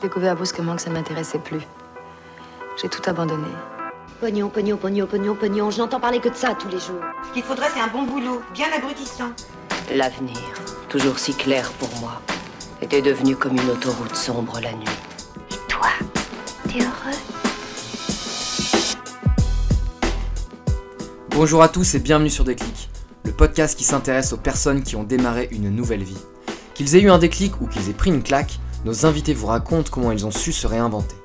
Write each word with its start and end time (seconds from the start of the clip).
J'ai 0.00 0.08
découvert 0.08 0.34
brusquement 0.34 0.76
que 0.76 0.82
ça 0.82 0.88
ne 0.88 0.94
m'intéressait 0.94 1.38
plus. 1.38 1.60
J'ai 2.80 2.88
tout 2.88 3.02
abandonné. 3.04 3.48
Pognon, 4.18 4.48
pognon, 4.48 4.78
pognon, 4.78 5.06
pognon, 5.06 5.34
pognon. 5.34 5.70
Je 5.70 5.78
n'entends 5.78 6.00
parler 6.00 6.20
que 6.20 6.30
de 6.30 6.34
ça 6.34 6.54
tous 6.58 6.68
les 6.68 6.78
jours. 6.78 7.02
Ce 7.28 7.34
qu'il 7.34 7.42
faudrait, 7.42 7.68
c'est 7.74 7.80
un 7.80 7.88
bon 7.88 8.04
boulot, 8.04 8.40
bien 8.54 8.68
abrutissant. 8.74 9.30
L'avenir, 9.94 10.38
toujours 10.88 11.18
si 11.18 11.34
clair 11.34 11.70
pour 11.72 11.90
moi, 12.00 12.22
était 12.80 13.02
devenu 13.02 13.36
comme 13.36 13.56
une 13.56 13.68
autoroute 13.68 14.16
sombre 14.16 14.58
la 14.62 14.72
nuit. 14.72 14.86
Et 15.50 15.68
toi, 15.68 15.88
t'es 16.66 16.78
heureux 16.78 17.18
Bonjour 21.28 21.62
à 21.62 21.68
tous 21.68 21.94
et 21.94 21.98
bienvenue 21.98 22.30
sur 22.30 22.44
Déclic, 22.44 22.88
le 23.26 23.32
podcast 23.32 23.76
qui 23.76 23.84
s'intéresse 23.84 24.32
aux 24.32 24.38
personnes 24.38 24.82
qui 24.82 24.96
ont 24.96 25.04
démarré 25.04 25.48
une 25.50 25.68
nouvelle 25.68 26.04
vie. 26.04 26.24
Qu'ils 26.72 26.96
aient 26.96 27.02
eu 27.02 27.10
un 27.10 27.18
déclic 27.18 27.60
ou 27.60 27.66
qu'ils 27.66 27.90
aient 27.90 27.94
pris 27.94 28.08
une 28.08 28.22
claque, 28.22 28.58
nos 28.84 29.04
invités 29.06 29.34
vous 29.34 29.46
racontent 29.46 29.90
comment 29.90 30.12
ils 30.12 30.26
ont 30.26 30.30
su 30.30 30.52
se 30.52 30.66
réinventer. 30.66 31.16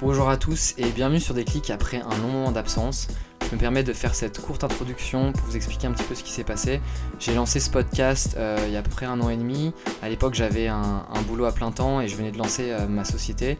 Bonjour 0.00 0.30
à 0.30 0.36
tous 0.36 0.74
et 0.78 0.90
bienvenue 0.90 1.20
sur 1.20 1.34
Déclic 1.34 1.70
après 1.70 1.98
un 1.98 2.16
long 2.22 2.28
moment 2.28 2.52
d'absence. 2.52 3.08
Je 3.50 3.56
me 3.56 3.60
permets 3.60 3.82
de 3.82 3.92
faire 3.92 4.14
cette 4.14 4.40
courte 4.40 4.62
introduction 4.62 5.32
pour 5.32 5.42
vous 5.46 5.56
expliquer 5.56 5.88
un 5.88 5.92
petit 5.92 6.04
peu 6.04 6.14
ce 6.14 6.22
qui 6.22 6.30
s'est 6.30 6.44
passé. 6.44 6.80
J'ai 7.18 7.34
lancé 7.34 7.58
ce 7.58 7.68
podcast 7.68 8.36
euh, 8.38 8.56
il 8.66 8.72
y 8.72 8.76
a 8.76 8.78
à 8.78 8.82
peu 8.82 8.90
près 8.90 9.06
un 9.06 9.20
an 9.20 9.28
et 9.28 9.36
demi. 9.36 9.72
À 10.02 10.08
l'époque, 10.08 10.34
j'avais 10.34 10.68
un, 10.68 11.04
un 11.12 11.22
boulot 11.22 11.46
à 11.46 11.52
plein 11.52 11.72
temps 11.72 12.00
et 12.00 12.06
je 12.06 12.14
venais 12.14 12.30
de 12.30 12.38
lancer 12.38 12.70
euh, 12.70 12.86
ma 12.86 13.04
société. 13.04 13.58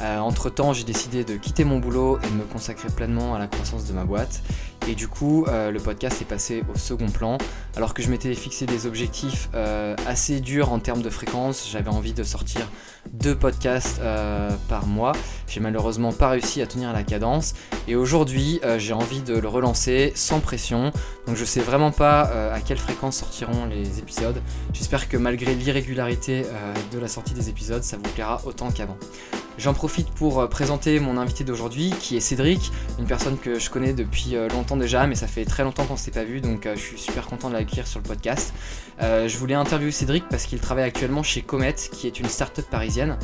Euh, 0.00 0.18
entre 0.18 0.48
temps, 0.48 0.72
j'ai 0.72 0.84
décidé 0.84 1.24
de 1.24 1.36
quitter 1.36 1.64
mon 1.64 1.78
boulot 1.78 2.18
et 2.22 2.26
de 2.28 2.34
me 2.34 2.44
consacrer 2.44 2.88
pleinement 2.88 3.34
à 3.34 3.38
la 3.38 3.48
croissance 3.48 3.84
de 3.84 3.92
ma 3.92 4.04
boîte. 4.04 4.42
Et 4.88 4.94
du 4.96 5.06
coup, 5.06 5.46
euh, 5.46 5.70
le 5.70 5.78
podcast 5.78 6.20
est 6.22 6.26
passé 6.26 6.64
au 6.72 6.76
second 6.76 7.08
plan. 7.08 7.38
Alors 7.76 7.94
que 7.94 8.02
je 8.02 8.10
m'étais 8.10 8.34
fixé 8.34 8.66
des 8.66 8.86
objectifs 8.86 9.48
euh, 9.54 9.94
assez 10.06 10.40
durs 10.40 10.72
en 10.72 10.80
termes 10.80 11.02
de 11.02 11.10
fréquence, 11.10 11.68
j'avais 11.70 11.88
envie 11.88 12.12
de 12.12 12.24
sortir 12.24 12.68
deux 13.12 13.36
podcasts 13.36 14.00
euh, 14.00 14.50
par 14.68 14.86
mois. 14.86 15.12
J'ai 15.46 15.60
malheureusement 15.60 16.12
pas 16.12 16.30
réussi 16.30 16.60
à 16.62 16.66
tenir 16.66 16.92
la 16.92 17.04
cadence. 17.04 17.54
Et 17.86 17.94
aujourd'hui, 17.94 18.60
j'ai 18.78 18.92
envie 18.92 19.22
de 19.22 19.36
le 19.36 19.48
relancer 19.48 20.12
sans 20.14 20.40
pression. 20.40 20.92
Donc 21.26 21.36
je 21.36 21.44
sais 21.44 21.60
vraiment 21.60 21.90
pas 21.90 22.22
à 22.52 22.60
quelle 22.60 22.78
fréquence 22.78 23.18
sortiront 23.18 23.66
les 23.66 23.98
épisodes. 23.98 24.40
J'espère 24.72 25.08
que 25.08 25.16
malgré 25.16 25.54
l'irrégularité 25.54 26.44
de 26.92 26.98
la 26.98 27.08
sortie 27.08 27.34
des 27.34 27.48
épisodes, 27.48 27.82
ça 27.82 27.96
vous 27.96 28.08
plaira 28.14 28.40
autant 28.44 28.70
qu'avant. 28.70 28.96
J'en 29.58 29.74
profite 29.74 30.10
pour 30.10 30.48
présenter 30.48 30.98
mon 30.98 31.18
invité 31.18 31.44
d'aujourd'hui, 31.44 31.92
qui 32.00 32.16
est 32.16 32.20
Cédric, 32.20 32.72
une 32.98 33.04
personne 33.04 33.36
que 33.38 33.58
je 33.58 33.68
connais 33.68 33.92
depuis 33.92 34.34
euh, 34.34 34.48
déjà, 34.76 35.06
mais 35.06 35.14
ça 35.14 35.26
fait 35.26 35.44
très 35.44 35.62
longtemps 35.62 35.84
qu'on 35.84 35.94
ne 35.94 35.98
s'est 35.98 36.10
pas 36.10 36.24
vu, 36.24 36.40
donc 36.40 36.66
euh, 36.66 36.74
je 36.76 36.80
suis 36.80 36.98
super 36.98 37.26
content 37.26 37.48
de 37.48 37.54
l'accueillir 37.54 37.86
sur 37.86 38.00
le 38.00 38.04
podcast. 38.04 38.52
Euh, 39.00 39.28
je 39.28 39.36
voulais 39.38 39.54
interviewer 39.54 39.92
Cédric 39.92 40.24
parce 40.28 40.46
qu'il 40.46 40.60
travaille 40.60 40.84
actuellement 40.84 41.22
chez 41.22 41.42
Comet, 41.42 41.74
qui 41.74 42.06
est 42.06 42.20
une 42.20 42.28
start-up 42.28 42.66
parisienne. 42.70 43.16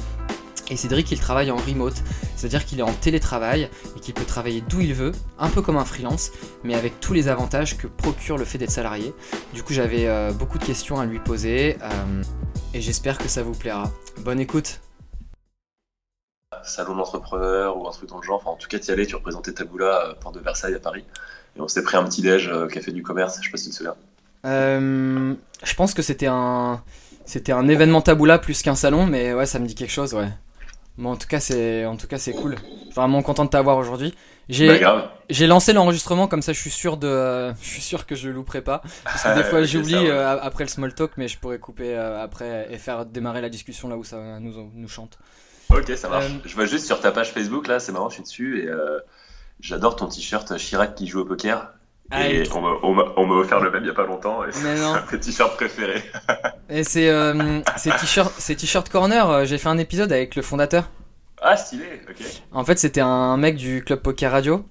Et 0.70 0.76
Cédric, 0.76 1.10
il 1.12 1.18
travaille 1.18 1.50
en 1.50 1.56
remote, 1.56 1.94
c'est-à-dire 2.36 2.66
qu'il 2.66 2.78
est 2.78 2.82
en 2.82 2.92
télétravail 2.92 3.70
et 3.96 4.00
qu'il 4.00 4.12
peut 4.12 4.24
travailler 4.24 4.62
d'où 4.68 4.80
il 4.80 4.92
veut, 4.92 5.12
un 5.38 5.48
peu 5.48 5.62
comme 5.62 5.78
un 5.78 5.84
freelance, 5.86 6.30
mais 6.62 6.74
avec 6.74 7.00
tous 7.00 7.14
les 7.14 7.28
avantages 7.28 7.78
que 7.78 7.86
procure 7.86 8.36
le 8.36 8.44
fait 8.44 8.58
d'être 8.58 8.70
salarié. 8.70 9.14
Du 9.54 9.62
coup, 9.62 9.72
j'avais 9.72 10.06
euh, 10.06 10.32
beaucoup 10.32 10.58
de 10.58 10.64
questions 10.64 11.00
à 11.00 11.06
lui 11.06 11.20
poser 11.20 11.78
et 12.74 12.80
j'espère 12.82 13.16
que 13.16 13.28
ça 13.28 13.42
vous 13.42 13.54
plaira. 13.54 13.90
Bonne 14.20 14.40
écoute! 14.40 14.80
Salon 16.68 16.94
d'entrepreneur 16.96 17.76
ou 17.76 17.88
un 17.88 17.90
truc 17.90 18.08
dans 18.08 18.18
le 18.18 18.22
genre. 18.22 18.36
Enfin, 18.36 18.50
en 18.50 18.56
tout 18.56 18.68
cas, 18.68 18.78
tu 18.78 18.86
y 18.88 18.90
allais, 18.92 19.06
tu 19.06 19.16
représentais 19.16 19.52
Taboula, 19.52 20.04
euh, 20.06 20.14
porte 20.14 20.34
de 20.34 20.40
Versailles 20.40 20.74
à 20.74 20.78
Paris. 20.80 21.04
Et 21.56 21.60
on 21.60 21.68
s'était 21.68 21.82
pris 21.82 21.96
un 21.96 22.04
petit 22.04 22.22
déj 22.22 22.48
euh, 22.48 22.66
café 22.68 22.92
du 22.92 23.02
commerce, 23.02 23.38
je 23.40 23.46
sais 23.46 23.50
pas 23.50 23.56
si 23.56 23.64
tu 23.64 23.70
te 23.70 23.76
souviens. 23.76 23.94
Euh, 24.46 25.34
je 25.64 25.74
pense 25.74 25.94
que 25.94 26.02
c'était 26.02 26.28
un, 26.28 26.82
c'était 27.24 27.52
un 27.52 27.66
événement 27.68 28.00
taboula 28.00 28.38
plus 28.38 28.62
qu'un 28.62 28.76
salon, 28.76 29.06
mais 29.06 29.34
ouais, 29.34 29.46
ça 29.46 29.58
me 29.58 29.66
dit 29.66 29.74
quelque 29.74 29.90
chose, 29.90 30.14
ouais. 30.14 30.28
Bon, 30.98 31.12
en 31.12 31.16
tout 31.16 31.28
cas, 31.28 31.38
c'est, 31.40 31.84
en 31.86 31.96
tout 31.96 32.08
cas, 32.08 32.18
c'est 32.18 32.32
cool. 32.32 32.56
Vraiment 32.94 33.22
content 33.22 33.44
de 33.44 33.50
t'avoir 33.50 33.76
aujourd'hui. 33.76 34.10
Bah, 34.10 34.16
J'ai, 34.48 34.78
grave. 34.80 35.08
j'ai 35.30 35.46
lancé 35.46 35.72
l'enregistrement 35.72 36.26
comme 36.26 36.42
ça, 36.42 36.52
je 36.52 36.60
suis 36.60 36.70
sûr 36.70 36.96
de, 36.96 37.52
je 37.62 37.68
suis 37.68 37.82
sûr 37.82 38.06
que 38.06 38.14
je 38.16 38.28
louperai 38.30 38.62
pas. 38.62 38.82
Parce 39.04 39.22
que 39.22 39.34
des 39.36 39.44
fois, 39.48 39.62
j'oublie 39.62 39.94
ouais. 39.94 40.10
euh, 40.10 40.40
après 40.40 40.64
le 40.64 40.68
small 40.68 40.94
talk, 40.94 41.12
mais 41.16 41.28
je 41.28 41.38
pourrais 41.38 41.58
couper 41.58 41.94
euh, 41.96 42.22
après 42.22 42.66
et 42.70 42.78
faire 42.78 43.06
démarrer 43.06 43.40
la 43.40 43.48
discussion 43.48 43.88
là 43.88 43.96
où 43.96 44.04
ça 44.04 44.40
nous, 44.40 44.70
nous 44.74 44.88
chante. 44.88 45.18
Ok, 45.70 45.92
ça 45.96 46.08
marche. 46.08 46.26
Euh, 46.26 46.38
Je 46.46 46.54
vois 46.54 46.66
juste 46.66 46.86
sur 46.86 47.00
ta 47.00 47.12
page 47.12 47.32
Facebook, 47.32 47.66
là, 47.68 47.78
c'est 47.80 47.92
marrant, 47.92 48.08
je 48.08 48.14
suis 48.14 48.22
dessus 48.22 48.62
et 48.62 48.68
euh, 48.68 48.98
j'adore 49.60 49.96
ton 49.96 50.06
t-shirt 50.06 50.56
Chirac 50.56 50.94
qui 50.94 51.06
joue 51.06 51.20
au 51.20 51.24
poker. 51.24 51.72
Ah, 52.10 52.26
et 52.26 52.48
on 52.54 52.60
m'a- 52.94 53.34
offert 53.36 53.60
le 53.60 53.70
même 53.70 53.82
il 53.84 53.88
y 53.88 53.90
a 53.90 53.94
pas 53.94 54.06
longtemps 54.06 54.42
et 54.44 54.48
c'est 54.52 54.80
un 54.80 55.02
t-shirts 55.18 55.56
préférés. 55.56 56.02
Et 56.70 56.82
c'est, 56.84 57.08
euh, 57.10 57.60
t-shirt, 58.00 58.32
c'est 58.38 58.54
t-shirt 58.54 58.88
corner. 58.88 59.28
euh, 59.30 59.44
J'ai 59.44 59.58
fait 59.58 59.68
un 59.68 59.78
épisode 59.78 60.10
avec 60.12 60.34
le 60.36 60.42
fondateur. 60.42 60.90
Ah, 61.42 61.56
stylé, 61.56 61.84
ok. 62.08 62.16
En 62.52 62.64
fait, 62.64 62.78
c'était 62.78 63.00
un 63.02 63.36
mec 63.36 63.56
du 63.56 63.84
club 63.84 64.00
Poker 64.00 64.32
Radio. 64.32 64.64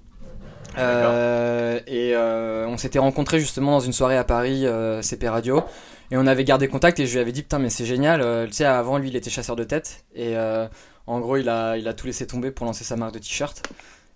Euh, 0.78 1.80
et 1.86 2.12
euh, 2.14 2.66
on 2.68 2.76
s'était 2.76 2.98
rencontrés 3.00 3.40
justement 3.40 3.72
dans 3.72 3.80
une 3.80 3.92
soirée 3.92 4.16
à 4.16 4.24
Paris, 4.24 4.66
euh, 4.66 5.02
CP 5.02 5.28
Radio. 5.28 5.62
Et 6.10 6.16
on 6.16 6.26
avait 6.26 6.44
gardé 6.44 6.68
contact 6.68 6.98
et 7.00 7.06
je 7.06 7.12
lui 7.14 7.20
avais 7.20 7.32
dit 7.32 7.42
putain 7.42 7.58
mais 7.58 7.70
c'est 7.70 7.84
génial. 7.84 8.20
euh, 8.22 8.46
tu 8.46 8.52
sais 8.54 8.64
avant 8.64 8.98
lui 8.98 9.08
il 9.08 9.16
était 9.16 9.30
chasseur 9.30 9.56
de 9.56 9.64
tête 9.64 10.04
et 10.14 10.36
euh, 10.36 10.66
en 11.06 11.20
gros 11.20 11.36
il 11.36 11.48
a 11.48 11.76
il 11.76 11.86
a 11.88 11.92
tout 11.94 12.06
laissé 12.06 12.26
tomber 12.26 12.50
pour 12.50 12.64
lancer 12.66 12.84
sa 12.84 12.96
marque 12.96 13.14
de 13.14 13.18
t-shirt. 13.18 13.62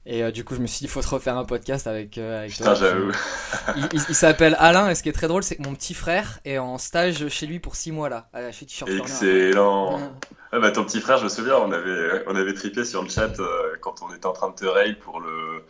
Et 0.04 0.24
euh, 0.24 0.30
du 0.32 0.42
coup 0.42 0.54
je 0.56 0.60
me 0.60 0.66
suis 0.66 0.78
dit 0.80 0.84
il 0.86 0.88
faut 0.90 1.00
te 1.02 1.08
refaire 1.08 1.36
un 1.38 1.44
podcast 1.44 1.86
avec 1.86 2.18
euh, 2.18 2.40
avec 2.40 2.52
Putain, 2.52 2.64
toi. 2.64 2.74
j'avoue. 2.74 3.12
Il, 3.76 3.88
il- 3.92 4.00
il 4.08 4.14
s'appelle 4.14 4.56
Alain 4.58 4.88
et 4.90 4.94
ce 4.96 5.02
qui 5.02 5.08
est 5.10 5.12
très 5.12 5.28
drôle 5.28 5.42
c'est 5.44 5.54
que 5.56 5.62
mon 5.62 5.74
petit 5.74 5.94
frère 5.94 6.40
est 6.44 6.58
en 6.58 6.76
stage 6.78 7.28
chez 7.28 7.46
lui 7.46 7.60
pour 7.60 7.76
6 7.76 7.92
mois 7.92 8.08
là 8.08 8.28
à 8.32 8.50
chez 8.52 8.66
T-shirt. 8.66 8.90
Excellent. 8.90 9.98
Ouais. 9.98 10.04
Ah 10.50 10.58
bah 10.58 10.70
ton 10.70 10.84
petit 10.84 11.00
frère, 11.00 11.18
je 11.18 11.24
me 11.24 11.28
souviens, 11.28 11.56
on 11.56 11.72
avait, 11.72 12.24
on 12.26 12.34
avait 12.36 12.52
trippé 12.54 12.84
sur 12.84 13.02
le 13.02 13.08
chat 13.08 13.38
euh, 13.38 13.46
quand 13.80 14.02
on 14.02 14.12
était 14.14 14.26
en 14.26 14.32
train 14.32 14.50
de 14.50 14.54
te 14.54 14.66
rail 14.66 14.94
pour 14.98 15.20
le. 15.20 15.62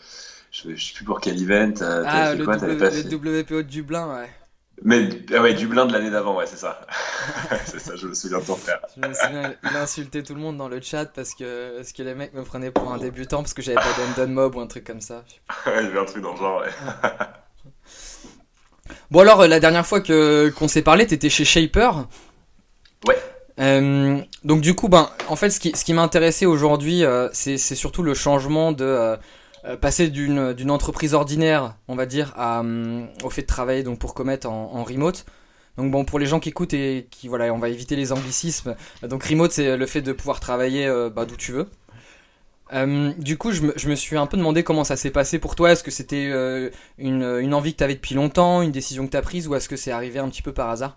Je, 0.50 0.74
je 0.74 0.84
sais 0.86 0.92
plus 0.94 1.04
pour 1.04 1.20
quel 1.20 1.40
event. 1.40 1.72
Ah 2.06 2.34
le, 2.34 2.44
quoi, 2.44 2.56
w, 2.56 3.02
le 3.10 3.40
WPO 3.40 3.56
de 3.56 3.68
Dublin 3.68 4.08
ouais. 4.16 4.28
Mais 4.84 5.08
ah 5.34 5.40
ouais, 5.40 5.54
Dublin 5.54 5.86
de 5.86 5.92
l'année 5.92 6.10
d'avant, 6.10 6.36
ouais, 6.36 6.46
c'est 6.46 6.56
ça. 6.56 6.80
c'est 7.66 7.78
ça, 7.78 7.94
je 7.96 8.08
me 8.08 8.14
souviens 8.14 8.38
de 8.38 8.44
ton 8.44 8.56
frère. 8.56 8.80
Je 8.96 9.08
me 9.08 9.14
souviens, 9.14 9.54
il 9.96 10.22
tout 10.22 10.34
le 10.34 10.40
monde 10.40 10.56
dans 10.56 10.68
le 10.68 10.80
chat 10.80 11.06
parce 11.06 11.34
que, 11.34 11.76
parce 11.76 11.92
que 11.92 12.02
les 12.02 12.14
mecs 12.14 12.34
me 12.34 12.42
prenaient 12.42 12.70
pour 12.70 12.92
un 12.92 12.98
débutant 12.98 13.38
parce 13.38 13.54
que 13.54 13.62
j'avais 13.62 13.76
pas 13.76 14.16
d'Endon 14.16 14.32
Mob 14.32 14.56
ou 14.56 14.60
un 14.60 14.66
truc 14.66 14.84
comme 14.84 15.00
ça. 15.00 15.24
Il 15.66 15.72
y 15.72 15.86
avait 15.86 15.98
un 15.98 16.04
truc 16.04 16.22
dans 16.22 16.32
le 16.32 16.38
genre, 16.38 16.62
ouais. 16.62 16.68
Bon 19.10 19.20
alors, 19.20 19.42
euh, 19.42 19.46
la 19.46 19.60
dernière 19.60 19.86
fois 19.86 20.00
que 20.00 20.50
qu'on 20.50 20.68
s'est 20.68 20.82
parlé, 20.82 21.06
t'étais 21.06 21.30
chez 21.30 21.44
Shaper. 21.44 22.06
Ouais. 23.06 23.18
Euh, 23.60 24.20
donc 24.44 24.60
du 24.60 24.74
coup, 24.74 24.88
ben, 24.88 25.10
en 25.28 25.36
fait, 25.36 25.50
ce 25.50 25.60
qui, 25.60 25.72
ce 25.74 25.84
qui 25.84 25.92
m'a 25.92 26.02
intéressé 26.02 26.46
aujourd'hui, 26.46 27.04
euh, 27.04 27.28
c'est 27.32 27.58
c'est 27.58 27.74
surtout 27.74 28.02
le 28.02 28.14
changement 28.14 28.72
de 28.72 28.84
euh, 28.84 29.16
euh, 29.64 29.76
passer 29.76 30.08
d'une 30.08 30.70
entreprise 30.70 31.14
ordinaire, 31.14 31.76
on 31.88 31.94
va 31.94 32.06
dire, 32.06 32.32
à, 32.36 32.60
hum, 32.60 33.08
au 33.24 33.30
fait 33.30 33.42
de 33.42 33.46
travailler 33.46 33.82
donc 33.82 33.98
pour 33.98 34.14
Comet 34.14 34.46
en, 34.46 34.50
en 34.50 34.84
remote. 34.84 35.24
Donc 35.78 35.90
bon, 35.90 36.04
pour 36.04 36.18
les 36.18 36.26
gens 36.26 36.40
qui 36.40 36.50
écoutent 36.50 36.74
et 36.74 37.08
qui 37.10 37.28
voilà, 37.28 37.52
on 37.52 37.58
va 37.58 37.68
éviter 37.70 37.96
les 37.96 38.12
anglicismes. 38.12 38.76
Donc 39.02 39.24
remote, 39.24 39.52
c'est 39.52 39.76
le 39.76 39.86
fait 39.86 40.02
de 40.02 40.12
pouvoir 40.12 40.38
travailler 40.40 40.86
euh, 40.86 41.08
bah, 41.08 41.24
d'où 41.24 41.36
tu 41.36 41.52
veux. 41.52 41.68
Euh, 42.74 43.12
du 43.18 43.36
coup, 43.36 43.52
je 43.52 43.62
me, 43.62 43.72
je 43.76 43.88
me 43.88 43.94
suis 43.94 44.16
un 44.16 44.26
peu 44.26 44.36
demandé 44.36 44.62
comment 44.62 44.84
ça 44.84 44.96
s'est 44.96 45.10
passé 45.10 45.38
pour 45.38 45.54
toi. 45.54 45.72
Est-ce 45.72 45.82
que 45.82 45.90
c'était 45.90 46.28
euh, 46.30 46.70
une, 46.98 47.22
une 47.22 47.54
envie 47.54 47.74
que 47.74 47.84
tu 47.84 47.94
depuis 47.94 48.14
longtemps, 48.14 48.62
une 48.62 48.72
décision 48.72 49.06
que 49.06 49.10
tu 49.10 49.16
as 49.16 49.22
prise, 49.22 49.48
ou 49.48 49.54
est-ce 49.54 49.68
que 49.68 49.76
c'est 49.76 49.90
arrivé 49.90 50.18
un 50.18 50.28
petit 50.28 50.42
peu 50.42 50.52
par 50.52 50.70
hasard? 50.70 50.96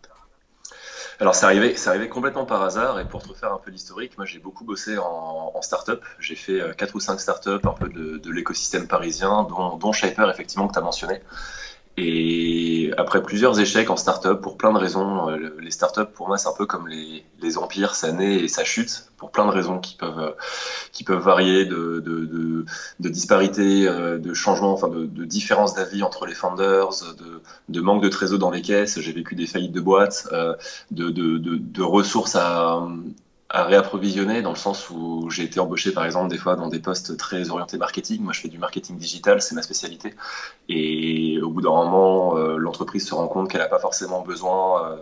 Alors, 1.20 1.34
c'est 1.34 1.46
arrivé, 1.46 1.78
c'est 1.78 1.90
arrivé 1.90 2.10
complètement 2.10 2.46
par 2.46 2.62
hasard. 2.62 3.00
Et 3.00 3.06
pour 3.06 3.24
te 3.24 3.30
refaire 3.30 3.54
un 3.54 3.58
peu 3.58 3.72
l'historique, 3.72 4.18
moi, 4.18 4.26
j'ai 4.26 4.40
beaucoup 4.40 4.66
bossé 4.66 4.98
en, 4.98 5.62
start-up. 5.62 6.04
J'ai 6.20 6.36
fait 6.36 6.62
euh, 6.62 6.74
quatre 6.74 6.94
ou 6.96 7.00
cinq 7.00 7.20
start-up 7.20 7.66
un 7.66 7.74
peu 7.74 7.90
de, 7.90 8.30
l'écosystème 8.32 8.88
parisien, 8.88 9.44
dont, 9.44 9.78
dont 9.78 9.92
Shaper, 9.94 10.30
effectivement, 10.30 10.68
que 10.68 10.78
tu 10.78 10.84
mentionné. 10.84 11.22
Et 11.98 12.92
après 12.98 13.24
plusieurs 13.24 13.58
échecs 13.60 13.90
en 13.90 13.96
start-up, 13.96 14.42
pour 14.42 14.58
plein 14.58 14.74
de 14.74 14.78
raisons, 14.78 15.30
euh, 15.30 15.38
le- 15.38 15.58
les 15.62 15.72
start-up, 15.72 16.12
pour 16.14 16.28
moi, 16.28 16.38
c'est 16.38 16.50
un 16.50 16.54
peu 16.58 16.66
comme 16.66 16.90
les, 16.90 17.24
empires, 17.58 17.96
ça 17.96 18.12
naît 18.12 18.36
et 18.44 18.48
ça 18.50 18.66
chute, 18.66 19.12
pour 19.18 19.32
plein 19.32 19.46
de 19.46 19.52
raisons 19.52 19.80
qui 19.80 19.96
peuvent, 19.96 20.20
euh, 20.20 20.32
qui 20.92 21.04
peuvent 21.06 21.22
varier 21.24 21.66
de, 21.66 22.02
de, 22.06 22.26
de, 22.26 22.66
de 23.00 23.10
disparités, 23.10 23.88
euh, 23.88 24.18
de 24.18 24.34
changements, 24.34 24.74
enfin 24.74 24.90
de, 24.90 25.06
de 25.06 25.26
différences 25.26 25.74
d'avis 25.76 26.04
entre 26.04 26.26
les 26.26 26.34
founders, 26.34 26.90
de, 27.18 27.42
de 27.70 27.82
manque 27.82 28.04
de 28.04 28.10
trésor 28.10 28.40
dans 28.40 28.52
les 28.52 28.62
caisses. 28.62 29.00
J'ai 29.00 29.14
vécu 29.14 29.36
des 29.36 29.48
faillites 29.48 29.72
de 29.72 29.82
boîtes, 29.82 30.28
de, 30.92 31.10
de, 31.12 31.38
de, 31.38 31.56
de 31.58 31.82
ressources 31.84 32.36
à, 32.36 32.86
à 33.56 33.64
réapprovisionner, 33.64 34.42
dans 34.42 34.50
le 34.50 34.58
sens 34.58 34.90
où 34.90 35.30
j'ai 35.30 35.44
été 35.44 35.62
embauché, 35.62 35.94
par 35.94 36.04
exemple, 36.04 36.30
des 36.30 36.38
fois 36.38 36.58
dans 36.58 36.68
des 36.68 36.80
postes 36.80 37.16
très 37.16 37.50
orientés 37.50 37.78
marketing. 37.78 38.22
Moi, 38.22 38.34
je 38.34 38.42
fais 38.42 38.50
du 38.50 38.58
marketing 38.58 38.98
digital, 38.98 39.42
c'est 39.42 39.56
ma 39.56 39.62
spécialité. 39.62 40.14
Et 40.68 41.40
au 41.42 41.50
bout 41.50 41.62
d'un 41.62 41.70
moment, 41.70 42.36
euh, 42.36 42.58
l'entreprise 42.58 43.08
se 43.08 43.16
rend 43.16 43.30
compte 43.30 43.50
qu'elle 43.50 43.62
n'a 43.62 43.70
pas 43.70 43.80
forcément 43.80 44.24
besoin 44.24 44.92
euh, 44.92 44.98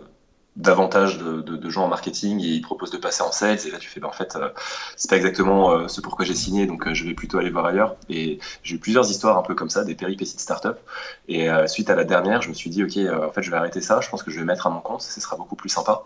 davantage 0.56 1.18
de, 1.18 1.40
de, 1.40 1.70
gens 1.70 1.84
en 1.84 1.88
marketing 1.88 2.40
et 2.40 2.46
ils 2.46 2.60
proposent 2.60 2.92
de 2.92 2.96
passer 2.96 3.22
en 3.22 3.32
sales. 3.32 3.58
Et 3.66 3.70
là 3.70 3.78
tu 3.78 3.88
fais 3.88 3.98
ben, 3.98 4.08
en 4.08 4.12
fait 4.12 4.36
euh, 4.36 4.50
c'est 4.96 5.10
pas 5.10 5.16
exactement 5.16 5.72
euh, 5.72 5.88
ce 5.88 6.00
pourquoi 6.00 6.24
j'ai 6.24 6.34
signé 6.34 6.66
donc 6.66 6.86
euh, 6.86 6.94
je 6.94 7.04
vais 7.04 7.14
plutôt 7.14 7.38
aller 7.38 7.50
voir 7.50 7.66
ailleurs. 7.66 7.96
Et 8.08 8.38
j'ai 8.62 8.76
eu 8.76 8.78
plusieurs 8.78 9.10
histoires 9.10 9.36
un 9.36 9.42
peu 9.42 9.54
comme 9.54 9.70
ça 9.70 9.84
des 9.84 9.96
péripéties 9.96 10.36
de 10.36 10.40
start-up. 10.40 10.78
Et 11.26 11.48
suite 11.66 11.90
à 11.90 11.94
la 11.94 12.04
dernière 12.04 12.42
je 12.42 12.48
me 12.48 12.54
suis 12.54 12.70
dit 12.70 12.84
ok 12.84 12.98
en 13.28 13.32
fait 13.32 13.42
je 13.42 13.50
vais 13.50 13.56
arrêter 13.56 13.80
ça. 13.80 14.00
Je 14.00 14.08
pense 14.08 14.22
que 14.22 14.30
je 14.30 14.38
vais 14.38 14.44
mettre 14.44 14.66
à 14.66 14.70
mon 14.70 14.80
compte. 14.80 15.02
Ce 15.02 15.20
sera 15.20 15.36
beaucoup 15.36 15.56
plus 15.56 15.68
sympa. 15.68 16.02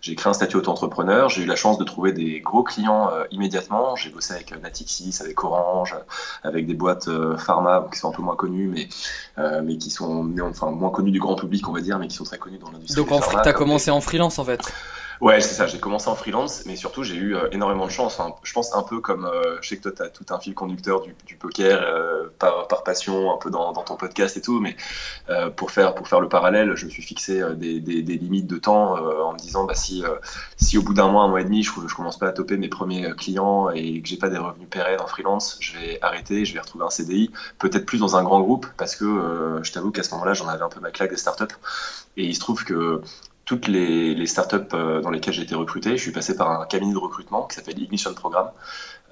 J'ai 0.00 0.14
créé 0.16 0.30
un 0.30 0.34
statut 0.34 0.56
auto-entrepreneur. 0.56 1.28
J'ai 1.28 1.42
eu 1.42 1.46
la 1.46 1.56
chance 1.56 1.78
de 1.78 1.84
trouver 1.84 2.12
des 2.12 2.40
gros 2.40 2.64
clients 2.64 3.10
immédiatement. 3.30 3.94
J'ai 3.94 4.10
bossé 4.10 4.34
avec 4.34 4.60
Natixis 4.60 5.18
avec 5.20 5.42
Orange 5.44 5.94
avec 6.42 6.66
des 6.66 6.74
boîtes 6.74 7.08
pharma 7.38 7.86
qui 7.92 7.98
sont 7.98 8.08
un 8.08 8.12
peu 8.12 8.22
moins 8.22 8.36
connues 8.36 8.68
mais 8.68 8.88
mais 9.62 9.76
qui 9.76 9.90
sont 9.90 10.28
enfin 10.42 10.70
moins 10.70 10.90
connues 10.90 11.12
du 11.12 11.20
grand 11.20 11.36
public 11.36 11.68
on 11.68 11.72
va 11.72 11.80
dire 11.80 11.98
mais 11.98 12.08
qui 12.08 12.16
sont 12.16 12.24
très 12.24 12.38
connues 12.38 12.58
dans 12.58 12.70
l'industrie 12.70 12.96
donc 12.96 13.12
en 13.12 13.20
fait 13.20 13.42
tu 13.42 13.48
as 13.48 13.52
commencé 13.52 13.91
en 13.92 14.00
freelance 14.00 14.38
en 14.38 14.44
fait. 14.44 14.60
Ouais, 15.22 15.40
c'est 15.40 15.54
ça. 15.54 15.68
J'ai 15.68 15.78
commencé 15.78 16.08
en 16.08 16.16
freelance, 16.16 16.64
mais 16.66 16.74
surtout 16.74 17.04
j'ai 17.04 17.14
eu 17.14 17.36
euh, 17.36 17.48
énormément 17.52 17.86
de 17.86 17.92
chance. 17.92 18.20
je 18.42 18.52
pense 18.52 18.74
un 18.74 18.82
peu 18.82 18.98
comme, 18.98 19.24
euh, 19.24 19.56
je 19.60 19.68
sais 19.68 19.76
que 19.76 19.82
toi 19.82 19.92
tu 19.92 20.02
as 20.02 20.08
tout 20.08 20.26
un 20.30 20.40
fil 20.40 20.52
conducteur 20.52 21.02
du, 21.02 21.36
poker 21.36 21.80
euh, 21.80 22.24
par, 22.40 22.82
passion, 22.82 23.32
un 23.32 23.38
peu 23.38 23.48
dans, 23.48 23.72
ton 23.72 23.94
podcast 23.94 24.36
et 24.36 24.40
tout, 24.40 24.58
mais 24.58 24.76
pour 25.54 25.70
faire 25.70 25.94
pour 25.94 26.08
faire 26.08 26.20
le 26.20 26.28
parallèle, 26.28 26.74
je 26.74 26.86
me 26.86 26.90
suis 26.90 27.04
fixé 27.04 27.40
des, 27.54 27.78
des, 27.78 28.02
limites 28.02 28.48
de 28.48 28.56
temps 28.56 28.94
en 28.96 29.32
me 29.32 29.38
disant 29.38 29.64
bah 29.64 29.76
si 29.76 30.02
si 30.56 30.76
au 30.76 30.82
bout 30.82 30.92
d'un 30.92 31.06
mois, 31.06 31.22
un 31.22 31.28
mois 31.28 31.40
et 31.40 31.44
demi, 31.44 31.62
je, 31.62 31.70
je 31.86 31.94
commence 31.94 32.18
pas 32.18 32.26
à 32.26 32.32
toper 32.32 32.56
mes 32.56 32.68
premiers 32.68 33.12
clients 33.16 33.70
et 33.70 34.02
que 34.02 34.08
j'ai 34.08 34.16
pas 34.16 34.28
des 34.28 34.38
revenus 34.38 34.68
pérennes 34.68 35.00
en 35.00 35.06
freelance, 35.06 35.56
je 35.60 35.78
vais 35.78 35.98
arrêter, 36.02 36.44
je 36.44 36.54
vais 36.54 36.60
retrouver 36.60 36.84
un 36.84 36.90
CDI, 36.90 37.30
peut-être 37.60 37.86
plus 37.86 37.98
dans 37.98 38.16
un 38.16 38.24
grand 38.24 38.40
groupe 38.40 38.66
parce 38.76 38.96
que 38.96 39.60
je 39.62 39.70
t'avoue 39.70 39.92
qu'à 39.92 40.02
ce 40.02 40.10
moment-là 40.14 40.34
j'en 40.34 40.48
avais 40.48 40.64
un 40.64 40.68
peu 40.68 40.80
ma 40.80 40.90
claque 40.90 41.10
des 41.10 41.16
startups 41.16 41.54
et 42.16 42.24
il 42.24 42.34
se 42.34 42.40
trouve 42.40 42.64
que 42.64 43.00
toutes 43.44 43.68
les, 43.68 44.26
startups 44.26 44.56
euh, 44.72 45.00
dans 45.00 45.10
lesquelles 45.10 45.34
j'ai 45.34 45.42
été 45.42 45.54
recruté, 45.54 45.96
je 45.96 46.02
suis 46.02 46.12
passé 46.12 46.36
par 46.36 46.60
un 46.60 46.64
cabinet 46.66 46.92
de 46.92 46.98
recrutement 46.98 47.46
qui 47.46 47.56
s'appelle 47.56 47.78
Ignition 47.78 48.14
Programme. 48.14 48.50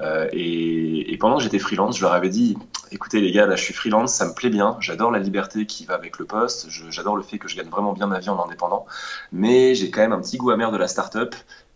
Euh, 0.00 0.28
et, 0.32 1.16
pendant 1.18 1.36
que 1.36 1.42
j'étais 1.42 1.58
freelance, 1.58 1.98
je 1.98 2.02
leur 2.02 2.12
avais 2.12 2.30
dit 2.30 2.56
écoutez 2.90 3.20
les 3.20 3.30
gars, 3.30 3.44
là 3.44 3.56
je 3.56 3.62
suis 3.62 3.74
freelance, 3.74 4.14
ça 4.14 4.26
me 4.26 4.32
plaît 4.32 4.48
bien, 4.48 4.78
j'adore 4.80 5.10
la 5.10 5.18
liberté 5.18 5.66
qui 5.66 5.84
va 5.84 5.94
avec 5.94 6.18
le 6.18 6.24
poste, 6.24 6.68
j'adore 6.88 7.14
le 7.14 7.22
fait 7.22 7.38
que 7.38 7.46
je 7.46 7.56
gagne 7.56 7.68
vraiment 7.68 7.92
bien 7.92 8.06
ma 8.06 8.18
vie 8.18 8.30
en 8.30 8.42
indépendant, 8.42 8.86
mais 9.32 9.74
j'ai 9.74 9.90
quand 9.90 10.00
même 10.00 10.12
un 10.12 10.20
petit 10.20 10.38
goût 10.38 10.50
amer 10.50 10.72
de 10.72 10.78
la 10.78 10.88
startup 10.88 11.34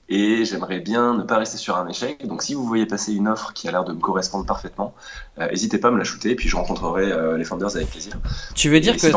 et 0.08 0.46
j'aimerais 0.46 0.80
bien 0.80 1.14
ne 1.14 1.22
pas 1.22 1.36
rester 1.36 1.58
sur 1.58 1.76
un 1.76 1.86
échec. 1.86 2.26
Donc 2.26 2.42
si 2.42 2.54
vous 2.54 2.64
voyez 2.64 2.86
passer 2.86 3.12
une 3.12 3.28
offre 3.28 3.52
qui 3.52 3.68
a 3.68 3.72
l'air 3.72 3.84
de 3.84 3.92
me 3.92 4.00
correspondre 4.00 4.46
parfaitement, 4.46 4.94
euh, 5.38 5.48
n'hésitez 5.50 5.76
pas 5.76 5.88
à 5.88 5.90
me 5.90 5.98
la 5.98 6.04
shooter, 6.04 6.34
puis 6.34 6.48
je 6.48 6.56
rencontrerai 6.56 7.36
les 7.36 7.44
founders 7.44 7.76
avec 7.76 7.90
plaisir. 7.90 8.14
Tu 8.54 8.70
veux 8.70 8.80
dire 8.80 8.96
que 8.96 9.12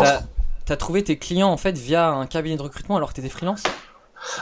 tu 0.67 0.73
as 0.73 0.77
trouvé 0.77 1.03
tes 1.03 1.17
clients 1.17 1.49
en 1.49 1.57
fait 1.57 1.77
via 1.77 2.09
un 2.09 2.27
cabinet 2.27 2.57
de 2.57 2.61
recrutement 2.61 2.97
alors 2.97 3.09
que 3.09 3.15
tu 3.15 3.21
étais 3.21 3.29
freelance? 3.29 3.63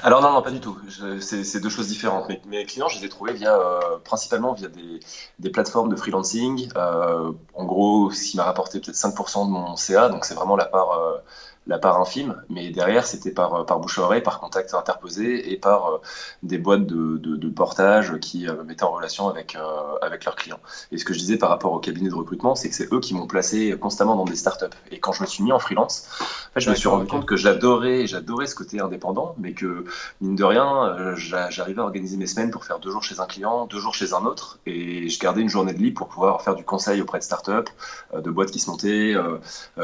Alors 0.03 0.21
non, 0.21 0.31
non, 0.31 0.41
pas 0.41 0.51
du 0.51 0.59
tout. 0.59 0.77
C'est 1.19 1.59
deux 1.59 1.69
choses 1.69 1.87
différentes. 1.87 2.29
Mes, 2.47 2.65
clients, 2.65 2.87
je 2.87 2.99
les 2.99 3.05
ai 3.05 3.09
trouvés 3.09 3.33
via, 3.33 3.55
euh, 3.55 3.97
principalement 4.03 4.53
via 4.53 4.67
des, 4.69 4.99
des, 5.37 5.49
plateformes 5.49 5.89
de 5.89 5.95
freelancing. 5.95 6.69
Euh, 6.75 7.31
en 7.53 7.65
gros, 7.65 8.09
ce 8.09 8.23
qui 8.23 8.37
m'a 8.37 8.43
rapporté 8.43 8.79
peut-être 8.79 8.95
5% 8.95 9.45
de 9.45 9.51
mon 9.51 9.75
CA, 9.75 10.09
donc 10.09 10.25
c'est 10.25 10.33
vraiment 10.33 10.55
la 10.55 10.65
part, 10.65 10.91
euh, 10.93 11.17
la 11.67 11.79
part 11.79 11.99
infime, 11.99 12.35
mais 12.49 12.69
derrière, 12.69 13.05
c'était 13.05 13.31
par, 13.31 13.65
par 13.65 13.79
bouche 13.79 13.97
à 13.97 14.03
oreille, 14.03 14.21
par 14.21 14.39
contact 14.39 14.73
interposé 14.73 15.51
et 15.51 15.57
par 15.57 15.87
euh, 15.87 15.97
des 16.43 16.59
boîtes 16.59 16.85
de, 16.85 17.17
de, 17.17 17.49
portage 17.49 18.19
qui 18.19 18.47
euh, 18.47 18.55
me 18.55 18.63
mettaient 18.63 18.83
en 18.83 18.91
relation 18.91 19.29
avec, 19.29 19.55
euh, 19.55 19.97
avec 20.01 20.25
leurs 20.25 20.35
clients. 20.35 20.59
Et 20.91 20.97
ce 20.97 21.05
que 21.05 21.13
je 21.13 21.19
disais 21.19 21.37
par 21.37 21.49
rapport 21.49 21.71
au 21.73 21.79
cabinet 21.79 22.09
de 22.09 22.13
recrutement, 22.13 22.55
c'est 22.55 22.69
que 22.69 22.75
c'est 22.75 22.91
eux 22.93 22.99
qui 22.99 23.15
m'ont 23.15 23.25
placé 23.25 23.75
constamment 23.79 24.15
dans 24.15 24.25
des 24.25 24.35
startups. 24.35 24.65
Et 24.91 24.99
quand 24.99 25.11
je 25.11 25.21
me 25.23 25.27
suis 25.27 25.43
mis 25.43 25.51
en 25.51 25.59
freelance, 25.59 26.07
en 26.19 26.53
fait, 26.53 26.61
je 26.61 26.69
me 26.69 26.75
suis 26.75 26.87
rendu 26.87 27.07
compte 27.07 27.25
que 27.25 27.35
j'adorais, 27.35 28.05
j'adorais 28.05 28.45
ce 28.45 28.55
côté 28.55 28.79
indépendant, 28.79 29.35
mais 29.39 29.53
que, 29.53 29.85
mine 30.21 30.35
de 30.35 30.43
rien, 30.43 31.15
j'arrivais 31.15 31.81
à 31.81 31.83
organiser 31.83 32.17
mes 32.17 32.27
semaines 32.27 32.51
pour 32.51 32.65
faire 32.65 32.79
deux 32.79 32.91
jours 32.91 33.03
chez 33.03 33.19
un 33.19 33.25
client, 33.25 33.65
deux 33.65 33.79
jours 33.79 33.93
chez 33.93 34.13
un 34.13 34.25
autre, 34.25 34.59
et 34.65 35.09
je 35.09 35.19
gardais 35.19 35.41
une 35.41 35.49
journée 35.49 35.73
de 35.73 35.79
libre 35.79 35.97
pour 35.97 36.09
pouvoir 36.09 36.41
faire 36.41 36.55
du 36.55 36.63
conseil 36.63 37.01
auprès 37.01 37.19
de 37.19 37.23
startups, 37.23 37.71
de 38.15 38.29
boîtes 38.29 38.51
qui 38.51 38.59
se 38.59 38.69
montaient, 38.69 39.15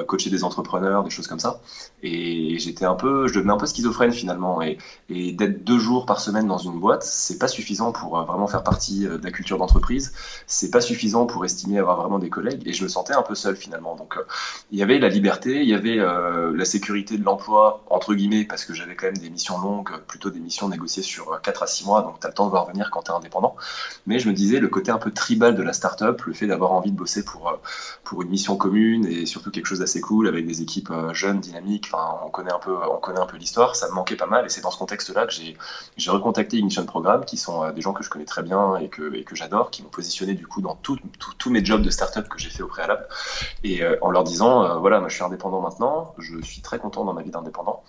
coacher 0.07 0.29
des 0.29 0.43
entrepreneurs, 0.43 1.03
des 1.03 1.09
choses 1.09 1.27
comme 1.27 1.39
ça. 1.39 1.59
Et 2.03 2.57
j'étais 2.57 2.85
un 2.85 2.95
peu, 2.95 3.27
je 3.27 3.35
devenais 3.35 3.53
un 3.53 3.57
peu 3.57 3.67
schizophrène 3.67 4.11
finalement. 4.11 4.61
Et, 4.61 4.77
d'être 5.09 5.63
deux 5.63 5.77
jours 5.77 6.05
par 6.05 6.19
semaine 6.19 6.47
dans 6.47 6.57
une 6.57 6.79
boîte, 6.79 7.03
c'est 7.03 7.37
pas 7.37 7.47
suffisant 7.47 7.91
pour 7.91 8.17
euh, 8.17 8.23
vraiment 8.23 8.47
faire 8.47 8.63
partie 8.63 9.05
euh, 9.05 9.17
de 9.17 9.23
la 9.23 9.31
culture 9.31 9.57
d'entreprise. 9.57 10.13
C'est 10.47 10.71
pas 10.71 10.81
suffisant 10.81 11.25
pour 11.25 11.45
estimer 11.45 11.79
avoir 11.79 12.01
vraiment 12.01 12.17
des 12.17 12.29
collègues. 12.29 12.63
Et 12.65 12.73
je 12.73 12.83
me 12.83 12.89
sentais 12.89 13.13
un 13.13 13.21
peu 13.21 13.35
seul 13.35 13.55
finalement. 13.55 13.95
Donc 13.95 14.17
euh, 14.17 14.21
il 14.71 14.79
y 14.79 14.83
avait 14.83 14.99
la 14.99 15.09
liberté, 15.09 15.61
il 15.61 15.67
y 15.69 15.73
avait 15.73 15.97
la 15.97 16.65
sécurité 16.65 17.17
de 17.17 17.23
l'emploi 17.23 17.83
entre 17.89 18.13
guillemets 18.13 18.45
parce 18.45 18.65
que 18.65 18.73
j'avais 18.73 18.95
quand 18.95 19.07
même 19.07 19.17
des 19.17 19.29
missions 19.29 19.59
longues, 19.59 19.91
plutôt 20.07 20.29
des 20.29 20.39
missions 20.39 20.69
négociées 20.69 21.03
sur 21.03 21.39
4 21.41 21.63
à 21.63 21.67
6 21.67 21.85
mois. 21.85 22.01
Donc 22.01 22.19
tu 22.19 22.25
as 22.25 22.29
le 22.29 22.33
temps 22.33 22.45
de 22.45 22.51
voir 22.51 22.67
venir 22.67 22.89
quand 22.91 23.03
tu 23.03 23.11
es 23.11 23.13
indépendant. 23.13 23.55
Mais 24.07 24.19
je 24.19 24.29
me 24.29 24.33
disais 24.33 24.59
le 24.59 24.69
côté 24.69 24.91
un 24.91 24.97
peu 24.97 25.11
tribal 25.11 25.55
de 25.55 25.63
la 25.63 25.73
startup, 25.73 26.21
le 26.21 26.33
fait 26.33 26.47
d'avoir 26.47 26.71
envie 26.71 26.91
de 26.91 26.97
bosser 26.97 27.23
pour 27.23 27.59
pour 28.03 28.21
une 28.21 28.29
mission 28.29 28.55
commune 28.55 29.05
et 29.05 29.25
surtout 29.25 29.51
quelque 29.51 29.67
chose 29.67 29.79
d'assez 29.79 30.01
cool 30.01 30.27
avec 30.27 30.45
des 30.45 30.61
équipes 30.61 30.91
jeunes, 31.13 31.39
dynamiques 31.39 31.60
on 32.23 32.29
connaît 32.29 32.51
un 32.51 32.59
peu, 32.59 32.75
on 32.89 32.97
connaît 32.97 33.19
un 33.19 33.25
peu 33.25 33.37
l'histoire. 33.37 33.75
Ça 33.75 33.87
me 33.87 33.93
manquait 33.93 34.15
pas 34.15 34.25
mal, 34.25 34.45
et 34.45 34.49
c'est 34.49 34.61
dans 34.61 34.71
ce 34.71 34.77
contexte-là 34.77 35.25
que 35.27 35.33
j'ai, 35.33 35.55
recontacté 36.09 36.57
Ignition 36.57 36.85
Programme, 36.85 37.25
qui 37.25 37.37
sont 37.37 37.63
euh, 37.63 37.71
des 37.71 37.81
gens 37.81 37.93
que 37.93 38.03
je 38.03 38.09
connais 38.09 38.25
très 38.25 38.43
bien 38.43 38.77
et 38.77 38.89
que, 38.89 39.11
j'adore, 39.33 39.71
qui 39.71 39.83
m'ont 39.83 39.89
positionné 39.89 40.33
du 40.33 40.47
coup 40.47 40.61
dans 40.61 40.75
tous 40.75 41.49
mes 41.49 41.63
jobs 41.63 41.81
de 41.81 41.89
start-up 41.89 42.27
que 42.27 42.39
j'ai 42.39 42.49
fait 42.49 42.63
au 42.63 42.67
préalable, 42.67 43.07
et 43.63 43.83
euh, 43.83 43.97
en 44.01 44.11
leur 44.11 44.23
disant, 44.23 44.63
euh, 44.63 44.75
voilà, 44.75 44.99
moi 44.99 45.09
je 45.09 45.15
suis 45.15 45.23
indépendant 45.23 45.61
maintenant, 45.61 46.13
je 46.17 46.41
suis 46.41 46.61
très 46.61 46.79
content 46.79 47.05
dans 47.05 47.13
ma 47.13 47.21
vie 47.21 47.31
d'indépendant. 47.31 47.83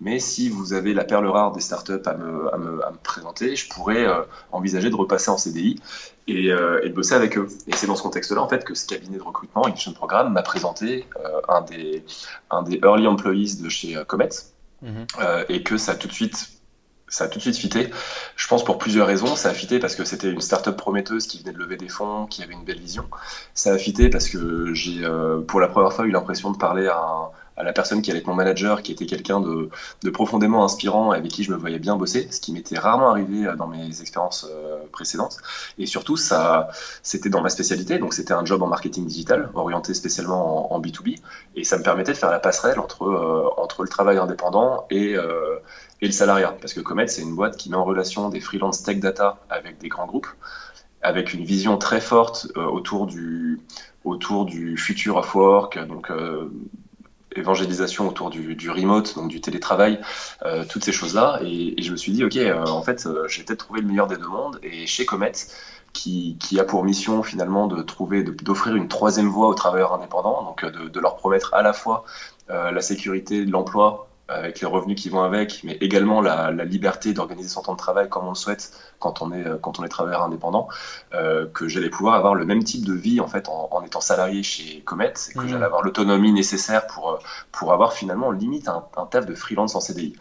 Mais 0.00 0.20
si 0.20 0.48
vous 0.48 0.74
avez 0.74 0.94
la 0.94 1.02
perle 1.02 1.26
rare 1.26 1.50
des 1.50 1.60
startups 1.60 2.06
à 2.06 2.14
me, 2.14 2.54
à 2.54 2.56
me 2.56 2.98
présenter, 3.02 3.56
je 3.56 3.68
pourrais 3.68 4.06
envisager 4.52 4.90
de 4.90 4.94
repasser 4.94 5.28
en 5.28 5.36
CDI 5.36 5.80
euh, 6.30 6.80
et, 6.82 6.88
de 6.90 6.94
bosser 6.94 7.14
avec 7.14 7.38
eux. 7.38 7.48
Et 7.66 7.72
c'est 7.74 7.86
dans 7.86 7.96
ce 7.96 8.02
contexte-là, 8.02 8.42
en 8.42 8.48
fait, 8.48 8.64
que 8.64 8.74
ce 8.74 8.86
cabinet 8.86 9.18
de 9.18 9.22
recrutement, 9.22 9.66
Ignition 9.66 9.92
Programme, 9.92 10.32
m'a 10.32 10.42
présenté 10.42 11.06
euh, 11.24 11.40
un, 11.48 11.62
des, 11.62 12.04
un 12.50 12.62
des 12.62 12.78
early 12.82 13.06
employees 13.06 13.62
de 13.62 13.68
chez 13.68 13.96
euh, 13.96 14.04
Comet, 14.04 14.28
mhm. 14.82 15.06
et 15.48 15.62
que 15.62 15.76
ça 15.76 15.92
a 15.92 15.94
tout 15.94 16.08
de 16.08 16.12
suite 16.12 16.57
ça 17.08 17.24
a 17.24 17.28
tout 17.28 17.38
de 17.38 17.42
suite 17.42 17.56
fité. 17.56 17.90
Je 18.36 18.46
pense 18.46 18.64
pour 18.64 18.78
plusieurs 18.78 19.06
raisons. 19.06 19.36
Ça 19.36 19.50
a 19.50 19.54
fité 19.54 19.78
parce 19.78 19.94
que 19.94 20.04
c'était 20.04 20.30
une 20.30 20.40
startup 20.40 20.76
prometteuse 20.76 21.26
qui 21.26 21.38
venait 21.40 21.52
de 21.52 21.58
lever 21.58 21.76
des 21.76 21.88
fonds, 21.88 22.26
qui 22.26 22.42
avait 22.42 22.54
une 22.54 22.64
belle 22.64 22.80
vision. 22.80 23.04
Ça 23.54 23.72
a 23.72 23.78
fité 23.78 24.08
parce 24.08 24.28
que 24.28 24.72
j'ai, 24.74 25.06
pour 25.46 25.60
la 25.60 25.68
première 25.68 25.92
fois, 25.92 26.06
eu 26.06 26.10
l'impression 26.10 26.50
de 26.50 26.56
parler 26.56 26.86
à 26.86 27.30
à 27.58 27.64
la 27.64 27.72
personne 27.72 28.00
qui 28.02 28.10
allait 28.10 28.20
être 28.20 28.26
mon 28.26 28.34
manager, 28.34 28.82
qui 28.82 28.92
était 28.92 29.06
quelqu'un 29.06 29.40
de, 29.40 29.68
profondément 30.10 30.64
inspirant 30.64 31.10
avec 31.10 31.30
qui 31.30 31.42
je 31.42 31.50
me 31.50 31.56
voyais 31.56 31.78
bien 31.78 31.96
bosser, 31.96 32.28
ce 32.30 32.40
qui 32.40 32.52
m'était 32.52 32.78
rarement 32.78 33.10
arrivé 33.10 33.46
euh, 33.46 33.56
dans 33.56 33.66
mes 33.66 34.00
expériences 34.00 34.46
euh, 34.48 34.78
précédentes. 34.92 35.38
Et 35.76 35.86
surtout, 35.86 36.16
ça, 36.16 36.68
c'était 37.02 37.28
dans 37.28 37.42
ma 37.42 37.50
spécialité, 37.50 37.98
donc 37.98 38.14
c'était 38.14 38.32
un 38.32 38.44
job 38.44 38.62
en 38.62 38.68
marketing 38.68 39.06
digital, 39.06 39.50
orienté 39.54 39.92
spécialement 39.92 40.72
en, 40.72 40.80
B2B, 40.80 41.18
et 41.56 41.64
ça 41.64 41.76
me 41.76 41.82
permettait 41.82 42.12
de 42.12 42.16
faire 42.16 42.30
la 42.30 42.38
passerelle 42.38 42.78
entre, 42.78 43.04
euh, 43.04 43.48
entre 43.56 43.82
le 43.82 43.88
travail 43.88 44.18
indépendant 44.18 44.86
et, 44.90 45.16
et 46.00 46.06
le 46.06 46.12
salariat. 46.12 46.56
Parce 46.60 46.74
que 46.74 46.80
Comet, 46.80 47.08
c'est 47.08 47.22
une 47.22 47.34
boîte 47.34 47.56
qui 47.56 47.70
met 47.70 47.76
en 47.76 47.84
relation 47.84 48.28
des 48.28 48.40
freelance 48.40 48.82
tech 48.82 48.98
data 48.98 49.38
avec 49.50 49.78
des 49.78 49.88
grands 49.88 50.06
groupes 50.06 50.28
avec 51.00 51.32
une 51.32 51.44
vision 51.44 51.78
très 51.78 52.00
forte 52.00 52.48
autour 52.56 53.06
du 53.06 53.60
autour 54.04 54.46
du 54.46 54.76
future 54.76 55.16
of 55.16 55.32
work, 55.32 55.78
donc 55.86 56.10
évangélisation 57.38 58.08
autour 58.08 58.30
du, 58.30 58.70
remote, 58.70 59.14
donc 59.14 59.28
du 59.28 59.40
télétravail, 59.40 60.00
euh, 60.44 60.64
toutes 60.68 60.84
ces 60.84 60.92
choses-là. 60.92 61.40
Et, 61.42 61.80
je 61.80 61.90
me 61.92 61.96
suis 61.96 62.12
dit, 62.12 62.24
ok, 62.24 62.36
euh, 62.36 62.64
en 62.66 62.82
fait, 62.82 63.06
euh, 63.06 63.26
j'ai 63.28 63.42
peut-être 63.42 63.60
trouvé 63.60 63.80
le 63.80 63.86
meilleur 63.86 64.06
des 64.06 64.16
deux 64.16 64.26
mondes. 64.26 64.58
Et 64.62 64.86
chez 64.86 65.06
Comet, 65.06 65.32
qui, 65.92 66.36
a 66.58 66.64
pour 66.64 66.84
mission 66.84 67.22
finalement 67.22 67.66
de 67.66 67.82
trouver, 67.82 68.22
d'offrir 68.22 68.76
une 68.76 68.88
troisième 68.88 69.28
voie 69.28 69.48
aux 69.48 69.54
travailleurs 69.54 69.94
indépendants, 69.94 70.42
donc 70.44 70.64
de, 70.64 71.00
leur 71.00 71.16
promettre 71.16 71.54
à 71.54 71.62
la 71.62 71.72
fois 71.72 72.04
la 72.48 72.80
sécurité 72.80 73.44
de 73.44 73.50
l'emploi 73.50 74.07
avec 74.28 74.60
les 74.60 74.66
revenus 74.66 75.00
qui 75.00 75.08
vont 75.08 75.22
avec, 75.22 75.62
mais 75.64 75.78
également 75.80 76.20
la, 76.20 76.52
liberté 76.52 77.14
d'organiser 77.14 77.48
son 77.48 77.62
temps 77.62 77.72
de 77.72 77.78
travail 77.78 78.08
comme 78.08 78.26
on 78.26 78.30
le 78.30 78.34
souhaite 78.34 78.72
quand 78.98 79.22
on 79.22 79.32
est, 79.32 79.44
quand 79.62 79.78
on 79.80 79.84
est 79.84 79.88
travailleur 79.88 80.22
indépendant, 80.22 80.68
euh, 81.14 81.46
que 81.46 81.66
j'allais 81.66 81.88
pouvoir 81.88 82.14
avoir 82.14 82.34
le 82.34 82.44
même 82.44 82.62
type 82.62 82.84
de 82.84 82.92
vie 82.92 83.20
en 83.20 83.26
fait 83.26 83.48
en, 83.48 83.82
étant 83.82 84.00
salarié 84.00 84.42
chez 84.42 84.80
Comet, 84.82 85.14
et 85.30 85.32
que 85.32 85.40
mmh. 85.40 85.48
j'allais 85.48 85.64
avoir 85.64 85.82
l'autonomie 85.82 86.32
nécessaire 86.32 86.86
pour, 86.86 87.18
pour 87.52 87.72
avoir 87.72 87.92
finalement 87.92 88.30
limite 88.30 88.68
un, 88.68 88.84
un 88.96 89.06
taf 89.06 89.24
de 89.24 89.34
freelance 89.34 89.74
en 89.74 89.80
CDI. 89.80 90.14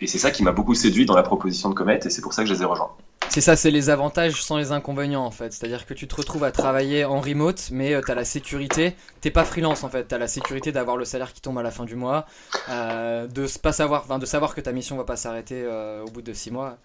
Et 0.00 0.06
c'est 0.06 0.18
ça 0.18 0.30
qui 0.30 0.42
m'a 0.42 0.52
beaucoup 0.52 0.74
séduit 0.74 1.06
dans 1.06 1.16
la 1.16 1.22
proposition 1.22 1.70
de 1.70 1.74
Comet, 1.74 2.00
et 2.04 2.10
c'est 2.10 2.22
pour 2.22 2.34
ça 2.34 2.42
que 2.42 2.48
je 2.48 2.54
les 2.54 2.62
ai 2.62 2.66
rejoints. 2.66 2.90
C'est 3.28 3.40
ça, 3.40 3.56
c'est 3.56 3.72
les 3.72 3.90
avantages 3.90 4.44
sans 4.44 4.56
les 4.58 4.70
inconvénients 4.70 5.24
en 5.24 5.30
fait. 5.30 5.52
C'est-à-dire 5.52 5.86
que 5.86 5.94
tu 5.94 6.06
te 6.06 6.14
retrouves 6.14 6.44
à 6.44 6.52
travailler 6.52 7.04
en 7.04 7.20
remote, 7.20 7.68
mais 7.72 7.94
euh, 7.94 8.00
tu 8.00 8.12
as 8.12 8.14
la 8.14 8.24
sécurité. 8.24 8.94
T'es 9.20 9.30
pas 9.30 9.44
freelance 9.44 9.82
en 9.82 9.88
fait. 9.88 10.06
Tu 10.06 10.14
as 10.14 10.18
la 10.18 10.28
sécurité 10.28 10.70
d'avoir 10.70 10.96
le 10.96 11.04
salaire 11.04 11.32
qui 11.32 11.40
tombe 11.40 11.58
à 11.58 11.62
la 11.62 11.72
fin 11.72 11.84
du 11.84 11.96
mois, 11.96 12.26
euh, 12.68 13.26
de 13.26 13.46
pas 13.60 13.72
savoir, 13.72 14.06
de 14.18 14.26
savoir 14.26 14.54
que 14.54 14.60
ta 14.60 14.70
mission 14.72 14.96
va 14.96 15.04
pas 15.04 15.16
s'arrêter 15.16 15.62
euh, 15.64 16.04
au 16.04 16.10
bout 16.10 16.22
de 16.22 16.32
6 16.32 16.52
mois. 16.52 16.78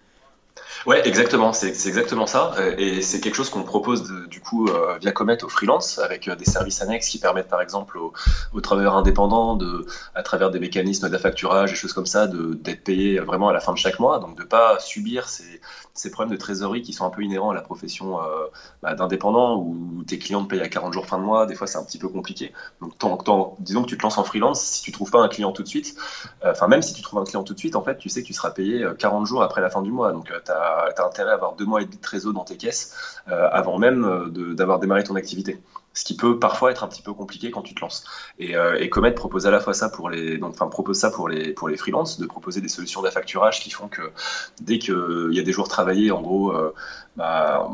Ouais, 0.86 1.06
exactement. 1.06 1.52
C'est 1.52 1.68
exactement 1.86 2.26
ça. 2.26 2.54
Euh, 2.58 2.74
et 2.78 3.02
c'est 3.02 3.20
quelque 3.20 3.34
chose 3.34 3.50
qu'on 3.50 3.64
propose 3.64 4.10
du 4.28 4.40
coup 4.40 4.68
euh, 4.68 4.96
via 4.98 5.12
Comet 5.12 5.42
au 5.44 5.48
freelance 5.48 5.98
avec 5.98 6.26
euh, 6.26 6.36
des 6.36 6.46
services 6.46 6.80
annexes 6.80 7.08
qui 7.08 7.18
permettent 7.18 7.48
par 7.48 7.60
exemple 7.60 7.98
aux, 7.98 8.60
travailleurs 8.62 8.96
indépendants 8.96 9.56
de, 9.56 9.86
à 10.14 10.22
travers 10.22 10.50
des 10.50 10.58
mécanismes 10.58 11.08
d'affacturage 11.08 11.72
et 11.72 11.74
choses 11.74 11.92
comme 11.92 12.06
ça, 12.06 12.26
d'être 12.26 12.82
payés 12.82 13.18
vraiment 13.18 13.48
à 13.48 13.52
la 13.52 13.60
fin 13.60 13.72
de 13.72 13.78
chaque 13.78 13.98
mois. 13.98 14.20
Donc 14.20 14.38
de 14.38 14.44
pas 14.44 14.78
subir 14.78 15.28
ces, 15.28 15.60
problèmes 16.10 16.32
de 16.32 16.40
trésorerie 16.40 16.80
qui 16.80 16.94
sont 16.94 17.04
un 17.04 17.10
peu 17.10 17.22
inhérents 17.22 17.50
à 17.50 17.54
la 17.54 17.60
profession 17.60 18.18
bah, 18.82 18.94
d'indépendant 18.94 19.56
où 19.56 20.02
tes 20.06 20.18
clients 20.18 20.42
te 20.42 20.48
payent 20.48 20.62
à 20.62 20.68
40 20.68 20.94
jours 20.94 21.06
fin 21.06 21.18
de 21.18 21.24
mois. 21.24 21.46
Des 21.46 21.54
fois, 21.54 21.66
c'est 21.66 21.78
un 21.78 21.84
petit 21.84 21.98
peu 21.98 22.08
compliqué. 22.08 22.52
Donc 22.80 22.94
disons 23.60 23.82
que 23.82 23.88
tu 23.88 23.98
te 23.98 24.02
lances 24.02 24.16
en 24.18 24.24
freelance, 24.24 24.62
si 24.62 24.82
tu 24.82 24.92
trouves 24.92 25.10
pas 25.10 25.20
un 25.20 25.28
client 25.28 25.52
tout 25.52 25.62
de 25.62 25.68
suite, 25.68 25.94
enfin 26.42 26.68
même 26.68 26.82
si 26.82 26.94
tu 26.94 27.02
trouves 27.02 27.20
un 27.20 27.24
client 27.24 27.42
tout 27.42 27.54
de 27.54 27.58
suite, 27.58 27.76
en 27.76 27.82
fait, 27.82 27.98
tu 27.98 28.08
sais 28.08 28.22
que 28.22 28.26
tu 28.26 28.32
seras 28.32 28.50
payé 28.50 28.86
40 28.98 29.26
jours 29.26 29.42
après 29.42 29.60
la 29.60 29.68
fin 29.68 29.82
du 29.82 29.92
mois. 29.92 30.12
Donc 30.12 30.32
tu 30.44 30.52
as 30.52 30.69
tu 30.94 31.02
as, 31.02 31.06
intérêt 31.06 31.30
à 31.30 31.34
avoir 31.34 31.54
deux 31.54 31.64
mois 31.64 31.82
et 31.82 31.84
demi 31.84 31.96
de 31.96 32.02
trésor 32.02 32.32
dans 32.32 32.44
tes 32.44 32.56
caisses 32.56 32.94
euh, 33.28 33.48
avant 33.52 33.78
même 33.78 34.04
euh, 34.04 34.54
d'avoir 34.54 34.78
démarré 34.78 35.04
ton 35.04 35.14
activité. 35.14 35.60
Ce 35.92 36.04
qui 36.04 36.16
peut 36.16 36.38
parfois 36.38 36.70
être 36.70 36.84
un 36.84 36.88
petit 36.88 37.02
peu 37.02 37.12
compliqué 37.12 37.50
quand 37.50 37.62
tu 37.62 37.74
te 37.74 37.80
lances. 37.80 38.04
Et, 38.38 38.56
euh, 38.56 38.86
Comet 38.88 39.12
propose 39.12 39.46
à 39.46 39.50
la 39.50 39.60
fois 39.60 39.74
ça 39.74 39.88
pour 39.88 40.08
les, 40.08 40.38
donc, 40.38 40.52
enfin, 40.54 40.68
propose 40.68 40.98
ça 40.98 41.10
pour 41.10 41.28
les, 41.28 41.52
pour 41.52 41.68
les 41.68 41.76
freelances, 41.76 42.18
de 42.18 42.26
proposer 42.26 42.60
des 42.60 42.68
solutions 42.68 43.02
d'affacturage 43.02 43.60
qui 43.60 43.70
font 43.70 43.88
que 43.88 44.02
dès 44.60 44.78
qu'il 44.78 45.30
y 45.32 45.38
a 45.38 45.42
des 45.42 45.52
jours 45.52 45.68
travaillés, 45.68 46.10
en 46.10 46.22
gros, 46.22 46.54
bah, 47.16 47.68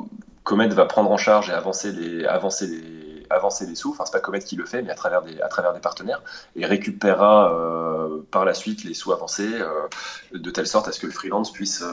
Comet 0.44 0.68
va 0.68 0.86
prendre 0.86 1.10
en 1.10 1.16
charge 1.16 1.50
et 1.50 1.52
avancer 1.52 1.92
les, 1.92 2.24
avancer 2.24 2.66
les, 2.66 3.26
avancer 3.30 3.66
les 3.66 3.74
sous. 3.74 3.90
Enfin, 3.90 4.04
c'est 4.06 4.12
pas 4.12 4.20
Comet 4.20 4.40
qui 4.40 4.56
le 4.56 4.64
fait, 4.64 4.82
mais 4.82 4.90
à 4.90 4.94
travers 4.94 5.22
des, 5.22 5.40
à 5.40 5.48
travers 5.48 5.72
des 5.72 5.80
partenaires 5.80 6.22
et 6.54 6.66
récupérera 6.66 7.52
par 8.30 8.44
la 8.44 8.54
suite 8.54 8.84
les 8.84 8.94
sous 8.94 9.12
avancés 9.12 9.52
de 10.32 10.50
telle 10.50 10.66
sorte 10.66 10.88
à 10.88 10.92
ce 10.92 11.00
que 11.00 11.06
le 11.06 11.12
freelance 11.12 11.52
puisse 11.52 11.84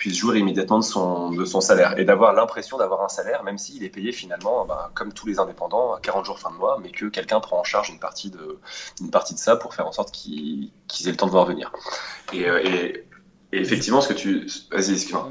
puisse 0.00 0.16
jouir 0.16 0.36
immédiatement 0.38 0.78
de 0.78 0.84
son, 0.84 1.30
de 1.30 1.44
son 1.44 1.60
salaire 1.60 1.98
et 1.98 2.06
d'avoir 2.06 2.32
l'impression 2.32 2.78
d'avoir 2.78 3.02
un 3.04 3.10
salaire, 3.10 3.44
même 3.44 3.58
s'il 3.58 3.84
est 3.84 3.90
payé 3.90 4.12
finalement, 4.12 4.64
bah, 4.64 4.90
comme 4.94 5.12
tous 5.12 5.26
les 5.26 5.38
indépendants, 5.38 5.92
à 5.92 6.00
40 6.00 6.24
jours 6.24 6.38
fin 6.38 6.50
de 6.50 6.56
mois, 6.56 6.80
mais 6.82 6.90
que 6.90 7.04
quelqu'un 7.04 7.38
prend 7.38 7.60
en 7.60 7.64
charge 7.64 7.90
une 7.90 7.98
partie 7.98 8.30
de, 8.30 8.58
une 9.02 9.10
partie 9.10 9.34
de 9.34 9.38
ça 9.38 9.56
pour 9.56 9.74
faire 9.74 9.86
en 9.86 9.92
sorte 9.92 10.10
qu'ils 10.10 10.70
aient 11.04 11.10
le 11.10 11.16
temps 11.18 11.26
de 11.26 11.32
voir 11.32 11.44
venir. 11.44 11.70
Et, 12.32 12.48
euh, 12.48 12.64
et, 12.64 13.04
effectivement, 13.52 14.00
ce 14.00 14.08
que 14.08 14.14
tu. 14.14 14.48
Vas-y, 14.70 14.92
excuse-moi. 14.92 15.28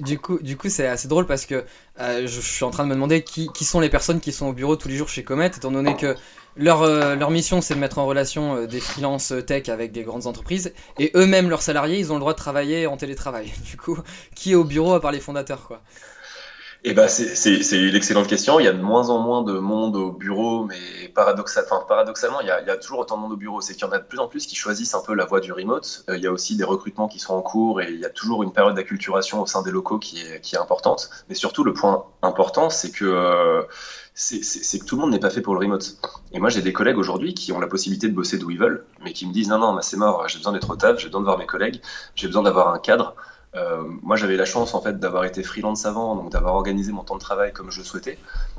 du, 0.00 0.18
coup, 0.18 0.38
du 0.38 0.56
coup 0.56 0.70
c'est 0.70 0.86
assez 0.86 1.08
drôle 1.08 1.26
parce 1.26 1.44
que 1.44 1.66
euh, 2.00 2.26
je, 2.26 2.40
suis 2.40 2.64
en 2.64 2.70
train 2.70 2.84
de 2.84 2.88
me 2.88 2.94
demander 2.94 3.22
qui, 3.22 3.48
qui 3.52 3.66
sont 3.66 3.80
les 3.80 3.90
personnes 3.90 4.20
qui 4.20 4.32
sont 4.32 4.46
au 4.46 4.54
bureau 4.54 4.76
tous 4.76 4.88
les 4.88 4.96
jours 4.96 5.10
chez 5.10 5.24
Comet, 5.24 5.48
étant 5.48 5.70
donné 5.70 5.94
que 5.94 6.16
leur, 6.56 6.82
euh, 6.82 7.14
leur 7.14 7.30
mission, 7.30 7.60
c'est 7.60 7.74
de 7.74 7.80
mettre 7.80 7.98
en 7.98 8.06
relation 8.06 8.56
euh, 8.56 8.66
des 8.66 8.80
freelances 8.80 9.32
euh, 9.32 9.42
tech 9.42 9.68
avec 9.68 9.92
des 9.92 10.02
grandes 10.02 10.26
entreprises. 10.26 10.72
Et 10.98 11.10
eux-mêmes, 11.14 11.50
leurs 11.50 11.62
salariés, 11.62 11.98
ils 11.98 12.12
ont 12.12 12.14
le 12.14 12.20
droit 12.20 12.32
de 12.32 12.38
travailler 12.38 12.86
en 12.86 12.96
télétravail. 12.96 13.52
Du 13.66 13.76
coup, 13.76 13.98
qui 14.34 14.52
est 14.52 14.54
au 14.54 14.64
bureau 14.64 14.94
à 14.94 15.00
part 15.00 15.10
les 15.10 15.20
fondateurs 15.20 15.66
quoi? 15.66 15.80
Eh 16.84 16.92
ben, 16.92 17.08
c'est 17.08 17.76
une 17.76 17.96
excellente 17.96 18.28
question. 18.28 18.60
Il 18.60 18.64
y 18.64 18.68
a 18.68 18.72
de 18.72 18.80
moins 18.80 19.10
en 19.10 19.18
moins 19.18 19.42
de 19.42 19.54
monde 19.54 19.96
au 19.96 20.12
bureau, 20.12 20.64
mais 20.64 21.08
paradoxal, 21.16 21.64
enfin, 21.68 21.84
paradoxalement, 21.88 22.40
il 22.42 22.46
y, 22.46 22.50
a, 22.50 22.60
il 22.60 22.68
y, 22.68 22.70
a, 22.70 22.76
toujours 22.76 23.00
autant 23.00 23.16
de 23.16 23.22
monde 23.22 23.32
au 23.32 23.36
bureau. 23.36 23.60
C'est 23.60 23.74
qu'il 23.74 23.82
y 23.82 23.90
en 23.90 23.92
a 23.92 23.98
de 23.98 24.04
plus 24.04 24.20
en 24.20 24.28
plus 24.28 24.46
qui 24.46 24.54
choisissent 24.54 24.94
un 24.94 25.02
peu 25.04 25.14
la 25.14 25.24
voie 25.24 25.40
du 25.40 25.52
remote. 25.52 26.04
il 26.08 26.20
y 26.20 26.28
a 26.28 26.30
aussi 26.30 26.56
des 26.56 26.62
recrutements 26.62 27.08
qui 27.08 27.18
sont 27.18 27.34
en 27.34 27.42
cours 27.42 27.80
et 27.80 27.90
il 27.90 27.98
y 27.98 28.04
a 28.04 28.10
toujours 28.10 28.44
une 28.44 28.52
période 28.52 28.76
d'acculturation 28.76 29.42
au 29.42 29.46
sein 29.46 29.62
des 29.62 29.72
locaux 29.72 29.98
qui 29.98 30.20
est, 30.20 30.40
qui 30.40 30.54
est 30.54 30.58
importante. 30.58 31.10
Mais 31.28 31.34
surtout, 31.34 31.64
le 31.64 31.72
point 31.72 32.04
important, 32.22 32.70
c'est 32.70 32.92
que 32.92 33.66
c'est 34.18 34.78
que 34.78 34.84
tout 34.86 34.96
le 34.96 35.02
monde 35.02 35.10
n'est 35.10 35.20
pas 35.20 35.28
fait 35.28 35.42
pour 35.42 35.54
le 35.54 35.60
remote. 35.60 35.98
Et 36.32 36.40
moi, 36.40 36.48
j'ai 36.48 36.62
des 36.62 36.72
collègues 36.72 36.96
aujourd'hui 36.96 37.34
qui 37.34 37.52
ont 37.52 37.60
la 37.60 37.66
possibilité 37.66 38.08
de 38.08 38.14
bosser 38.14 38.38
d'où 38.38 38.50
ils 38.50 38.58
veulent, 38.58 38.86
mais 39.04 39.12
qui 39.12 39.26
me 39.26 39.32
disent 39.32 39.48
non, 39.48 39.58
non, 39.58 39.78
c'est 39.82 39.98
mort, 39.98 40.26
j'ai 40.26 40.38
besoin 40.38 40.54
d'être 40.54 40.70
au 40.70 40.76
taf, 40.76 40.98
j'ai 40.98 41.08
besoin 41.08 41.20
de 41.20 41.26
voir 41.26 41.38
mes 41.38 41.46
collègues, 41.46 41.82
j'ai 42.14 42.26
besoin 42.26 42.42
d'avoir 42.42 42.72
un 42.72 42.78
cadre. 42.78 43.14
Euh, 43.56 43.82
moi, 44.02 44.16
j'avais 44.16 44.36
la 44.36 44.44
chance 44.44 44.74
en 44.74 44.80
fait 44.80 44.98
d'avoir 44.98 45.24
été 45.24 45.42
freelance 45.42 45.86
avant, 45.86 46.14
donc 46.14 46.30
d'avoir 46.30 46.54
organisé 46.54 46.92
mon 46.92 47.02
temps 47.02 47.14
de 47.14 47.20
travail 47.20 47.52
comme 47.52 47.70
je 47.70 47.82
souhaitais, 47.82 48.18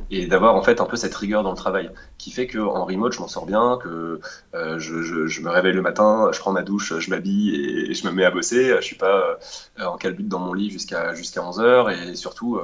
et 0.10 0.27
d'avoir 0.27 0.56
en 0.56 0.63
fait 0.63 0.82
un 0.82 0.86
peu 0.86 0.98
cette 0.98 1.13
rigueur 1.13 1.44
dans 1.44 1.51
le 1.51 1.58
travail, 1.58 1.92
qui 2.18 2.32
fait 2.32 2.48
que 2.48 2.58
en 2.58 2.86
remote, 2.86 3.13
je 3.13 3.20
m'en 3.20 3.27
sors 3.27 3.46
bien, 3.46 3.77
que 3.82 4.20
euh, 4.56 4.80
je, 4.80 5.42
me 5.42 5.50
réveille 5.50 5.74
le 5.74 5.82
matin, 5.82 6.30
je 6.34 6.39
prends 6.39 6.51
ma 6.51 6.63
douche, 6.63 6.98
je 6.98 7.10
m'habille 7.10 7.56
et, 7.56 7.94
je 7.94 8.08
me 8.08 8.12
mets 8.12 8.25
à 8.25 8.32
bosser. 8.32 8.75
Je 8.77 8.82
suis 8.82 8.96
pas 8.96 9.38
euh, 9.80 9.86
en 9.86 9.98
calbute 9.98 10.27
dans 10.27 10.39
mon 10.39 10.54
lit 10.54 10.72
jusqu'à 10.72 11.13
jusqu'à 11.13 11.44
11 11.44 11.60
heures, 11.60 11.89
et 11.89 12.16
surtout, 12.16 12.60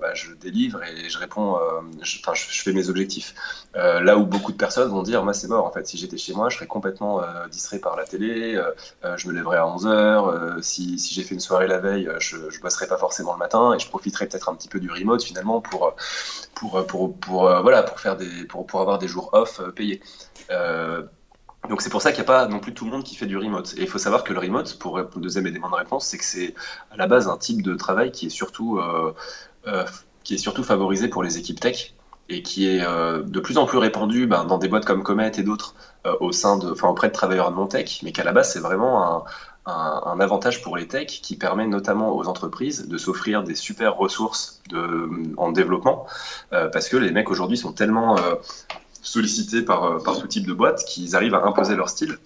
bah, 0.00 0.14
je 0.14 0.32
délivre 0.34 0.80
et 0.82 1.08
je 1.08 1.18
réponds, 1.18 1.56
enfin, 1.56 2.34
je, 2.34 2.52
je, 2.52 2.62
fais 2.62 2.72
mes 2.72 2.90
objectifs. 2.90 3.34
là 3.74 4.16
où 4.18 4.26
beaucoup 4.26 4.52
de 4.52 4.56
personnes 4.56 4.90
vont 4.90 5.02
dire, 5.02 5.24
moi, 5.24 5.32
c'est 5.32 5.48
mort. 5.48 5.64
En 5.64 5.72
fait, 5.72 5.86
si 5.86 5.96
j'étais 5.96 6.18
chez 6.18 6.34
moi, 6.34 6.48
je 6.50 6.56
serais 6.56 6.66
complètement 6.66 7.22
distrait 7.50 7.78
par 7.78 7.96
la 7.96 8.04
télé, 8.04 8.60
je 9.16 9.28
me 9.28 9.32
lèverais 9.32 9.58
à 9.58 9.66
11 9.66 9.86
heures. 9.86 10.56
si, 10.62 10.98
si 10.98 11.14
j'ai 11.14 11.22
fait 11.22 11.34
une 11.34 11.40
soirée 11.40 11.66
là 11.66 11.77
veille, 11.80 12.08
euh, 12.08 12.16
je 12.20 12.36
ne 12.36 12.60
bosserai 12.60 12.86
pas 12.86 12.96
forcément 12.96 13.32
le 13.32 13.38
matin 13.38 13.74
et 13.74 13.78
je 13.78 13.88
profiterai 13.88 14.26
peut-être 14.26 14.48
un 14.48 14.54
petit 14.54 14.68
peu 14.68 14.80
du 14.80 14.90
remote 14.90 15.22
finalement 15.22 15.60
pour, 15.60 15.94
pour, 16.54 16.86
pour, 16.86 17.16
pour, 17.16 17.48
euh, 17.48 17.60
voilà, 17.60 17.82
pour, 17.82 18.00
faire 18.00 18.16
des, 18.16 18.44
pour, 18.44 18.66
pour 18.66 18.80
avoir 18.80 18.98
des 18.98 19.08
jours 19.08 19.30
off 19.32 19.60
euh, 19.60 19.70
payés. 19.70 20.00
donc 21.68 21.82
c'est 21.82 21.90
pour 21.90 22.02
ça 22.02 22.12
qu'il 22.12 22.20
n'y 22.20 22.26
a 22.26 22.32
pas 22.32 22.46
non 22.46 22.60
plus 22.60 22.72
tout 22.74 22.84
le 22.84 22.90
monde 22.90 23.04
qui 23.04 23.14
fait 23.14 23.26
du 23.26 23.36
remote. 23.36 23.74
Et 23.76 23.82
il 23.82 23.88
faut 23.88 23.98
savoir 23.98 24.24
que 24.24 24.32
le 24.32 24.38
remote, 24.38 24.78
pour 24.78 24.98
le 24.98 25.08
deuxième 25.16 25.46
élément 25.46 25.70
de 25.70 25.76
réponse, 25.76 26.06
c'est 26.06 26.18
que 26.18 26.24
c'est 26.24 26.54
à 26.90 26.96
la 26.96 27.06
base 27.06 27.28
un 27.28 27.36
type 27.36 27.62
de 27.62 27.74
travail 27.74 28.12
qui 28.12 28.26
est 28.26 28.30
surtout, 28.30 28.80
qui 30.24 30.34
est 30.34 30.38
surtout 30.38 30.62
favorisé 30.62 31.08
pour 31.08 31.22
les 31.22 31.38
équipes 31.38 31.60
tech 31.60 31.94
et 32.30 32.42
qui 32.42 32.68
est 32.68 32.80
de 32.80 33.40
plus 33.40 33.58
en 33.58 33.66
plus 33.66 33.78
répandu 33.78 34.26
ben, 34.26 34.44
dans 34.44 34.58
des 34.58 34.68
boîtes 34.68 34.84
comme 34.84 35.02
Comet 35.02 35.32
et 35.36 35.42
d'autres 35.42 35.74
au 36.20 36.32
sein 36.32 36.56
de, 36.56 36.70
enfin 36.70 36.88
auprès 36.88 37.08
de 37.08 37.12
travailleurs 37.12 37.50
non 37.50 37.66
tech, 37.66 38.00
mais 38.02 38.12
qu'à 38.12 38.24
la 38.24 38.32
base 38.32 38.52
c'est 38.52 38.60
vraiment 38.60 39.04
un, 39.04 39.24
un, 39.68 40.20
avantage 40.20 40.62
pour 40.62 40.76
les 40.76 40.88
techs 40.88 41.20
qui 41.22 41.36
permet 41.36 41.66
notamment 41.66 42.16
aux 42.16 42.26
entreprises 42.26 42.88
de 42.88 42.98
s'offrir 42.98 43.42
des 43.42 43.54
super 43.54 43.96
ressources 43.96 44.62
en 45.36 45.52
développement 45.52 46.06
euh, 46.52 46.68
parce 46.68 46.88
que 46.88 46.96
les 46.96 47.10
mecs 47.10 47.30
aujourd'hui 47.30 47.58
sont 47.58 47.72
tellement 47.72 48.18
euh, 48.18 48.34
sollicités 49.02 49.62
par, 49.62 49.84
euh, 49.84 49.98
par 49.98 50.18
tout 50.18 50.26
type 50.26 50.46
de 50.46 50.52
boîte 50.52 50.84
qu'ils 50.84 51.14
arrivent 51.16 51.34
à 51.34 51.44
imposer 51.44 51.76
leur 51.76 51.90
style 51.90 52.18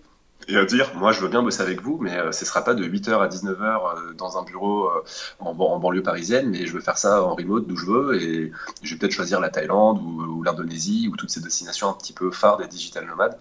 et 0.49 0.57
à 0.57 0.65
dire 0.65 0.93
moi 0.95 1.13
je 1.13 1.21
veux 1.21 1.29
bien 1.29 1.43
bosser 1.43 1.63
avec 1.63 1.83
vous 1.83 1.99
mais 2.01 2.17
ce 2.33 2.45
sera 2.45 2.63
pas 2.63 2.75
de 2.75 2.85
8h 2.85 3.21
à 3.21 3.29
19h 3.29 4.15
dans 4.17 4.39
un 4.39 4.43
bureau 4.43 4.91
en, 5.39 5.55
banlieue 5.55 6.03
parisienne 6.03 6.49
mais 6.51 6.67
je 6.67 6.73
veux 6.73 6.81
faire 6.81 6.99
ça 6.99 7.23
en 7.23 7.35
remote 7.35 7.67
d'où 7.67 7.77
je 7.77 7.87
veux 7.87 8.21
et 8.21 8.53
je 8.83 8.95
vais 8.95 8.99
peut-être 8.99 9.13
choisir 9.13 9.39
la 9.41 9.51
Thaïlande 9.51 10.01
ou, 10.03 10.43
l'Indonésie 10.43 11.09
ou 11.13 11.17
toutes 11.17 11.31
ces 11.31 11.41
destinations 11.41 11.89
un 11.89 11.93
petit 11.93 12.13
peu 12.13 12.33
phares 12.33 12.57
des 12.57 12.67
digital 12.67 13.07
nomades 13.07 13.39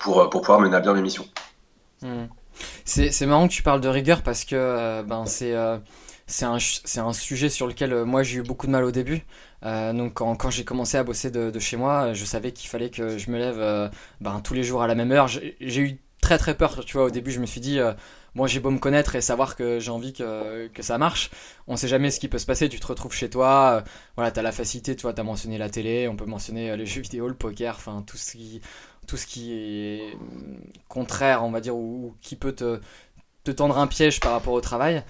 pour, 0.00 0.28
pour 0.30 0.40
pouvoir 0.40 0.60
mener 0.60 0.74
à 0.74 0.80
bien 0.80 0.94
mes 0.94 1.02
missions. 1.02 1.26
Mmh. 2.02 2.24
C'est 2.84 3.26
marrant 3.26 3.48
que 3.48 3.52
tu 3.52 3.62
parles 3.62 3.80
de 3.80 3.88
rigueur 3.88 4.22
parce 4.22 4.44
que 4.44 4.56
euh, 4.56 5.02
ben, 5.02 5.26
c'est 5.26 5.54
euh, 5.54 5.78
un, 6.42 6.56
un, 6.56 7.12
sujet 7.12 7.48
sur 7.48 7.66
lequel 7.66 7.92
euh, 7.92 8.04
moi 8.04 8.22
j'ai 8.22 8.38
eu 8.38 8.42
beaucoup 8.42 8.66
de 8.66 8.72
mal 8.72 8.84
au 8.84 8.90
début. 8.90 9.24
donc 9.62 10.14
quand, 10.14 10.50
j'ai 10.50 10.64
commencé 10.64 10.96
à 10.96 11.04
bosser 11.04 11.30
de, 11.30 11.50
de, 11.50 11.58
chez 11.58 11.76
moi, 11.76 12.12
je 12.14 12.24
savais 12.24 12.52
qu'il 12.52 12.68
fallait 12.68 12.90
que 12.90 13.18
je 13.18 13.30
me 13.30 13.38
lève 13.38 13.90
ben, 14.20 14.40
tous 14.40 14.54
les 14.54 14.64
jours 14.64 14.82
à 14.82 14.86
la 14.86 14.94
même 14.94 15.12
heure. 15.12 15.28
J'ai 15.28 15.80
eu 15.80 15.98
très 16.20 16.38
très 16.38 16.56
peur, 16.56 16.84
tu 16.84 16.96
vois, 16.96 17.06
au 17.06 17.10
début 17.10 17.30
je 17.30 17.40
me 17.40 17.46
suis 17.46 17.60
dit, 17.60 17.78
moi 18.34 18.46
j'ai 18.46 18.60
beau 18.60 18.70
me 18.70 18.78
connaître 18.78 19.14
et 19.16 19.20
savoir 19.20 19.56
que 19.56 19.78
j'ai 19.78 19.90
envie 19.90 20.12
que, 20.12 20.68
que, 20.68 20.82
ça 20.82 20.98
marche, 20.98 21.30
on 21.66 21.76
sait 21.76 21.88
jamais 21.88 22.10
ce 22.10 22.20
qui 22.20 22.28
peut 22.28 22.38
se 22.38 22.46
passer, 22.46 22.68
tu 22.68 22.80
te 22.80 22.86
retrouves 22.86 23.14
chez 23.14 23.30
toi, 23.30 23.84
voilà, 24.16 24.30
t'as 24.30 24.42
la 24.42 24.52
facilité, 24.52 24.96
tu 24.96 25.02
vois, 25.02 25.12
t'as 25.12 25.24
mentionné 25.24 25.58
la 25.58 25.70
télé, 25.70 26.08
on 26.08 26.16
peut 26.16 26.26
mentionner 26.26 26.76
les 26.76 26.86
jeux 26.86 27.02
vidéo, 27.02 27.28
le 27.28 27.34
poker, 27.34 27.74
enfin 27.76 28.04
tout 28.06 28.16
ce 28.16 28.32
qui 28.32 28.60
tout 29.06 29.16
ce 29.16 29.26
qui 29.26 29.52
est 29.52 30.16
contraire, 30.88 31.44
on 31.44 31.50
va 31.50 31.60
dire, 31.60 31.76
ou, 31.76 32.14
qui 32.20 32.36
peut 32.36 32.52
te, 32.52 32.80
te, 33.44 33.50
tendre 33.50 33.78
un 33.78 33.86
piège 33.86 34.20
par 34.20 34.32
rapport 34.32 34.54
au 34.54 34.60
travail. 34.60 35.02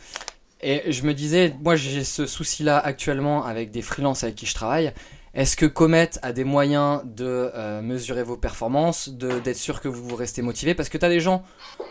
Et 0.60 0.92
je 0.92 1.02
me 1.04 1.12
disais, 1.12 1.54
moi 1.60 1.74
j'ai 1.74 2.04
ce 2.04 2.26
souci-là 2.26 2.78
actuellement 2.78 3.44
avec 3.44 3.70
des 3.70 3.82
freelances 3.82 4.22
avec 4.22 4.36
qui 4.36 4.46
je 4.46 4.54
travaille. 4.54 4.92
Est-ce 5.34 5.56
que 5.56 5.64
Comet 5.64 6.10
a 6.20 6.32
des 6.34 6.44
moyens 6.44 7.00
de 7.04 7.50
euh, 7.54 7.80
mesurer 7.80 8.22
vos 8.22 8.36
performances, 8.36 9.08
d'être 9.08 9.56
sûr 9.56 9.80
que 9.80 9.88
vous, 9.88 10.06
vous 10.06 10.14
restez 10.14 10.42
motivé? 10.42 10.74
Parce 10.74 10.90
que 10.90 10.98
tu 10.98 11.06
as 11.06 11.08
des 11.08 11.20
gens 11.20 11.42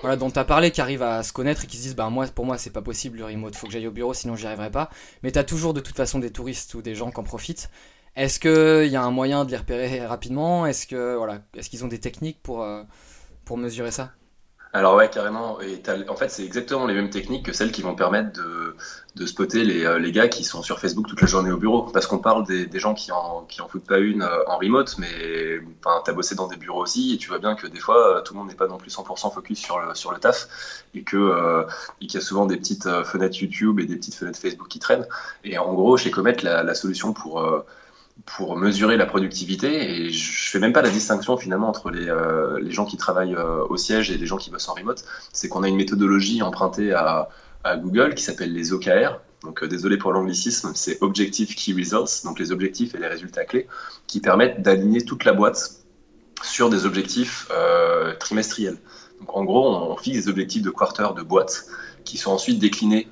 voilà, 0.02 0.16
dont 0.16 0.30
tu 0.30 0.38
as 0.38 0.44
parlé 0.46 0.70
qui 0.70 0.80
arrivent 0.80 1.02
à 1.02 1.24
se 1.24 1.34
connaître 1.34 1.64
et 1.64 1.68
qui 1.68 1.78
se 1.78 1.82
disent 1.82 1.96
bah, 1.96 2.10
moi, 2.12 2.28
Pour 2.28 2.46
moi, 2.46 2.60
c'est 2.60 2.70
pas 2.70 2.84
possible 2.84 3.18
le 3.18 3.26
remote, 3.26 3.56
faut 3.56 3.66
que 3.66 3.74
j'aille 3.74 3.88
au 3.88 3.92
bureau 3.92 4.14
sinon 4.14 4.36
j'y 4.36 4.46
arriverai 4.46 4.70
pas. 4.70 4.92
Mais 5.24 5.32
tu 5.32 5.40
as 5.40 5.44
toujours 5.44 5.74
de 5.74 5.80
toute 5.80 5.96
façon 5.96 6.20
des 6.20 6.30
touristes 6.30 6.76
ou 6.76 6.84
des 6.84 6.94
gens 6.94 7.10
qui 7.10 7.20
en 7.20 7.24
profitent. 7.24 7.72
Est-ce 8.16 8.40
qu'il 8.42 8.92
y 8.92 8.96
a 8.98 9.04
un 9.04 9.12
moyen 9.12 9.46
de 9.46 9.52
les 9.52 9.58
repérer 9.58 10.06
rapidement? 10.06 10.66
Est-ce 10.66 10.86
que 10.86 11.16
voilà, 11.16 11.40
est-ce 11.56 11.70
qu'ils 11.70 11.86
ont 11.86 11.88
des 11.88 12.00
techniques 12.00 12.42
pour, 12.44 12.62
euh, 12.62 12.84
pour 13.46 13.58
mesurer 13.58 13.92
ça? 13.92 14.12
Alors 14.74 14.96
ouais, 14.96 15.10
carrément. 15.10 15.60
Et 15.62 15.82
en 16.10 16.16
fait, 16.16 16.30
c'est 16.30 16.46
exactement 16.46 16.88
les 16.88 16.94
mêmes 16.94 17.10
techniques 17.10 17.46
que 17.46 17.54
celles 17.54 17.72
qui 17.72 17.82
vont 17.82 17.96
permettre 17.96 18.32
de, 18.34 18.76
de 19.16 19.26
spotter 19.26 19.64
les, 19.66 19.86
euh, 19.86 20.00
les, 20.00 20.14
gars 20.14 20.30
qui 20.30 20.46
sont 20.46 20.62
sur 20.62 20.80
Facebook 20.80 21.08
toute 21.08 21.20
la 21.22 21.28
journée 21.28 21.52
au 21.52 21.58
bureau. 21.58 21.84
Parce 21.84 22.06
qu'on 22.08 22.20
parle 22.20 22.46
des, 22.46 22.66
des, 22.66 22.80
gens 22.80 22.94
qui 22.94 23.12
en, 23.14 23.44
qui 23.50 23.62
en 23.62 23.68
foutent 23.68 23.88
pas 23.88 24.00
une 24.00 24.24
euh, 24.24 24.44
en 24.48 24.58
remote, 24.58 24.98
mais 24.98 25.60
enfin, 25.84 26.02
as 26.06 26.14
bossé 26.14 26.36
dans 26.36 26.48
des 26.48 26.56
bureaux 26.58 26.82
aussi, 26.82 27.14
et 27.14 27.18
tu 27.18 27.30
vois 27.30 27.40
bien 27.40 27.56
que 27.56 27.68
des 27.68 27.80
fois, 27.80 28.22
tout 28.24 28.34
le 28.34 28.40
monde 28.40 28.50
n'est 28.50 28.56
pas 28.56 28.68
non 28.68 28.78
plus 28.78 28.94
100% 28.96 29.34
focus 29.34 29.60
sur 29.60 29.80
le, 29.80 29.94
sur 29.96 30.12
le 30.12 30.20
taf, 30.20 30.48
et 30.94 31.04
que 31.04 31.66
et 32.02 32.08
qu'il 32.08 32.20
y 32.20 32.24
a 32.24 32.26
souvent 32.26 32.46
des 32.46 32.58
petites 32.58 32.90
fenêtres 33.04 33.38
YouTube 33.42 33.80
et 33.80 33.86
des 33.86 33.96
petites 33.96 34.16
fenêtres 34.16 34.40
Facebook 34.40 34.68
qui 34.70 34.80
traînent. 34.80 35.08
Et 35.44 35.58
en 35.58 35.74
gros, 35.74 35.98
chez 35.98 36.12
Comet, 36.12 36.38
la 36.44 36.76
solution 36.76 37.14
pour 37.14 37.42
pour 38.26 38.56
mesurer 38.56 38.98
la 38.98 39.06
productivité 39.06 40.06
et 40.06 40.10
je 40.12 40.50
fais 40.50 40.60
même 40.60 40.74
pas 40.74 40.82
la 40.82 40.90
distinction 40.90 41.38
finalement 41.38 41.70
entre 41.70 41.90
les, 41.90 42.10
euh, 42.10 42.70
gens 42.70 42.86
qui 42.86 42.98
travaillent 42.98 43.36
euh, 43.36 43.66
au 43.70 43.78
siège 43.78 44.12
et 44.12 44.18
les 44.18 44.26
gens 44.26 44.38
qui 44.38 44.50
bossent 44.50 44.70
en 44.70 44.74
remote. 44.74 45.04
C'est 45.34 45.50
qu'on 45.50 45.64
a 45.64 45.68
une 45.68 45.76
méthodologie 45.76 46.42
empruntée 46.42 46.94
à, 46.94 47.30
Google 47.78 48.16
qui 48.16 48.24
s'appelle 48.24 48.54
les 48.54 48.74
OKR. 48.74 49.20
Donc 49.44 49.64
désolé 49.64 49.98
pour 49.98 50.12
l'anglicisme, 50.14 50.72
c'est 50.74 50.98
Objective 51.02 51.54
Key 51.54 51.74
Results, 51.74 52.24
donc 52.24 52.40
les 52.40 52.52
objectifs 52.52 52.96
et 52.96 52.98
les 52.98 53.08
résultats 53.08 53.46
clés, 53.46 53.68
qui 54.08 54.20
permettent 54.20 54.64
d'aligner 54.64 55.06
toute 55.06 55.26
la 55.26 55.34
boîte 55.34 55.76
sur 56.42 56.72
des 56.72 56.88
objectifs 56.88 57.48
trimestriels. 58.20 58.80
Donc 59.20 59.38
en 59.38 59.44
gros, 59.44 59.70
on 59.70 59.96
fixe 59.96 60.26
des 60.26 60.28
objectifs 60.28 60.64
de 60.64 60.72
quarter 60.72 61.14
de 61.16 61.22
boîte 61.22 61.66
qui 62.04 62.18
sont 62.18 62.32
ensuite 62.32 62.58
déclinés 62.58 63.08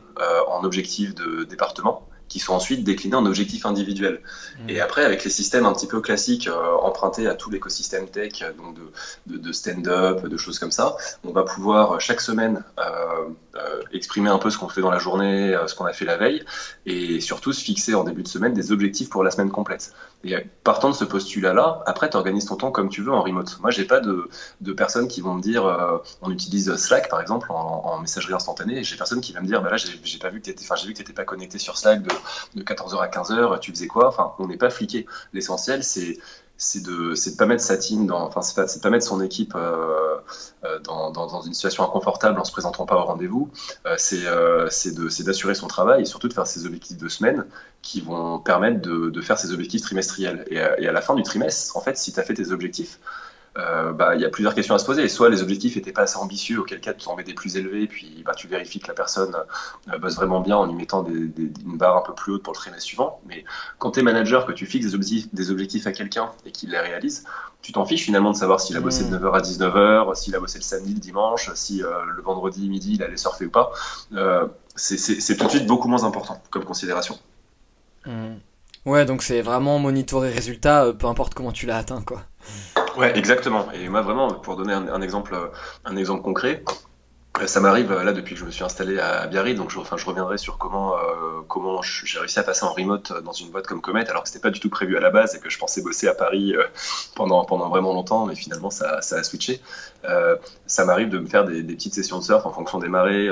en 0.48 0.64
objectifs 0.64 1.14
de 1.14 1.44
département 1.44 2.09
qui 2.30 2.40
sont 2.40 2.54
ensuite 2.54 2.84
déclinés 2.84 3.16
en 3.16 3.26
objectifs 3.26 3.66
individuels. 3.66 4.22
Mmh. 4.60 4.70
Et 4.70 4.82
après, 4.82 5.04
avec 5.04 5.24
les 5.24 5.30
systèmes 5.30 5.66
un 5.66 5.74
petit 5.74 5.88
peu 5.88 6.00
classiques 6.00 6.48
euh, 6.48 6.76
empruntés 6.82 7.28
à 7.28 7.34
tout 7.34 7.50
l'écosystème 7.50 8.08
tech, 8.08 8.44
donc 8.58 8.78
de, 9.28 9.38
de, 9.38 9.52
stand-up, 9.52 10.26
de 10.26 10.38
choses 10.38 10.60
comme 10.60 10.72
ça, 10.72 10.96
on 11.24 11.32
va 11.32 11.44
pouvoir 11.44 11.94
euh, 11.94 12.00
chaque 12.00 12.22
semaine 12.22 12.64
euh, 12.80 12.84
euh, 13.56 13.82
exprimer 13.92 14.30
un 14.30 14.38
peu 14.38 14.50
ce 14.50 14.58
qu'on 14.58 14.70
fait 14.70 14.82
dans 14.82 14.92
la 14.92 15.00
journée, 15.00 15.58
ce 15.68 15.76
qu'on 15.76 15.86
a 15.86 15.94
fait 15.94 16.06
la 16.06 16.18
veille, 16.18 16.44
et 16.86 17.20
surtout 17.20 17.54
se 17.54 17.64
fixer 17.64 17.96
en 17.96 18.04
début 18.04 18.24
de 18.24 18.28
semaine 18.28 18.54
des 18.54 18.72
objectifs 18.72 19.10
pour 19.10 19.24
la 19.24 19.32
semaine 19.32 19.52
complète. 19.52 19.94
Et 20.24 20.36
partant 20.64 20.90
de 20.90 20.96
ce 20.96 21.06
postulat-là, 21.06 21.84
après, 21.86 22.10
tu 22.10 22.18
organises 22.18 22.46
ton 22.46 22.56
temps 22.56 22.72
comme 22.72 22.90
tu 22.90 23.02
veux 23.02 23.12
en 23.12 23.22
remote. 23.22 23.58
Moi, 23.62 23.72
j'ai 23.72 23.86
pas 23.86 24.00
de, 24.00 24.30
de, 24.62 24.74
personnes 24.74 25.08
qui 25.08 25.22
vont 25.22 25.34
me 25.34 25.42
dire, 25.42 25.64
on 26.22 26.32
utilise 26.32 26.76
Slack 26.76 27.10
par 27.10 27.22
exemple 27.22 27.52
en, 27.52 28.00
messagerie 28.00 28.34
instantanée, 28.34 28.80
et 28.80 28.84
j'ai 28.84 28.96
personne 28.96 29.22
qui 29.22 29.34
va 29.34 29.42
me 29.42 29.48
dire, 29.48 29.62
bah 29.62 29.72
là, 29.72 29.78
j'ai 29.78 30.20
pas 30.20 30.30
vu 30.30 30.42
que 30.42 30.52
tu 30.52 30.56
enfin, 30.62 30.76
j'ai 30.76 30.88
vu 30.88 30.94
que 30.94 31.00
t'étais 31.00 31.14
pas 31.14 31.26
connecté 31.26 31.58
sur 31.58 31.78
Slack 31.78 32.02
de 32.02 32.10
de 32.56 32.64
14h 32.64 33.00
à 33.00 33.08
15h, 33.08 33.60
tu 33.60 33.72
faisais 33.72 33.88
quoi? 33.88 34.08
Enfin, 34.08 34.34
on 34.40 34.48
n'est 34.48 34.58
pas 34.58 34.70
fliqué. 34.70 35.06
L'essentiel, 35.34 35.84
c'est 35.84 36.18
c'est 36.60 36.84
de 36.84 37.16
c'est 37.16 37.32
de 37.32 37.38
pas 37.38 37.46
mettre 37.46 37.64
sa 37.64 37.78
team 37.78 38.06
dans 38.06 38.20
enfin 38.20 38.42
c'est 38.42 38.54
pas, 38.54 38.66
pas 38.82 38.90
mettre 38.90 39.06
son 39.06 39.22
équipe 39.22 39.54
euh, 39.56 40.18
euh, 40.66 40.78
dans, 40.80 41.10
dans, 41.10 41.42
une 41.42 41.54
situation 41.54 41.86
inconfortable 41.86 42.38
en 42.38 42.44
se 42.44 42.52
présentant 42.52 42.86
pas 42.86 42.98
au 42.98 43.06
rendez-vous. 43.06 43.50
Euh, 43.86 43.96
c'est 43.98 44.94
de 44.94 45.24
d'assurer 45.24 45.56
son 45.56 45.68
travail 45.68 46.02
et 46.02 46.06
surtout 46.06 46.28
de 46.28 46.34
faire 46.34 46.46
ses 46.46 46.66
objectifs 46.66 46.98
de 46.98 47.08
semaine 47.08 47.46
qui 47.82 48.02
vont 48.02 48.40
permettre 48.40 48.82
de, 48.82 49.10
de 49.10 49.22
faire 49.22 49.40
ses 49.40 49.54
objectifs 49.54 49.84
trimestriels. 49.84 50.46
Et, 50.50 50.58
et, 50.58 50.88
à 50.88 50.92
la 50.92 51.02
fin 51.02 51.16
du 51.16 51.24
trimestre 51.24 51.78
en 51.78 51.82
fait 51.82 51.98
si 51.98 52.12
tu 52.12 52.20
as 52.20 52.24
fait 52.24 52.34
tes 52.34 52.52
objectifs 52.52 53.00
euh, 53.58 53.92
bah, 53.94 54.16
il 54.16 54.22
y 54.22 54.26
a 54.26 54.30
plusieurs 54.30 54.54
questions 54.54 54.76
à 54.76 54.80
se 54.80 54.86
poser. 54.86 55.08
Soit 55.08 55.30
les 55.30 55.42
objectifs 55.42 55.76
n'étaient 55.76 55.92
pas 55.92 56.04
assez 56.04 56.18
ambitieux, 56.18 56.60
auquel 56.60 56.80
cas 56.80 56.94
tu 56.94 57.08
en 57.08 57.16
mets 57.16 57.24
des 57.24 57.34
plus 57.34 57.58
élevés, 57.58 57.88
puis 57.88 58.24
bah, 58.26 58.34
tu 58.36 58.48
vérifies 58.48 58.80
que 58.80 58.88
la 58.88 58.94
personne 58.94 59.36
euh, 59.92 59.98
bosse 59.98 60.16
vraiment 60.16 60.42
bien 60.42 60.58
en 60.58 60.66
lui 60.66 60.76
mettant 60.76 61.06
une 61.06 61.78
barre 61.78 61.98
un 61.98 62.02
peu 62.02 62.14
plus 62.14 62.34
haute 62.34 62.44
pour 62.44 62.54
le 62.54 62.58
trimestre 62.58 62.86
suivant. 62.86 63.22
Mais 63.28 63.44
quand 63.78 63.92
tu 63.92 64.00
es 64.00 64.04
manager, 64.04 64.46
que 64.46 64.52
tu 64.52 64.66
fixes 64.66 64.88
des 64.88 64.96
objectifs, 64.96 65.34
des 65.34 65.52
objectifs 65.52 65.88
à 65.88 65.92
quelqu'un 65.92 66.32
et 66.46 66.52
qu'il 66.52 66.72
les 66.72 66.80
réalise, 66.80 67.26
tu 67.62 67.72
t'en 67.72 67.86
fiches 67.86 68.04
finalement 68.04 68.32
de 68.32 68.38
savoir 68.38 68.62
s'il 68.62 68.78
a 68.78 68.82
bossé 68.82 69.04
de 69.04 69.18
9h 69.18 69.34
à 69.34 69.42
19h, 69.42 70.16
s'il 70.16 70.36
a 70.36 70.40
bossé 70.40 70.60
le 70.60 70.64
samedi, 70.64 70.94
le 70.94 71.00
dimanche, 71.00 71.52
si 71.56 71.84
euh, 71.84 72.06
le 72.06 72.22
vendredi 72.22 72.70
midi 72.70 72.94
il 72.96 73.04
allait 73.04 73.18
surfer 73.18 73.46
ou 73.46 73.52
pas. 73.52 73.72
c'est 74.76 75.38
tout 75.38 75.46
de 75.46 75.50
suite 75.50 75.68
beaucoup 75.68 75.88
moins 75.88 76.04
important 76.04 76.42
comme 76.52 76.64
considération. 76.64 77.18
Mmh. 78.06 78.36
Ouais, 78.86 79.06
donc 79.06 79.24
c'est 79.24 79.42
vraiment 79.42 79.78
monitorer 79.78 80.30
résultat, 80.30 80.94
peu 80.98 81.08
importe 81.08 81.34
comment 81.34 81.52
tu 81.52 81.66
l'as 81.66 81.78
atteint, 81.78 82.02
quoi. 82.02 82.24
Ouais, 82.98 83.18
exactement. 83.18 83.72
Et 83.72 83.88
moi, 83.90 84.02
vraiment, 84.02 84.34
pour 84.34 84.56
donner 84.56 84.74
un, 84.74 85.02
exemple, 85.02 85.36
un 85.86 85.96
exemple 85.96 86.22
concret, 86.22 86.64
ça 87.48 87.60
m'arrive 87.60 87.92
là 87.94 88.12
depuis 88.12 88.36
que 88.36 88.40
je 88.40 88.46
me 88.46 88.52
suis 88.52 88.64
installé 88.64 89.00
à 89.00 89.28
Biarritz, 89.28 89.58
donc 89.58 89.70
je, 89.70 89.80
enfin, 89.80 89.98
je 89.98 90.06
reviendrai 90.06 90.38
sur 90.38 90.58
comment, 90.58 90.98
euh, 90.98 91.42
comment 91.48 91.82
j'ai 91.82 92.20
réussi 92.20 92.40
à 92.40 92.44
passer 92.44 92.66
en 92.66 92.74
remote 92.74 93.14
dans 93.24 93.32
une 93.32 93.50
boîte 93.50 93.68
comme 93.68 93.82
Comet, 93.82 94.10
alors 94.10 94.24
que 94.24 94.30
c'était 94.30 94.42
pas 94.42 94.50
du 94.50 94.60
tout 94.60 94.70
prévu 94.70 94.98
à 94.98 95.00
la 95.00 95.10
base 95.10 95.36
et 95.36 95.40
que 95.40 95.50
je 95.50 95.58
pensais 95.58 95.82
bosser 95.82 96.08
à 96.08 96.14
Paris 96.14 96.56
euh, 96.56 96.64
pendant, 97.16 97.46
pendant 97.46 97.70
vraiment 97.70 97.94
longtemps, 97.94 98.26
mais 98.26 98.36
finalement 98.36 98.70
ça, 98.70 99.02
ça 99.02 99.18
a 99.18 99.24
switché. 99.24 99.62
Euh, 100.06 100.36
ça 100.66 100.86
m'arrive 100.86 101.10
de 101.10 101.20
me 101.20 101.28
faire 101.28 101.46
des, 101.46 101.64
petites 101.64 101.94
sessions 101.94 102.20
de 102.20 102.24
surf 102.24 102.46
en 102.46 102.52
fonction 102.52 102.80
des 102.80 102.90
marées, 102.90 103.30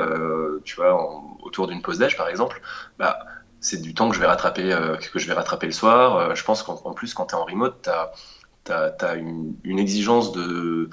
tu 0.63 0.75
vois, 0.75 0.97
autour 1.41 1.67
d'une 1.67 1.81
pause 1.81 1.99
d'âge 1.99 2.17
par 2.17 2.29
exemple. 2.29 2.61
Bah, 2.97 3.19
c'est 3.59 3.81
du 3.81 3.93
temps 3.93 4.09
que 4.09 4.15
je 4.15 4.21
vais 4.21 4.27
rattraper, 4.27 4.75
que 5.11 5.19
je 5.19 5.27
vais 5.27 5.33
rattraper 5.33 5.65
le 5.65 5.73
soir. 5.73 6.35
je 6.35 6.43
pense 6.43 6.63
qu'en 6.63 6.93
plus, 6.93 7.13
quand 7.13 7.25
tu 7.25 7.35
es 7.35 7.37
en 7.37 7.45
remote, 7.45 7.81
tu 7.83 7.89
as 7.89 8.11
tu 8.67 9.05
as, 9.05 9.15
une, 9.15 9.79
exigence 9.79 10.31
de, 10.31 10.89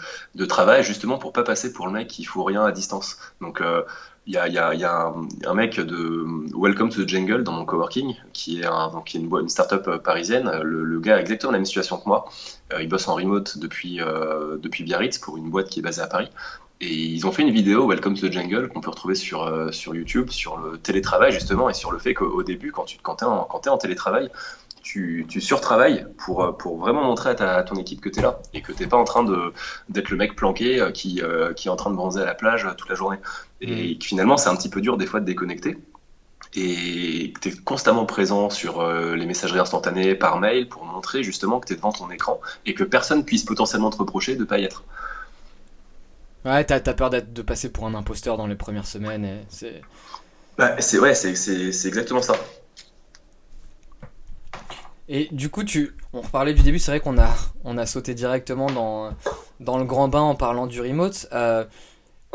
travail 0.46 0.82
justement 0.82 1.18
pour 1.18 1.32
pas 1.32 1.42
passer 1.42 1.72
pour 1.72 1.86
le 1.86 1.92
mec 1.92 2.08
qui 2.08 2.24
fout 2.24 2.46
rien 2.46 2.64
à 2.64 2.72
distance. 2.72 3.18
Donc 3.40 3.60
il 4.26 4.38
euh, 4.38 4.48
y 4.48 4.58
a, 4.58 5.12
un, 5.46 5.54
mec 5.54 5.80
de 5.80 6.24
Welcome 6.54 6.90
to 6.90 7.04
the 7.04 7.08
Jungle 7.08 7.42
dans 7.42 7.52
mon 7.52 7.64
coworking 7.64 8.14
qui 8.32 8.60
est, 8.60 8.64
donc, 8.92 9.06
qui 9.06 9.16
est 9.16 9.20
une, 9.20 9.30
une 9.34 9.48
startup 9.48 9.86
euh, 9.88 9.98
parisienne. 9.98 10.50
Le, 10.62 11.00
gars 11.00 11.16
a 11.16 11.20
exactement 11.20 11.52
la 11.52 11.58
même 11.58 11.66
situation 11.66 11.98
que 11.98 12.08
moi. 12.08 12.26
Euh, 12.72 12.82
il 12.82 12.88
bosse 12.88 13.08
en 13.08 13.14
remote 13.14 13.58
depuis, 13.58 13.98
depuis 13.98 14.84
Biarritz 14.84 15.18
pour 15.18 15.36
une 15.36 15.50
boîte 15.50 15.68
qui 15.68 15.80
est 15.80 15.82
basée 15.82 16.02
à 16.02 16.06
Paris. 16.06 16.30
Et 16.80 16.92
ils 16.92 17.26
ont 17.26 17.32
fait 17.32 17.42
une 17.42 17.52
vidéo, 17.52 17.88
Welcome 17.88 18.18
to 18.18 18.28
the 18.28 18.32
Jungle, 18.32 18.68
qu'on 18.68 18.80
peut 18.80 18.90
retrouver 18.90 19.14
sur, 19.14 19.72
sur 19.72 19.94
YouTube, 19.94 20.30
sur 20.30 20.58
le 20.58 20.76
télétravail 20.76 21.32
justement, 21.32 21.70
et 21.70 21.74
sur 21.74 21.92
le 21.92 21.98
fait 21.98 22.14
qu'au 22.14 22.42
début, 22.42 22.72
quand 22.72 22.84
tu 22.84 22.98
quand 23.00 23.22
es, 23.22 23.26
quand 23.48 23.66
es 23.66 23.70
en 23.70 23.78
télétravail, 23.78 24.28
tu, 24.94 25.26
tu 25.28 25.40
surtravailles 25.40 26.06
pour, 26.18 26.56
pour 26.56 26.78
vraiment 26.78 27.02
montrer 27.02 27.30
à, 27.30 27.34
ta, 27.34 27.62
ton 27.64 27.74
équipe 27.74 28.00
que 28.00 28.08
tu 28.08 28.20
es 28.20 28.22
là 28.22 28.38
et 28.52 28.62
que 28.62 28.70
tu 28.70 28.80
n'es 28.80 28.88
pas 28.88 28.96
en 28.96 29.02
train 29.02 29.24
d'être 29.88 30.08
le 30.08 30.16
mec 30.16 30.36
planqué 30.36 30.80
euh, 30.80 30.92
qui, 30.92 31.20
euh, 31.20 31.52
qui 31.52 31.66
est 31.66 31.70
en 31.70 31.74
train 31.74 31.90
de 31.90 31.96
bronzer 31.96 32.22
à 32.22 32.24
la 32.24 32.34
plage 32.34 32.64
toute 32.76 32.88
la 32.88 32.94
journée. 32.94 33.16
Et 33.60 33.96
mm. 33.96 34.00
finalement, 34.00 34.36
c'est 34.36 34.50
un 34.50 34.54
petit 34.54 34.68
peu 34.68 34.80
dur 34.80 34.96
des 34.96 35.06
fois 35.06 35.18
de 35.18 35.24
déconnecter 35.24 35.76
et 36.54 37.32
que 37.32 37.40
tu 37.40 37.48
es 37.48 37.52
constamment 37.56 38.06
présent 38.06 38.50
sur 38.50 38.82
euh, 38.82 39.16
les 39.16 39.26
messageries 39.26 39.58
instantanées 39.58 40.14
par 40.14 40.38
mail 40.38 40.68
pour 40.68 40.84
montrer 40.84 41.24
justement 41.24 41.58
que 41.58 41.66
tu 41.66 41.72
es 41.72 41.76
devant 41.76 41.90
ton 41.90 42.08
écran 42.12 42.40
et 42.64 42.74
que 42.74 42.84
personne 42.84 43.24
puisse 43.24 43.42
potentiellement 43.42 43.90
te 43.90 43.96
reprocher 43.96 44.36
de 44.36 44.42
ne 44.42 44.44
pas 44.44 44.58
y 44.58 44.64
être. 44.64 44.84
Ouais, 46.44 46.62
t'as 46.62 46.76
as 46.76 46.94
peur 46.94 47.10
de 47.10 47.42
passer 47.42 47.68
pour 47.68 47.84
un 47.86 47.94
imposteur 47.94 48.36
dans 48.36 48.46
les 48.46 48.54
premières 48.54 48.86
semaines. 48.86 49.40
C'est 49.48 49.82
bah, 50.56 50.76
ouais, 50.76 51.14
c'est 51.14 51.86
exactement 51.88 52.22
ça. 52.22 52.36
Et 55.08 55.28
du 55.32 55.50
coup, 55.50 55.64
tu, 55.64 55.94
on 56.12 56.22
reparlait 56.22 56.54
du 56.54 56.62
début, 56.62 56.78
c'est 56.78 56.90
vrai 56.90 57.00
qu'on 57.00 57.18
a, 57.18 57.28
on 57.64 57.76
a 57.76 57.84
sauté 57.86 58.14
directement 58.14 58.70
dans, 58.70 59.10
dans 59.60 59.78
le 59.78 59.84
grand 59.84 60.08
bain 60.08 60.22
en 60.22 60.34
parlant 60.34 60.66
du 60.66 60.80
remote. 60.80 61.28
Euh, 61.32 61.64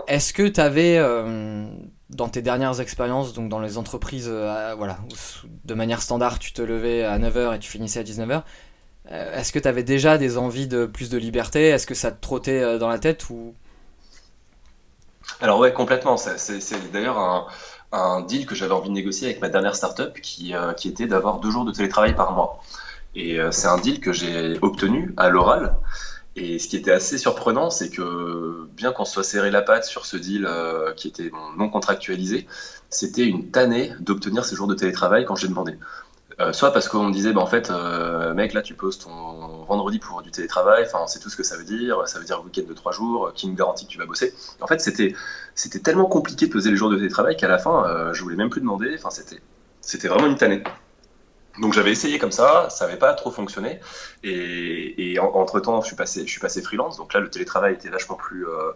est-ce 0.07 0.33
que 0.33 0.47
tu 0.47 0.61
avais, 0.61 0.97
euh, 0.97 1.67
dans 2.11 2.29
tes 2.29 2.41
dernières 2.41 2.79
expériences, 2.79 3.33
donc 3.33 3.49
dans 3.49 3.59
les 3.59 3.77
entreprises, 3.77 4.29
euh, 4.31 4.75
voilà, 4.77 4.99
de 5.65 5.73
manière 5.73 6.01
standard, 6.01 6.37
tu 6.37 6.53
te 6.53 6.61
levais 6.61 7.03
à 7.03 7.17
9h 7.17 7.55
et 7.55 7.59
tu 7.59 7.69
finissais 7.69 7.99
à 7.99 8.03
19h, 8.03 8.43
est-ce 9.09 9.51
que 9.51 9.57
tu 9.57 9.67
avais 9.67 9.81
déjà 9.81 10.19
des 10.19 10.37
envies 10.37 10.67
de 10.67 10.85
plus 10.85 11.09
de 11.09 11.17
liberté? 11.17 11.69
Est-ce 11.69 11.87
que 11.87 11.95
ça 11.95 12.11
te 12.11 12.21
trottait 12.21 12.77
dans 12.77 12.89
la 12.89 12.99
tête 12.99 13.31
ou? 13.31 13.55
Alors 15.41 15.57
ouais, 15.57 15.73
complètement. 15.73 16.15
C'est 16.17 16.91
d'ailleurs 16.91 17.17
un 17.17 17.47
un 17.91 18.21
deal 18.21 18.45
que 18.45 18.55
j'avais 18.55 18.73
envie 18.73 18.89
de 18.89 18.93
négocier 18.93 19.27
avec 19.27 19.41
ma 19.41 19.49
dernière 19.49 19.75
startup 19.75 20.19
qui, 20.21 20.53
euh, 20.53 20.73
était 20.73 21.07
d'avoir 21.07 21.39
deux 21.39 21.51
jours 21.51 21.65
de 21.65 21.71
télétravail 21.71 22.15
par 22.15 22.33
mois. 22.33 22.61
Et 23.15 23.39
euh, 23.39 23.51
c'est 23.51 23.67
un 23.67 23.77
deal 23.77 23.99
que 23.99 24.13
j'ai 24.13 24.57
obtenu 24.61 25.13
à 25.17 25.29
l'oral. 25.29 25.75
Et 26.35 26.59
ce 26.59 26.67
qui 26.67 26.77
était 26.77 26.91
assez 26.91 27.17
surprenant, 27.17 27.69
c'est 27.69 27.89
que 27.89 28.67
bien 28.73 28.91
qu'on 28.91 29.05
soit 29.05 29.23
serré 29.23 29.49
la 29.51 29.61
patte 29.61 29.83
sur 29.83 30.05
ce 30.05 30.15
deal 30.15 30.45
euh, 30.45 30.93
qui 30.93 31.07
était 31.07 31.31
non 31.57 31.69
contractualisé, 31.69 32.47
c'était 32.89 33.25
une 33.25 33.49
tannée 33.49 33.91
d'obtenir 33.99 34.45
ces 34.45 34.55
jours 34.55 34.67
de 34.67 34.75
télétravail 34.75 35.25
quand 35.25 35.35
j'ai 35.35 35.47
demandé. 35.47 35.73
Euh, 36.39 36.53
soit 36.53 36.71
parce 36.71 36.87
qu'on 36.87 37.03
me 37.03 37.11
disait, 37.11 37.33
bah, 37.33 37.41
en 37.41 37.47
fait, 37.47 37.69
euh, 37.69 38.33
mec, 38.33 38.53
là, 38.53 38.61
tu 38.61 38.73
poses 38.73 38.97
ton 38.97 39.63
vendredi 39.65 39.99
pour 39.99 40.21
du 40.21 40.31
télétravail, 40.31 40.85
enfin, 40.85 40.99
on 41.03 41.07
sait 41.07 41.19
tout 41.19 41.29
ce 41.29 41.35
que 41.35 41.43
ça 41.43 41.57
veut 41.57 41.65
dire, 41.65 42.07
ça 42.07 42.17
veut 42.17 42.25
dire 42.25 42.41
week-end 42.45 42.63
de 42.67 42.73
trois 42.73 42.93
jours, 42.93 43.33
qui 43.35 43.47
nous 43.47 43.55
garantit 43.55 43.85
que 43.85 43.91
tu 43.91 43.97
vas 43.97 44.05
bosser. 44.05 44.33
En 44.61 44.67
fait, 44.67 44.79
c'était, 44.79 45.13
tellement 45.83 46.05
compliqué 46.05 46.47
de 46.47 46.51
peser 46.51 46.71
les 46.71 46.77
jours 46.77 46.89
de 46.89 46.95
télétravail 46.95 47.35
qu'à 47.35 47.49
la 47.49 47.57
fin, 47.57 47.85
euh, 47.85 48.13
je 48.13 48.23
voulais 48.23 48.37
même 48.37 48.49
plus 48.49 48.61
demander, 48.61 48.95
enfin, 48.97 49.09
c'était, 49.81 50.07
vraiment 50.07 50.27
une 50.27 50.37
tannée. 50.37 50.63
Donc 51.59 51.73
j'avais 51.73 51.91
essayé 51.91 52.19
comme 52.19 52.31
ça, 52.31 52.69
ça 52.69 52.85
n'avait 52.85 52.97
pas 52.97 53.13
trop 53.15 53.31
fonctionné. 53.31 53.81
Et, 54.23 55.17
entre 55.19 55.59
temps, 55.59 55.81
je 55.81 55.87
suis 55.87 55.95
passé, 55.97 56.25
je 56.25 56.31
suis 56.31 56.61
freelance. 56.61 56.95
Donc 56.95 57.13
là, 57.13 57.19
le 57.19 57.29
télétravail 57.29 57.73
était 57.73 57.89
vachement 57.89 58.15
plus, 58.15 58.47
euh, 58.47 58.71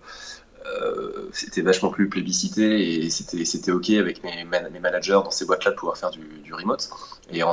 c'était 1.31 1.61
vachement 1.61 1.89
plus 1.89 2.09
plébiscité 2.09 3.03
et 3.03 3.09
c'était, 3.09 3.71
OK 3.71 3.89
avec 3.89 4.23
mes, 4.23 4.43
mes, 4.45 4.79
managers 4.79 5.19
dans 5.23 5.31
ces 5.31 5.45
boîtes-là 5.45 5.71
de 5.71 5.75
pouvoir 5.75 5.97
faire 5.97 6.11
du, 6.11 6.25
du 6.43 6.53
remote. 6.53 6.89
Et 7.31 7.43
en, 7.43 7.49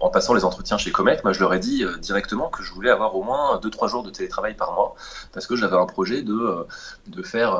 en, 0.00 0.10
passant 0.10 0.34
les 0.34 0.44
entretiens 0.44 0.78
chez 0.78 0.92
Comet, 0.92 1.20
moi 1.24 1.32
je 1.32 1.40
leur 1.40 1.52
ai 1.54 1.58
dit 1.58 1.84
euh, 1.84 1.96
directement 1.96 2.48
que 2.48 2.62
je 2.62 2.72
voulais 2.72 2.90
avoir 2.90 3.16
au 3.16 3.22
moins 3.22 3.58
2-3 3.58 3.88
jours 3.88 4.02
de 4.02 4.10
télétravail 4.10 4.54
par 4.54 4.72
mois 4.72 4.94
parce 5.32 5.46
que 5.46 5.56
j'avais 5.56 5.76
un 5.76 5.86
projet 5.86 6.22
de, 6.22 6.34
euh, 6.34 6.64
de 7.08 7.22
faire 7.22 7.58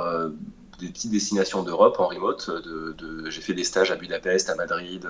des 0.79 0.89
petites 0.89 1.11
destinations 1.11 1.63
d'Europe 1.63 1.97
en 1.99 2.07
remote. 2.09 2.51
De, 2.51 3.29
j'ai 3.29 3.41
fait 3.41 3.55
des 3.55 3.65
stages 3.65 3.91
à 3.91 3.97
Budapest, 3.97 4.51
à 4.51 4.55
Madrid, 4.55 5.07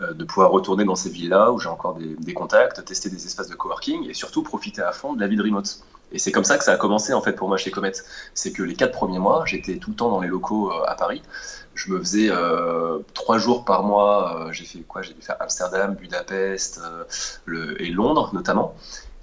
de 0.00 0.24
pouvoir 0.24 0.50
retourner 0.50 0.84
dans 0.84 0.96
ces 0.96 1.10
villes-là 1.10 1.52
où 1.52 1.58
j'ai 1.58 1.68
encore 1.68 1.94
des, 1.94 2.14
des, 2.16 2.34
contacts, 2.34 2.84
tester 2.84 3.10
des 3.10 3.24
espaces 3.26 3.48
de 3.48 3.54
coworking 3.54 4.08
et 4.08 4.14
surtout 4.14 4.42
profiter 4.42 4.82
à 4.82 4.92
fond 4.92 5.14
de 5.14 5.20
la 5.20 5.26
vie 5.26 5.36
de 5.36 5.42
remote. 5.42 5.84
Et 6.12 6.18
c'est 6.18 6.32
comme 6.32 6.44
ça 6.44 6.58
que 6.58 6.64
ça 6.64 6.72
a 6.72 6.76
commencé 6.76 7.12
en 7.12 7.22
fait 7.22 7.32
pour 7.32 7.48
moi 7.48 7.56
chez 7.56 7.70
Comet. 7.70 7.92
C'est 8.34 8.52
que 8.52 8.62
les 8.62 8.74
quatre 8.74 8.92
premiers 8.92 9.18
mois, 9.18 9.44
j'étais 9.46 9.76
tout 9.76 9.90
le 9.90 9.96
temps 9.96 10.10
dans 10.10 10.20
les 10.20 10.28
locaux 10.28 10.70
euh, 10.72 10.84
à 10.86 10.94
Paris. 10.94 11.22
Je 11.74 11.90
me 11.92 11.98
faisais 11.98 12.28
euh, 12.30 12.98
trois 13.14 13.38
jours 13.38 13.64
par 13.64 13.84
mois. 13.84 14.48
Euh, 14.48 14.52
j'ai 14.52 14.64
fait 14.64 14.80
quoi? 14.80 15.02
J'ai 15.02 15.14
dû 15.14 15.22
faire 15.22 15.36
Amsterdam, 15.40 15.94
Budapest 15.94 16.80
et 17.78 17.90
Londres 17.90 18.30
notamment. 18.32 18.74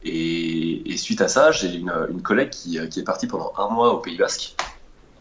Et, 0.04 0.95
suite 0.97 1.21
à 1.21 1.28
ça, 1.28 1.52
j'ai 1.52 1.76
une, 1.76 2.21
collègue 2.23 2.50
qui, 2.50 2.78
est 2.78 3.04
partie 3.06 3.28
pendant 3.28 3.52
un 3.58 3.67
mois 3.67 3.93
au 3.93 3.97
Pays 3.97 4.17
Basque. 4.17 4.56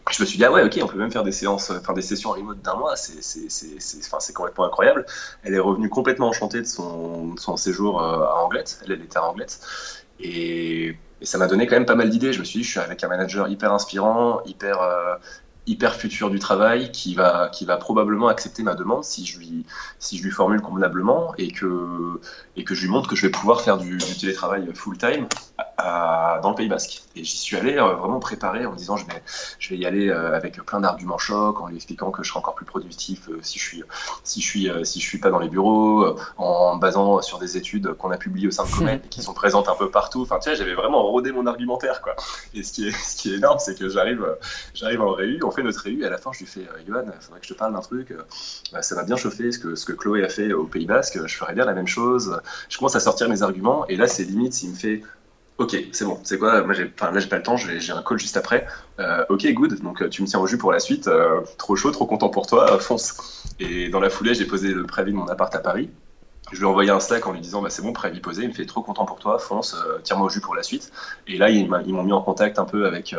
je 0.09 0.21
me 0.21 0.25
suis 0.25 0.37
dit, 0.37 0.45
ah 0.45 0.51
ouais, 0.51 0.63
ok, 0.63 0.79
on 0.81 0.87
peut 0.87 0.97
même 0.97 1.11
faire 1.11 1.23
des 1.23 1.31
séances, 1.31 1.71
enfin 1.71 1.93
des 1.93 2.01
sessions 2.01 2.31
remote 2.31 2.61
d'un 2.61 2.75
mois, 2.75 2.95
c'est 2.95 4.33
complètement 4.33 4.65
incroyable. 4.65 5.05
Elle 5.43 5.53
est 5.53 5.59
revenue 5.59 5.89
complètement 5.89 6.29
enchantée 6.29 6.61
de 6.61 6.67
son, 6.67 7.35
son 7.37 7.57
séjour 7.57 8.01
à 8.01 8.43
Anglette, 8.43 8.79
elle, 8.85 8.93
elle 8.93 9.01
était 9.01 9.17
à 9.17 9.25
Anglette, 9.25 9.59
et, 10.19 10.95
et 11.21 11.25
ça 11.25 11.37
m'a 11.37 11.47
donné 11.47 11.67
quand 11.67 11.75
même 11.75 11.85
pas 11.85 11.95
mal 11.95 12.09
d'idées. 12.09 12.33
Je 12.33 12.39
me 12.39 12.45
suis 12.45 12.59
dit, 12.59 12.63
je 12.63 12.71
suis 12.71 12.79
avec 12.79 13.03
un 13.03 13.07
manager 13.07 13.47
hyper 13.47 13.73
inspirant, 13.73 14.41
hyper, 14.45 14.81
euh, 14.81 15.15
hyper 15.67 15.95
futur 15.95 16.29
du 16.29 16.39
travail, 16.39 16.91
qui 16.91 17.13
va, 17.13 17.49
qui 17.49 17.65
va 17.65 17.77
probablement 17.77 18.27
accepter 18.27 18.63
ma 18.63 18.73
demande 18.73 19.03
si 19.03 19.25
je 19.25 19.37
lui, 19.37 19.65
si 19.99 20.17
je 20.17 20.23
lui 20.23 20.31
formule 20.31 20.61
convenablement 20.61 21.33
et 21.37 21.51
que, 21.51 22.19
et 22.55 22.63
que 22.63 22.73
je 22.73 22.81
lui 22.81 22.89
montre 22.89 23.09
que 23.09 23.15
je 23.15 23.23
vais 23.23 23.31
pouvoir 23.31 23.61
faire 23.61 23.77
du, 23.77 23.97
du 23.97 24.17
télétravail 24.17 24.67
full-time 24.73 25.27
dans 25.77 26.49
le 26.49 26.55
Pays 26.55 26.67
Basque. 26.67 27.03
Et 27.15 27.23
j'y 27.23 27.37
suis 27.37 27.55
allé 27.55 27.77
euh, 27.77 27.93
vraiment 27.95 28.19
préparé 28.19 28.65
en 28.65 28.71
me 28.71 28.77
disant 28.77 28.97
je 28.97 29.05
vais, 29.05 29.21
je 29.59 29.69
vais 29.69 29.77
y 29.77 29.85
aller 29.85 30.09
euh, 30.09 30.35
avec 30.35 30.61
plein 30.63 30.79
d'arguments 30.79 31.17
chocs, 31.17 31.59
en 31.61 31.67
lui 31.67 31.75
expliquant 31.75 32.11
que 32.11 32.23
je 32.23 32.29
serai 32.29 32.39
encore 32.39 32.55
plus 32.55 32.65
productif 32.65 33.29
euh, 33.29 33.39
si 33.41 33.59
je 33.59 33.63
suis, 33.63 33.83
si 34.23 34.41
je 34.41 34.47
suis, 34.47 34.69
si 34.83 34.99
je 34.99 35.07
suis 35.07 35.19
pas 35.19 35.29
dans 35.29 35.39
les 35.39 35.49
bureaux, 35.49 36.17
en 36.37 36.75
me 36.75 36.81
basant 36.81 37.21
sur 37.21 37.39
des 37.39 37.57
études 37.57 37.93
qu'on 37.93 38.11
a 38.11 38.17
publiées 38.17 38.47
au 38.47 38.51
sein 38.51 38.65
de 38.65 38.71
Comet 38.71 39.01
et 39.03 39.07
qui 39.09 39.21
sont 39.21 39.33
présentes 39.33 39.69
un 39.69 39.75
peu 39.75 39.89
partout. 39.89 40.21
Enfin, 40.21 40.39
tu 40.39 40.55
j'avais 40.55 40.73
vraiment 40.73 41.03
rodé 41.03 41.31
mon 41.31 41.45
argumentaire, 41.45 42.01
quoi. 42.01 42.15
Et 42.53 42.63
ce 42.63 42.71
qui 42.71 42.87
est, 42.87 42.91
ce 42.91 43.15
qui 43.15 43.33
est 43.33 43.37
énorme, 43.37 43.59
c'est 43.59 43.77
que 43.77 43.89
j'arrive, 43.89 44.25
j'arrive 44.73 45.01
en 45.01 45.11
réu, 45.11 45.39
notre 45.63 45.87
et 45.87 46.05
à 46.05 46.09
la 46.09 46.17
fin, 46.17 46.31
je 46.33 46.39
lui 46.39 46.45
fais, 46.45 46.67
Johan, 46.87 47.03
il 47.05 47.21
faudrait 47.21 47.39
que 47.39 47.47
je 47.47 47.53
te 47.53 47.57
parle 47.57 47.73
d'un 47.73 47.81
truc. 47.81 48.13
Bah, 48.71 48.81
ça 48.81 48.95
m'a 48.95 49.03
bien 49.03 49.15
chauffé 49.15 49.51
ce 49.51 49.59
que, 49.59 49.93
Chloé 49.93 50.23
a 50.23 50.29
fait 50.29 50.53
au 50.53 50.65
Pays 50.65 50.85
Basque. 50.85 51.19
Je 51.25 51.35
ferais 51.35 51.53
bien 51.53 51.65
la 51.65 51.73
même 51.73 51.87
chose. 51.87 52.39
Je 52.69 52.77
commence 52.77 52.95
à 52.95 52.99
sortir 52.99 53.29
mes 53.29 53.41
arguments, 53.41 53.87
et 53.87 53.95
là, 53.95 54.07
c'est 54.07 54.23
limite 54.23 54.53
s'il 54.53 54.71
me 54.71 54.75
fait 54.75 55.01
Ok, 55.57 55.75
c'est 55.91 56.05
bon. 56.05 56.19
C'est 56.23 56.37
quoi 56.37 56.61
Moi, 56.63 56.75
j'ai, 56.75 56.83
là, 56.83 57.19
j'ai 57.19 57.27
pas 57.27 57.37
le 57.37 57.43
temps. 57.43 57.57
J'ai, 57.57 57.91
un 57.91 58.03
call 58.03 58.19
juste 58.19 58.37
après. 58.37 58.67
Euh, 58.99 59.25
ok, 59.29 59.51
good. 59.53 59.81
Donc, 59.81 60.01
euh, 60.01 60.09
tu 60.09 60.21
me 60.21 60.27
tiens 60.27 60.39
au 60.39 60.45
jus 60.45 60.57
pour 60.57 60.71
la 60.71 60.79
suite. 60.79 61.07
Euh, 61.07 61.41
trop 61.57 61.75
chaud, 61.75 61.89
trop 61.91 62.05
content 62.05 62.29
pour 62.29 62.45
toi. 62.45 62.77
fonce. 62.79 63.45
Et 63.59 63.89
dans 63.89 63.99
la 63.99 64.11
foulée, 64.11 64.35
j'ai 64.35 64.45
posé 64.45 64.71
le 64.71 64.85
préavis 64.85 65.11
de 65.11 65.17
mon 65.17 65.27
appart 65.27 65.53
à 65.55 65.59
Paris. 65.59 65.89
Je 66.51 66.57
lui 66.57 66.63
ai 66.63 66.67
envoyé 66.67 66.89
un 66.91 66.99
Slack 66.99 67.27
en 67.27 67.33
lui 67.33 67.41
disant 67.41 67.61
bah, 67.61 67.69
c'est 67.69 67.81
bon, 67.81 67.93
préavis 67.93 68.19
posé. 68.19 68.43
Il 68.43 68.49
me 68.49 68.53
fait 68.53 68.65
trop 68.65 68.81
content 68.81 69.05
pour 69.05 69.19
toi. 69.19 69.39
Fonce. 69.39 69.75
Tiens-moi 70.03 70.27
au 70.27 70.29
jus 70.29 70.41
pour 70.41 70.55
la 70.55 70.63
suite. 70.63 70.91
Et 71.27 71.37
là, 71.37 71.49
ils, 71.49 71.67
m'ont 71.67 72.03
mis 72.03 72.13
en 72.13 72.21
contact 72.21 72.59
un 72.59 72.65
peu 72.65 72.85
avec 72.85 73.15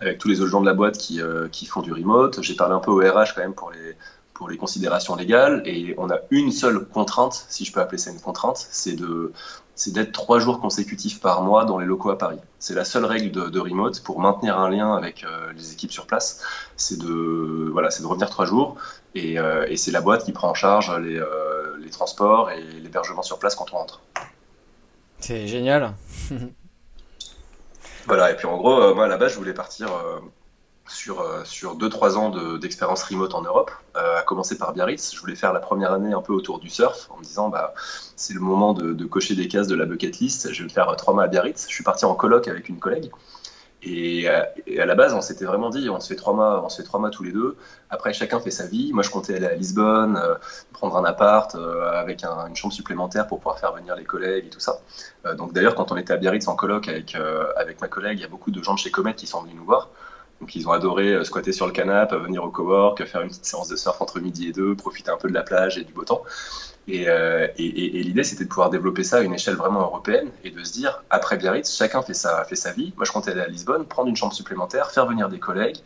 avec 0.00 0.18
tous 0.18 0.28
les 0.28 0.40
autres 0.40 0.50
gens 0.50 0.60
de 0.60 0.66
la 0.66 0.74
boîte 0.74 0.98
qui 0.98 1.20
qui 1.50 1.66
font 1.66 1.82
du 1.82 1.92
remote. 1.92 2.42
J'ai 2.42 2.54
parlé 2.54 2.74
un 2.74 2.80
peu 2.80 2.90
au 2.90 2.98
RH 2.98 3.34
quand 3.34 3.40
même 3.40 3.54
pour 3.54 3.70
les 3.70 3.96
pour 4.38 4.48
les 4.48 4.56
considérations 4.56 5.16
légales. 5.16 5.62
Et 5.66 5.94
on 5.98 6.08
a 6.10 6.18
une 6.30 6.52
seule 6.52 6.86
contrainte, 6.86 7.44
si 7.48 7.64
je 7.64 7.72
peux 7.72 7.80
appeler 7.80 7.98
ça 7.98 8.10
une 8.10 8.20
contrainte, 8.20 8.56
c'est 8.70 8.94
de 8.94 9.32
c'est 9.78 9.92
d'être 9.92 10.10
trois 10.10 10.40
jours 10.40 10.60
consécutifs 10.60 11.20
par 11.20 11.42
mois 11.42 11.64
dans 11.64 11.78
les 11.78 11.86
locaux 11.86 12.10
à 12.10 12.18
Paris. 12.18 12.40
C'est 12.58 12.74
la 12.74 12.84
seule 12.84 13.04
règle 13.04 13.30
de, 13.30 13.60
remote 13.60 14.02
pour 14.02 14.18
maintenir 14.18 14.58
un 14.58 14.68
lien 14.68 14.92
avec 14.96 15.22
euh, 15.22 15.52
les 15.52 15.72
équipes 15.72 15.92
sur 15.92 16.06
place. 16.06 16.42
C'est 16.76 16.98
de 16.98 17.70
voilà, 17.72 17.92
c'est 17.92 18.02
de 18.02 18.08
revenir 18.08 18.28
trois 18.28 18.44
jours 18.44 18.76
et, 19.14 19.38
euh, 19.38 19.66
et 19.68 19.76
c'est 19.76 19.92
la 19.92 20.00
boîte 20.00 20.24
qui 20.24 20.32
prend 20.32 20.50
en 20.50 20.54
charge 20.54 20.90
les, 20.98 21.16
euh, 21.16 21.76
les 21.78 21.90
transports 21.90 22.50
et 22.50 22.60
l'hébergement 22.60 23.22
sur 23.22 23.38
place 23.38 23.54
quand 23.54 23.72
on 23.72 23.76
rentre. 23.76 24.00
C'est 25.20 25.46
génial. 25.46 25.94
voilà, 28.06 28.32
et 28.32 28.34
puis 28.36 28.46
en 28.46 28.56
gros, 28.56 28.96
moi 28.96 29.04
à 29.04 29.08
la 29.08 29.16
base, 29.16 29.32
je 29.32 29.38
voulais 29.38 29.54
partir 29.54 29.90
sur, 30.88 31.20
euh, 31.20 31.44
sur 31.44 31.76
2-3 31.76 32.16
ans 32.16 32.58
d'expérience 32.58 33.02
remote 33.04 33.34
en 33.34 33.42
Europe, 33.42 33.70
euh, 33.96 34.18
à 34.18 34.22
commencer 34.22 34.58
par 34.58 34.72
Biarritz. 34.72 35.14
Je 35.14 35.20
voulais 35.20 35.36
faire 35.36 35.52
la 35.52 35.60
première 35.60 35.92
année 35.92 36.12
un 36.12 36.22
peu 36.22 36.32
autour 36.32 36.58
du 36.58 36.68
surf, 36.68 37.08
en 37.10 37.18
me 37.18 37.22
disant 37.22 37.48
bah, 37.48 37.74
c'est 38.16 38.34
le 38.34 38.40
moment 38.40 38.72
de, 38.72 39.04
cocher 39.04 39.34
des 39.34 39.48
cases 39.48 39.68
de 39.68 39.74
la 39.74 39.84
bucket 39.84 40.18
list. 40.18 40.52
Je 40.52 40.62
vais 40.62 40.68
faire 40.68 40.94
3 40.96 41.14
mois 41.14 41.24
à 41.24 41.28
Biarritz. 41.28 41.66
Je 41.68 41.74
suis 41.74 41.84
parti 41.84 42.04
en 42.04 42.14
colloque 42.14 42.48
avec 42.48 42.68
une 42.68 42.78
collègue. 42.78 43.10
Et, 43.80 44.28
à 44.28 44.86
la 44.86 44.94
base, 44.96 45.14
on 45.14 45.20
s'était 45.20 45.44
vraiment 45.44 45.70
dit, 45.70 45.88
on 45.88 46.00
se 46.00 46.08
fait 46.08 46.16
trois 46.16 46.34
mois, 46.34 46.64
on 46.64 46.68
fait 46.68 46.82
trois 46.82 46.98
mois 46.98 47.10
tous 47.10 47.22
les 47.22 47.30
deux. 47.30 47.56
Après, 47.90 48.12
chacun 48.12 48.40
fait 48.40 48.50
sa 48.50 48.66
vie. 48.66 48.92
Moi, 48.92 49.04
je 49.04 49.10
comptais 49.10 49.36
aller 49.36 49.46
à 49.46 49.54
Lisbonne, 49.54 50.16
euh, 50.16 50.34
prendre 50.72 50.96
un 50.96 51.04
appart 51.04 51.54
avec 51.54 52.24
une 52.24 52.56
chambre 52.56 52.74
supplémentaire 52.74 53.28
pour 53.28 53.38
pouvoir 53.38 53.60
faire 53.60 53.72
venir 53.72 53.94
les 53.94 54.04
collègues 54.04 54.46
et 54.46 54.50
tout 54.50 54.60
ça. 54.60 54.80
donc, 55.36 55.52
d'ailleurs, 55.52 55.76
quand 55.76 55.92
on 55.92 55.96
était 55.96 56.12
à 56.12 56.16
Biarritz 56.16 56.48
en 56.48 56.56
colloque 56.56 56.88
avec 56.88 57.16
avec 57.56 57.80
ma 57.80 57.88
collègue, 57.88 58.18
il 58.18 58.22
y 58.22 58.24
a 58.24 58.28
beaucoup 58.28 58.50
de 58.50 58.62
gens 58.62 58.74
de 58.74 58.78
chez 58.78 58.90
Comet 58.90 59.14
qui 59.14 59.28
sont 59.28 59.42
venus 59.42 59.56
nous 59.56 59.64
voir. 59.64 59.90
Donc 60.40 60.54
ils 60.54 60.68
ont 60.68 60.72
adoré 60.72 61.14
euh, 61.14 61.24
squatter 61.24 61.52
sur 61.52 61.66
le 61.66 61.72
canapé, 61.72 62.16
venir 62.16 62.44
au 62.44 62.50
cowork, 62.50 63.04
faire 63.04 63.22
une 63.22 63.28
petite 63.28 63.44
séance 63.44 63.68
de 63.68 63.76
surf 63.76 64.00
entre 64.00 64.20
midi 64.20 64.48
et 64.48 64.52
deux, 64.52 64.74
profiter 64.74 65.10
un 65.10 65.16
peu 65.16 65.28
de 65.28 65.34
la 65.34 65.42
plage 65.42 65.78
et 65.78 65.84
du 65.84 65.92
beau 65.92 66.04
temps. 66.04 66.22
Euh, 66.90 67.48
et, 67.58 68.02
l'idée, 68.02 68.24
c'était 68.24 68.44
de 68.44 68.48
pouvoir 68.48 68.70
développer 68.70 69.04
ça 69.04 69.18
à 69.18 69.20
une 69.20 69.34
échelle 69.34 69.56
vraiment 69.56 69.80
européenne 69.80 70.30
et 70.42 70.50
de 70.50 70.64
se 70.64 70.72
dire, 70.72 71.04
après 71.10 71.36
Biarritz, 71.36 71.76
chacun 71.76 72.02
fait 72.02 72.14
sa, 72.14 72.44
fait 72.44 72.56
sa 72.56 72.72
vie. 72.72 72.94
Moi, 72.96 73.04
je 73.04 73.12
comptais 73.12 73.32
aller 73.32 73.42
à 73.42 73.46
Lisbonne, 73.46 73.86
prendre 73.86 74.08
une 74.08 74.16
chambre 74.16 74.32
supplémentaire, 74.32 74.90
faire 74.90 75.06
venir 75.06 75.28
des 75.28 75.38
collègues 75.38 75.76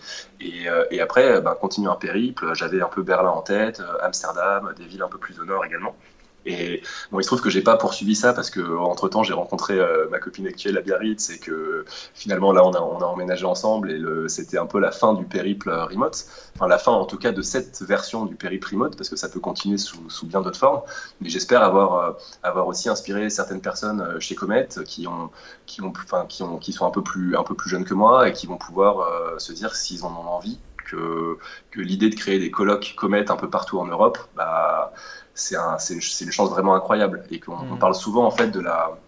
et, 0.40 0.68
euh, 0.68 0.84
après, 1.02 1.40
ben, 1.40 1.54
continuer 1.54 1.90
un 1.90 1.96
périple. 1.96 2.54
J'avais 2.54 2.80
un 2.80 2.88
peu 2.88 3.02
Berlin 3.02 3.30
en 3.30 3.42
tête, 3.42 3.82
Amsterdam, 4.00 4.72
des 4.76 4.84
villes 4.84 5.02
un 5.02 5.08
peu 5.08 5.18
plus 5.18 5.40
au 5.40 5.44
nord 5.44 5.64
également. 5.64 5.96
Et 6.44 6.83
bon, 7.11 7.20
il 7.20 7.22
se 7.22 7.28
trouve 7.28 7.40
que 7.40 7.50
j'ai 7.50 7.62
pas 7.62 7.76
poursuivi 7.76 8.16
ça 8.16 8.33
parce 8.33 8.50
que 8.50 8.61
entre 8.76 9.09
temps 9.09 9.22
j'ai 9.22 9.33
rencontré 9.33 9.78
euh, 9.78 10.09
ma 10.11 10.18
copine 10.18 10.46
actuelle 10.46 10.76
à 10.76 10.81
Biarritz 10.81 11.31
et 11.31 11.38
que 11.38 11.85
finalement 12.14 12.52
là 12.52 12.64
on 12.64 12.72
a, 12.72 12.81
on 12.81 12.98
a 12.98 13.05
emménagé 13.05 13.44
ensemble 13.44 13.90
et 13.92 14.28
c'était 14.28 14.59
un 14.59 14.66
peu 14.66 14.81
la 14.81 14.90
fin 14.90 15.14
du 15.14 15.24
périple 15.24 15.68
euh, 15.68 15.85
remote, 15.85 16.24
enfin 16.57 16.66
la 16.66 16.78
fin 16.78 16.92
en 16.92 17.05
tout 17.05 17.18
cas 17.18 17.33
de 17.33 17.42
cette 17.42 17.83
version 17.83 18.26
du 18.26 18.35
périple 18.35 18.68
remote 18.70 18.96
parce 18.96 19.09
que 19.09 19.16
ça 19.16 19.28
peut 19.28 19.40
continuer 19.40 19.78
sous, 19.78 20.02
bien 20.24 20.40
d'autres 20.40 20.59
formes. 20.59 20.83
Mais 21.20 21.28
j'espère 21.28 21.62
avoir, 21.62 21.94
euh, 21.94 22.12
avoir 22.42 22.66
aussi 22.66 22.88
inspiré 22.88 23.31
certaines 23.31 23.61
personnes 23.61 24.20
chez 24.20 24.35
Comet 24.35 24.68
qui 24.87 25.07
ont, 25.07 25.31
qui 25.66 25.81
ont, 25.81 25.92
enfin, 26.05 26.26
qui 26.26 26.42
ont, 26.42 26.59
qui 26.59 26.72
sont 26.72 26.87
un 26.87 26.90
peu 26.90 27.02
plus, 27.02 27.37
un 27.37 27.44
peu 27.44 27.55
plus 27.55 27.70
jeunes 27.70 27.85
que 27.85 27.94
moi 27.94 28.28
et 28.28 28.33
qui 28.33 28.46
vont 28.46 28.59
pouvoir 28.59 29.40
se 29.40 29.52
dire 29.52 29.74
s'ils 29.74 30.05
en 30.05 30.11
ont 30.11 30.28
envie 30.28 30.59
que, 30.85 31.38
que 31.70 31.81
l'idée 31.81 32.11
de 32.11 32.14
créer 32.14 32.38
des 32.38 32.50
colloques 32.50 32.94
Comet 32.96 33.31
un 33.31 33.37
peu 33.37 33.48
partout 33.48 33.78
en 33.78 33.87
Europe, 33.87 34.18
bah 34.37 34.92
c'est 35.34 35.56
un, 35.56 35.76
une 35.90 36.00
chance 36.00 36.50
vraiment 36.50 36.74
incroyable. 36.74 37.24
Et 37.30 37.40
qu'on 37.40 37.56
mm. 37.56 37.78
parle 37.78 37.94
souvent 37.94 38.24
en 38.24 38.30
fait 38.30 38.48
de 38.48 38.60
la, 38.60 38.98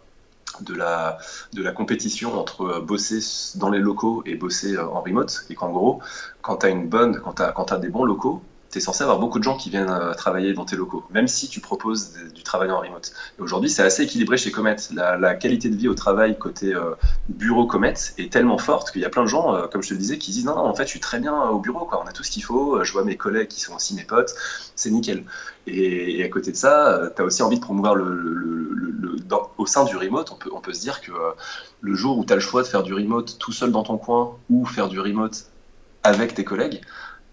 de 0.60 0.74
la, 0.74 1.18
de 1.52 1.62
la 1.62 1.72
compétition 1.72 2.38
entre 2.38 2.80
bosser 2.80 3.20
dans 3.58 3.70
les 3.70 3.78
locaux 3.78 4.22
et 4.26 4.34
bosser 4.34 4.78
en 4.78 5.00
remote. 5.00 5.46
Et 5.50 5.54
qu'en 5.54 5.70
gros, 5.70 6.00
quand 6.42 6.58
tu 6.58 6.66
as 6.66 6.70
une 6.70 6.88
bonne, 6.88 7.20
quand 7.20 7.34
tu 7.34 7.42
as, 7.42 7.54
as, 7.56 7.78
des 7.78 7.88
bons 7.88 8.04
locaux, 8.04 8.42
tu 8.74 8.80
censé 8.80 9.02
avoir 9.02 9.20
beaucoup 9.20 9.38
de 9.38 9.44
gens 9.44 9.56
qui 9.56 9.70
viennent 9.70 9.88
euh, 9.88 10.14
travailler 10.14 10.52
dans 10.52 10.64
tes 10.64 10.74
locaux, 10.74 11.04
même 11.10 11.28
si 11.28 11.48
tu 11.48 11.60
proposes 11.60 12.14
du 12.34 12.42
travail 12.42 12.70
en 12.70 12.80
remote. 12.80 13.12
Et 13.38 13.42
aujourd'hui, 13.42 13.70
c'est 13.70 13.82
assez 13.82 14.02
équilibré 14.02 14.36
chez 14.36 14.50
Comet. 14.50 14.76
La, 14.92 15.34
qualité 15.34 15.68
de 15.68 15.76
vie 15.76 15.88
au 15.88 15.94
travail 15.94 16.36
côté 16.38 16.74
euh, 16.74 16.94
bureau 17.28 17.66
Comet 17.66 17.94
est 18.18 18.32
tellement 18.32 18.58
forte 18.58 18.90
qu'il 18.90 19.02
y 19.02 19.04
a 19.04 19.10
plein 19.10 19.22
de 19.22 19.28
gens, 19.28 19.54
euh, 19.54 19.66
comme 19.68 19.82
je 19.82 19.90
te 19.90 19.94
le 19.94 20.00
disais, 20.00 20.18
qui 20.18 20.32
disent 20.32 20.44
non, 20.44 20.56
non, 20.56 20.62
en 20.62 20.74
fait, 20.74 20.84
je 20.84 20.90
suis 20.90 21.00
très 21.00 21.20
bien 21.20 21.40
au 21.48 21.58
bureau, 21.58 21.88
on 21.92 22.06
a 22.06 22.12
tout 22.12 22.24
ce 22.24 22.30
qu'il 22.30 22.42
faut, 22.42 22.82
je 22.82 22.92
vois 22.92 23.04
mes 23.04 23.16
collègues 23.16 23.48
qui 23.48 23.60
sont 23.60 23.74
aussi 23.74 23.94
mes 23.94 24.04
potes, 24.04 24.34
c'est 24.74 24.90
nickel. 24.90 25.24
Et, 25.66 26.24
à 26.24 26.28
côté 26.28 26.50
de 26.50 26.56
ça, 26.56 27.10
tu 27.14 27.22
as 27.22 27.24
aussi 27.24 27.42
envie 27.42 27.56
de 27.56 27.64
promouvoir 27.64 27.94
le, 27.94 28.12
le, 28.12 29.16
au 29.58 29.66
sein 29.66 29.84
du 29.84 29.96
remote, 29.96 30.30
on 30.32 30.36
peut, 30.36 30.50
on 30.52 30.60
peut 30.60 30.72
se 30.72 30.80
dire 30.80 31.00
que 31.00 31.12
le 31.80 31.94
jour 31.94 32.18
où 32.18 32.24
tu 32.24 32.32
as 32.32 32.36
le 32.36 32.40
choix 32.40 32.62
de 32.62 32.66
faire 32.66 32.82
du 32.82 32.92
remote 32.92 33.38
tout 33.38 33.52
seul 33.52 33.70
dans 33.70 33.82
ton 33.82 33.96
coin 33.96 34.36
ou 34.50 34.64
faire 34.66 34.88
du 34.88 35.00
remote 35.00 35.46
avec 36.02 36.34
tes 36.34 36.44
collègues, 36.44 36.80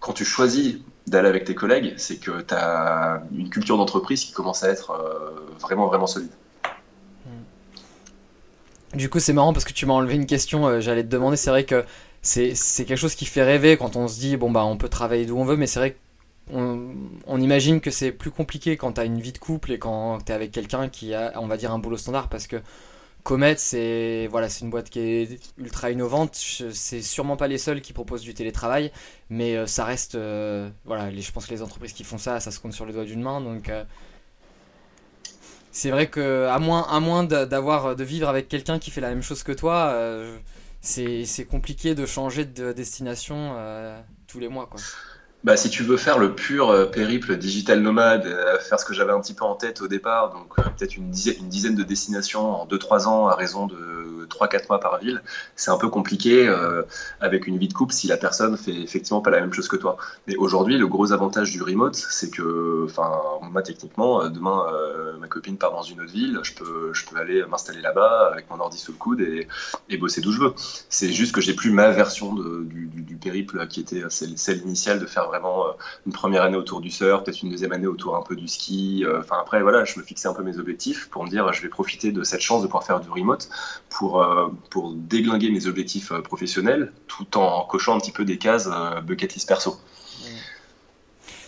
quand 0.00 0.12
tu 0.12 0.24
choisis 0.24 0.78
d'aller 1.06 1.28
avec 1.28 1.44
tes 1.44 1.54
collègues, 1.54 1.94
c'est 1.96 2.16
que 2.16 2.42
tu 2.42 2.54
as 2.54 3.22
une 3.36 3.50
culture 3.50 3.76
d'entreprise 3.76 4.24
qui 4.24 4.32
commence 4.32 4.62
à 4.62 4.70
être 4.70 4.90
euh, 4.92 5.56
vraiment, 5.60 5.86
vraiment 5.88 6.06
solide. 6.06 6.30
Hmm. 7.26 8.96
Du 8.96 9.08
coup, 9.08 9.18
c'est 9.18 9.32
marrant 9.32 9.52
parce 9.52 9.64
que 9.64 9.72
tu 9.72 9.86
m'as 9.86 9.94
enlevé 9.94 10.14
une 10.14 10.26
question, 10.26 10.66
euh, 10.66 10.80
j'allais 10.80 11.02
te 11.02 11.08
demander, 11.08 11.36
c'est 11.36 11.50
vrai 11.50 11.64
que 11.64 11.84
c'est 12.22 12.54
quelque 12.84 12.96
chose 12.96 13.16
qui 13.16 13.26
fait 13.26 13.42
rêver 13.42 13.76
quand 13.76 13.96
on 13.96 14.06
se 14.06 14.20
dit, 14.20 14.36
bon, 14.36 14.50
bah, 14.50 14.64
on 14.64 14.76
peut 14.76 14.88
travailler 14.88 15.26
d'où 15.26 15.36
on 15.36 15.44
veut, 15.44 15.56
mais 15.56 15.66
c'est 15.66 15.80
vrai 15.80 15.96
qu'on 16.48 16.94
on 17.26 17.40
imagine 17.40 17.80
que 17.80 17.90
c'est 17.90 18.12
plus 18.12 18.30
compliqué 18.30 18.76
quand 18.76 18.92
tu 18.92 19.00
as 19.00 19.04
une 19.04 19.20
vie 19.20 19.32
de 19.32 19.38
couple 19.38 19.72
et 19.72 19.78
quand 19.78 20.18
tu 20.24 20.30
es 20.30 20.34
avec 20.34 20.52
quelqu'un 20.52 20.88
qui 20.88 21.14
a, 21.14 21.32
on 21.36 21.48
va 21.48 21.56
dire, 21.56 21.72
un 21.72 21.78
boulot 21.78 21.96
standard 21.96 22.28
parce 22.28 22.46
que 22.46 22.56
Comet, 23.22 23.54
c'est 23.56 24.26
voilà, 24.30 24.48
c'est 24.48 24.64
une 24.64 24.70
boîte 24.70 24.90
qui 24.90 24.98
est 24.98 25.40
ultra 25.56 25.90
innovante. 25.90 26.34
C'est 26.34 27.02
sûrement 27.02 27.36
pas 27.36 27.46
les 27.46 27.58
seuls 27.58 27.80
qui 27.80 27.92
proposent 27.92 28.22
du 28.22 28.34
télétravail, 28.34 28.90
mais 29.30 29.56
euh, 29.56 29.66
ça 29.66 29.84
reste 29.84 30.16
euh, 30.16 30.68
voilà. 30.84 31.10
Les, 31.10 31.22
je 31.22 31.30
pense 31.30 31.46
que 31.46 31.52
les 31.52 31.62
entreprises 31.62 31.92
qui 31.92 32.02
font 32.02 32.18
ça, 32.18 32.40
ça 32.40 32.50
se 32.50 32.58
compte 32.58 32.72
sur 32.72 32.84
le 32.84 32.92
doigt 32.92 33.04
d'une 33.04 33.22
main. 33.22 33.40
Euh, 33.68 33.84
c'est 35.70 35.90
vrai 35.90 36.08
que 36.08 36.48
à 36.48 36.58
moins 36.58 37.24
d'avoir 37.24 37.94
de 37.96 38.04
vivre 38.04 38.28
avec 38.28 38.48
quelqu'un 38.48 38.78
qui 38.78 38.90
fait 38.90 39.00
la 39.00 39.08
même 39.10 39.22
chose 39.22 39.42
que 39.42 39.52
toi, 39.52 39.96
c'est 40.80 41.46
compliqué 41.48 41.94
de 41.94 42.06
changer 42.06 42.44
de 42.44 42.72
destination 42.72 43.56
tous 44.26 44.40
les 44.40 44.48
mois. 44.48 44.68
Bah, 45.44 45.56
si 45.56 45.70
tu 45.70 45.82
veux 45.82 45.96
faire 45.96 46.18
le 46.18 46.36
pur 46.36 46.70
euh, 46.70 46.86
périple 46.86 47.36
digital 47.36 47.80
nomade, 47.80 48.26
euh, 48.26 48.60
faire 48.60 48.78
ce 48.78 48.84
que 48.84 48.94
j'avais 48.94 49.10
un 49.10 49.20
petit 49.20 49.34
peu 49.34 49.44
en 49.44 49.56
tête 49.56 49.80
au 49.80 49.88
départ, 49.88 50.32
donc 50.32 50.56
euh, 50.58 50.62
peut-être 50.62 50.96
une 50.96 51.10
dizaine, 51.10 51.34
une 51.40 51.48
dizaine 51.48 51.74
de 51.74 51.82
destinations 51.82 52.62
en 52.62 52.66
2-3 52.66 53.08
ans 53.08 53.26
à 53.26 53.34
raison 53.34 53.66
de 53.66 54.21
3-4 54.32 54.68
mois 54.68 54.80
par 54.80 54.98
ville, 54.98 55.22
c'est 55.56 55.70
un 55.70 55.78
peu 55.78 55.88
compliqué 55.88 56.48
euh, 56.48 56.82
avec 57.20 57.46
une 57.46 57.58
vie 57.58 57.68
de 57.68 57.74
couple 57.74 57.92
si 57.92 58.06
la 58.06 58.16
personne 58.16 58.56
fait 58.56 58.74
effectivement 58.74 59.20
pas 59.20 59.30
la 59.30 59.40
même 59.40 59.52
chose 59.52 59.68
que 59.68 59.76
toi. 59.76 59.96
Mais 60.26 60.36
aujourd'hui, 60.36 60.78
le 60.78 60.86
gros 60.86 61.12
avantage 61.12 61.52
du 61.52 61.62
remote, 61.62 61.94
c'est 61.94 62.30
que, 62.30 62.84
enfin, 62.84 63.20
moi 63.42 63.62
techniquement, 63.62 64.28
demain, 64.28 64.66
ma 65.20 65.28
copine 65.28 65.56
part 65.56 65.72
dans 65.72 65.82
une 65.82 66.00
autre 66.00 66.12
ville, 66.12 66.40
je 66.42 66.54
peux, 66.54 66.92
je 66.92 67.06
peux 67.06 67.16
aller 67.16 67.44
m'installer 67.46 67.80
là-bas 67.80 68.30
avec 68.32 68.50
mon 68.50 68.60
ordi 68.60 68.78
sous 68.78 68.92
le 68.92 68.98
coude 68.98 69.20
et, 69.20 69.46
et 69.88 69.96
bosser 69.96 70.20
d'où 70.20 70.32
je 70.32 70.40
veux. 70.40 70.54
C'est 70.88 71.12
juste 71.12 71.34
que 71.34 71.40
j'ai 71.40 71.54
plus 71.54 71.70
ma 71.70 71.90
version 71.90 72.34
de, 72.34 72.64
du, 72.64 72.86
du, 72.86 73.16
périple 73.16 73.66
qui 73.68 73.80
était 73.80 74.02
celle, 74.08 74.36
celle, 74.36 74.58
initiale 74.58 74.98
de 74.98 75.06
faire 75.06 75.28
vraiment 75.28 75.66
une 76.06 76.12
première 76.12 76.42
année 76.42 76.56
autour 76.56 76.80
du 76.80 76.90
surf, 76.90 77.22
peut-être 77.22 77.42
une 77.42 77.50
deuxième 77.50 77.72
année 77.72 77.86
autour 77.86 78.16
un 78.16 78.22
peu 78.22 78.34
du 78.36 78.48
ski. 78.48 79.04
Enfin, 79.18 79.36
après, 79.40 79.62
voilà, 79.62 79.84
je 79.84 79.98
me 79.98 80.04
fixais 80.04 80.28
un 80.28 80.34
peu 80.34 80.42
mes 80.42 80.58
objectifs 80.58 81.08
pour 81.10 81.24
me 81.24 81.28
dire, 81.28 81.52
je 81.52 81.62
vais 81.62 81.68
profiter 81.68 82.12
de 82.12 82.24
cette 82.24 82.40
chance 82.40 82.62
de 82.62 82.66
pouvoir 82.66 82.84
faire 82.84 83.00
du 83.00 83.10
remote 83.10 83.48
pour, 83.90 84.21
euh, 84.22 84.48
pour 84.70 84.92
déglinguer 84.92 85.50
mes 85.50 85.66
objectifs 85.66 86.12
euh, 86.12 86.22
professionnels 86.22 86.92
tout 87.06 87.36
en 87.36 87.64
cochant 87.64 87.96
un 87.96 88.00
petit 88.00 88.12
peu 88.12 88.24
des 88.24 88.38
cases 88.38 88.68
euh, 88.72 89.00
bucket 89.00 89.34
list 89.34 89.48
perso. 89.48 89.78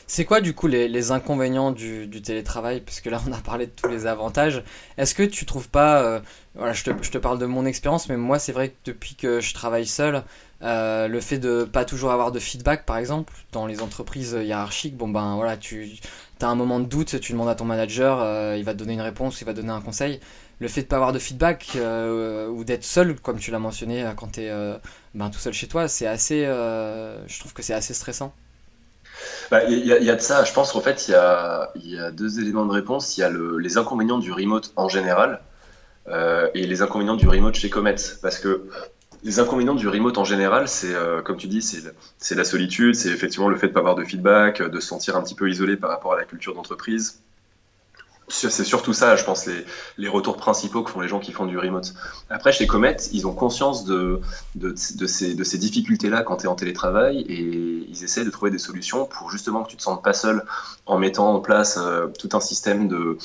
C'est 0.06 0.24
quoi 0.24 0.40
du 0.40 0.54
coup 0.54 0.66
les, 0.66 1.12
inconvénients 1.12 1.72
du, 1.72 2.08
télétravail? 2.22 2.80
Puisque 2.80 3.06
là 3.06 3.20
on 3.28 3.32
a 3.32 3.38
parlé 3.38 3.66
de 3.66 3.72
tous 3.72 3.88
les 3.88 4.06
avantages. 4.06 4.62
Est-ce 4.98 5.14
que 5.14 5.22
tu 5.22 5.46
trouves 5.46 5.70
pas, 5.70 6.20
voilà, 6.54 6.74
je 6.74 6.84
te, 6.84 7.18
parle 7.18 7.38
de 7.38 7.46
mon 7.46 7.64
expérience, 7.64 8.08
mais 8.10 8.18
moi 8.18 8.38
c'est 8.38 8.52
vrai 8.52 8.68
que 8.68 8.76
depuis 8.84 9.14
que 9.14 9.40
je 9.40 9.54
travaille 9.54 9.86
seul, 9.86 10.22
le 10.60 11.20
fait 11.20 11.38
de 11.38 11.64
pas 11.64 11.86
toujours 11.86 12.12
avoir 12.12 12.32
de 12.32 12.38
feedback 12.38 12.84
par 12.84 12.98
exemple 12.98 13.32
dans 13.52 13.66
les 13.66 13.80
entreprises 13.80 14.36
hiérarchiques, 14.38 14.96
bon 14.96 15.08
ben 15.08 15.36
voilà, 15.36 15.56
tu 15.56 15.98
as 16.42 16.48
un 16.48 16.54
moment 16.54 16.80
de 16.80 16.86
doute, 16.86 17.18
tu 17.18 17.32
demandes 17.32 17.48
à 17.48 17.54
ton 17.54 17.64
manager, 17.64 18.56
il 18.56 18.62
va 18.62 18.74
te 18.74 18.78
donner 18.78 18.92
une 18.92 19.00
réponse, 19.00 19.40
il 19.40 19.46
va 19.46 19.54
te 19.54 19.60
donner 19.60 19.72
un 19.72 19.80
conseil 19.80 20.20
le 20.64 20.68
fait 20.70 20.80
de 20.82 20.86
pas 20.86 20.96
avoir 20.96 21.12
de 21.12 21.18
feedback 21.18 21.72
euh, 21.76 22.48
ou 22.48 22.64
d'être 22.64 22.84
seul, 22.84 23.20
comme 23.20 23.38
tu 23.38 23.50
l'as 23.50 23.58
mentionné 23.58 24.02
quand 24.16 24.32
tu 24.32 24.40
es 24.40 24.78
ben, 25.14 25.28
tout 25.28 25.38
seul 25.38 25.52
chez 25.52 25.68
toi, 25.68 25.88
c'est 25.88 26.06
assez, 26.06 26.44
je 26.44 27.38
trouve 27.38 27.52
que 27.52 27.62
c'est 27.62 27.74
assez 27.74 27.92
stressant. 27.92 28.34
Bah, 29.50 29.62
il 29.64 29.86
y, 29.86 30.10
a 30.10 30.16
de 30.16 30.20
ça. 30.20 30.42
Je 30.44 30.52
pense 30.54 30.72
qu'en 30.72 30.80
fait, 30.80 31.06
il 31.08 31.12
y 31.12 31.98
a, 31.98 32.10
deux 32.12 32.40
éléments 32.40 32.64
de 32.64 32.72
réponse. 32.72 33.18
Il 33.18 33.20
y 33.20 33.24
a 33.24 33.28
le, 33.28 33.58
les 33.58 33.76
inconvénients 33.76 34.18
du 34.18 34.32
remote 34.32 34.72
en 34.76 34.88
général 34.88 35.42
euh, 36.08 36.48
et 36.54 36.66
les 36.66 36.80
inconvénients 36.80 37.16
du 37.16 37.28
remote 37.28 37.54
chez 37.54 37.68
Comet. 37.68 37.96
Parce 38.22 38.38
que 38.38 38.66
les 39.22 39.40
inconvénients 39.40 39.74
du 39.74 39.86
remote 39.86 40.16
en 40.16 40.24
général, 40.24 40.66
c'est 40.66 40.94
euh, 40.94 41.20
comme 41.20 41.36
tu 41.36 41.46
dis, 41.46 41.60
c'est 41.62 42.34
la 42.34 42.44
solitude, 42.44 42.94
c'est 42.94 43.10
effectivement 43.10 43.50
le 43.50 43.56
fait 43.56 43.68
de 43.68 43.72
pas 43.72 43.80
avoir 43.80 43.96
de 43.96 44.04
feedback, 44.04 44.62
de 44.62 44.80
se 44.80 44.86
sentir 44.86 45.14
un 45.14 45.22
petit 45.22 45.34
peu 45.34 45.50
isolé 45.50 45.76
par 45.76 45.90
rapport 45.90 46.14
à 46.14 46.16
la 46.16 46.24
culture 46.24 46.54
d'entreprise. 46.54 47.20
C'est 48.28 48.64
surtout 48.64 48.94
ça, 48.94 49.16
je 49.16 49.24
pense, 49.24 49.46
les, 49.98 50.08
retours 50.08 50.38
principaux 50.38 50.82
que 50.82 50.90
font 50.90 51.00
les 51.00 51.08
gens 51.08 51.20
qui 51.20 51.32
font 51.32 51.44
du 51.44 51.58
remote. 51.58 51.92
Après, 52.30 52.52
chez 52.52 52.66
Comet, 52.66 52.96
ils 53.12 53.26
ont 53.26 53.34
conscience 53.34 53.84
de, 53.84 54.20
ces, 54.74 55.58
difficultés-là 55.58 56.22
quand 56.22 56.38
tu 56.38 56.44
es 56.44 56.48
en 56.48 56.54
télétravail 56.54 57.20
et 57.20 57.86
ils 57.86 58.02
essaient 58.02 58.24
de 58.24 58.30
trouver 58.30 58.50
des 58.50 58.58
solutions 58.58 59.04
pour 59.04 59.30
justement 59.30 59.62
que 59.62 59.70
tu 59.70 59.76
te 59.76 59.82
sentes 59.82 60.02
pas 60.02 60.14
seul 60.14 60.42
en 60.86 60.98
mettant 60.98 61.34
en 61.34 61.40
place 61.40 61.78
euh, 61.78 62.06
tout 62.18 62.30
un 62.32 62.40
système 62.40 62.88
de, 62.88 63.18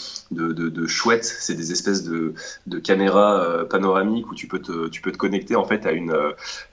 chouettes. 0.87 1.25
C'est 1.25 1.55
des 1.55 1.71
espèces 1.71 2.03
de, 2.03 2.33
caméras 2.83 3.41
euh, 3.41 3.63
panoramiques 3.63 4.29
où 4.29 4.35
tu 4.35 4.47
peux, 4.47 4.59
te, 4.59 5.09
connecter 5.11 5.55
en 5.55 5.65
fait 5.65 5.85
à 5.85 5.93
une, 5.93 6.13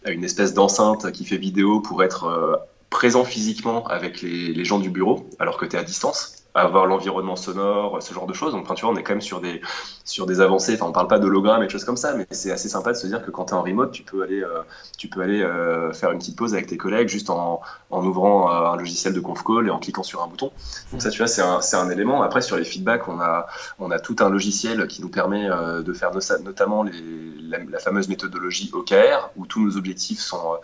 à 0.05 0.11
une 0.11 0.25
espèce 0.25 0.53
d'enceinte 0.53 1.13
qui 1.13 1.25
fait 1.25 1.37
vidéo 1.37 1.81
pour 1.81 2.03
être 2.03 2.25
euh, 2.25 2.57
présent 2.91 3.25
physiquement 3.25 3.87
avec 3.87 4.21
les, 4.21 4.53
les 4.53 4.65
gens 4.65 4.81
du 4.81 4.91
bureau 4.91 5.29
alors 5.39 5.59
que 5.59 5.65
tu 5.65 5.77
es 5.77 5.79
à 5.79 5.85
distance 5.85 6.46
avoir 6.57 6.87
l'environnement 6.87 7.37
sonore, 7.37 8.03
ce 8.03 8.15
genre 8.15 8.27
de 8.27 8.33
choses. 8.33 8.53
Donc, 8.53 8.73
tu 8.75 8.85
vois, 8.85 8.93
on 8.93 8.97
est 8.97 9.03
quand 9.03 9.13
même 9.13 9.21
sur 9.21 9.41
des, 9.41 9.61
sur 10.05 10.27
des 10.27 10.41
avancées. 10.41 10.75
Enfin, 10.75 10.87
on 10.87 10.93
parle 10.93 11.09
pas 11.09 11.19
d'hologramme 11.19 11.63
et 11.63 11.67
de 11.67 11.71
choses 11.71 11.85
comme 11.85 11.97
ça, 11.97 12.15
mais 12.15 12.27
c'est 12.31 12.51
assez 12.51 12.69
sympa 12.69 12.93
de 12.93 12.97
se 12.97 13.07
dire 13.07 13.25
que 13.25 13.31
quand 13.31 13.47
tu 13.47 13.55
es 13.55 13.57
en 13.57 13.63
remote, 13.63 13.93
tu 13.93 14.03
peux 14.03 14.23
aller, 14.23 14.43
euh, 14.43 14.63
tu 14.97 15.09
peux 15.09 15.21
aller 15.21 15.43
euh, 15.43 15.93
faire 15.93 16.13
une 16.13 16.19
petite 16.19 16.37
pause 16.37 16.55
avec 16.55 16.67
tes 16.67 16.77
collègues 16.77 17.09
juste 17.09 17.29
en, 17.29 17.61
en 17.91 18.05
ouvrant 18.05 18.51
euh, 18.51 18.73
un 18.73 18.77
logiciel 18.77 19.13
de 19.13 19.21
conf 19.21 19.43
call 19.43 19.67
et 19.67 19.71
en 19.71 19.79
cliquant 19.79 20.03
sur 20.03 20.23
un 20.23 20.29
bouton. 20.29 20.51
Donc, 20.93 21.03
ça, 21.03 21.11
tu 21.11 21.19
vois, 21.19 21.27
c'est 21.27 21.43
un, 21.43 21.61
un, 21.73 21.91
élément. 21.91 22.23
Après, 22.23 22.41
sur 22.41 22.57
les 22.57 22.65
feedbacks, 22.65 23.09
on 23.09 23.21
a, 23.21 23.47
on 23.79 23.91
a 23.91 23.99
tout 23.99 24.17
un 24.21 24.31
logiciel 24.31 24.87
qui 24.87 25.03
nous 25.03 25.11
permet 25.11 25.49
de 25.49 25.93
faire 25.93 26.13
notamment 26.43 26.85
la, 26.85 27.79
fameuse 27.79 28.09
méthodologie 28.09 28.71
OKR, 28.73 29.31
où 29.37 29.47
tous 29.47 29.61
nos 29.61 29.77
objectifs 29.77 30.21
sont, 30.21 30.57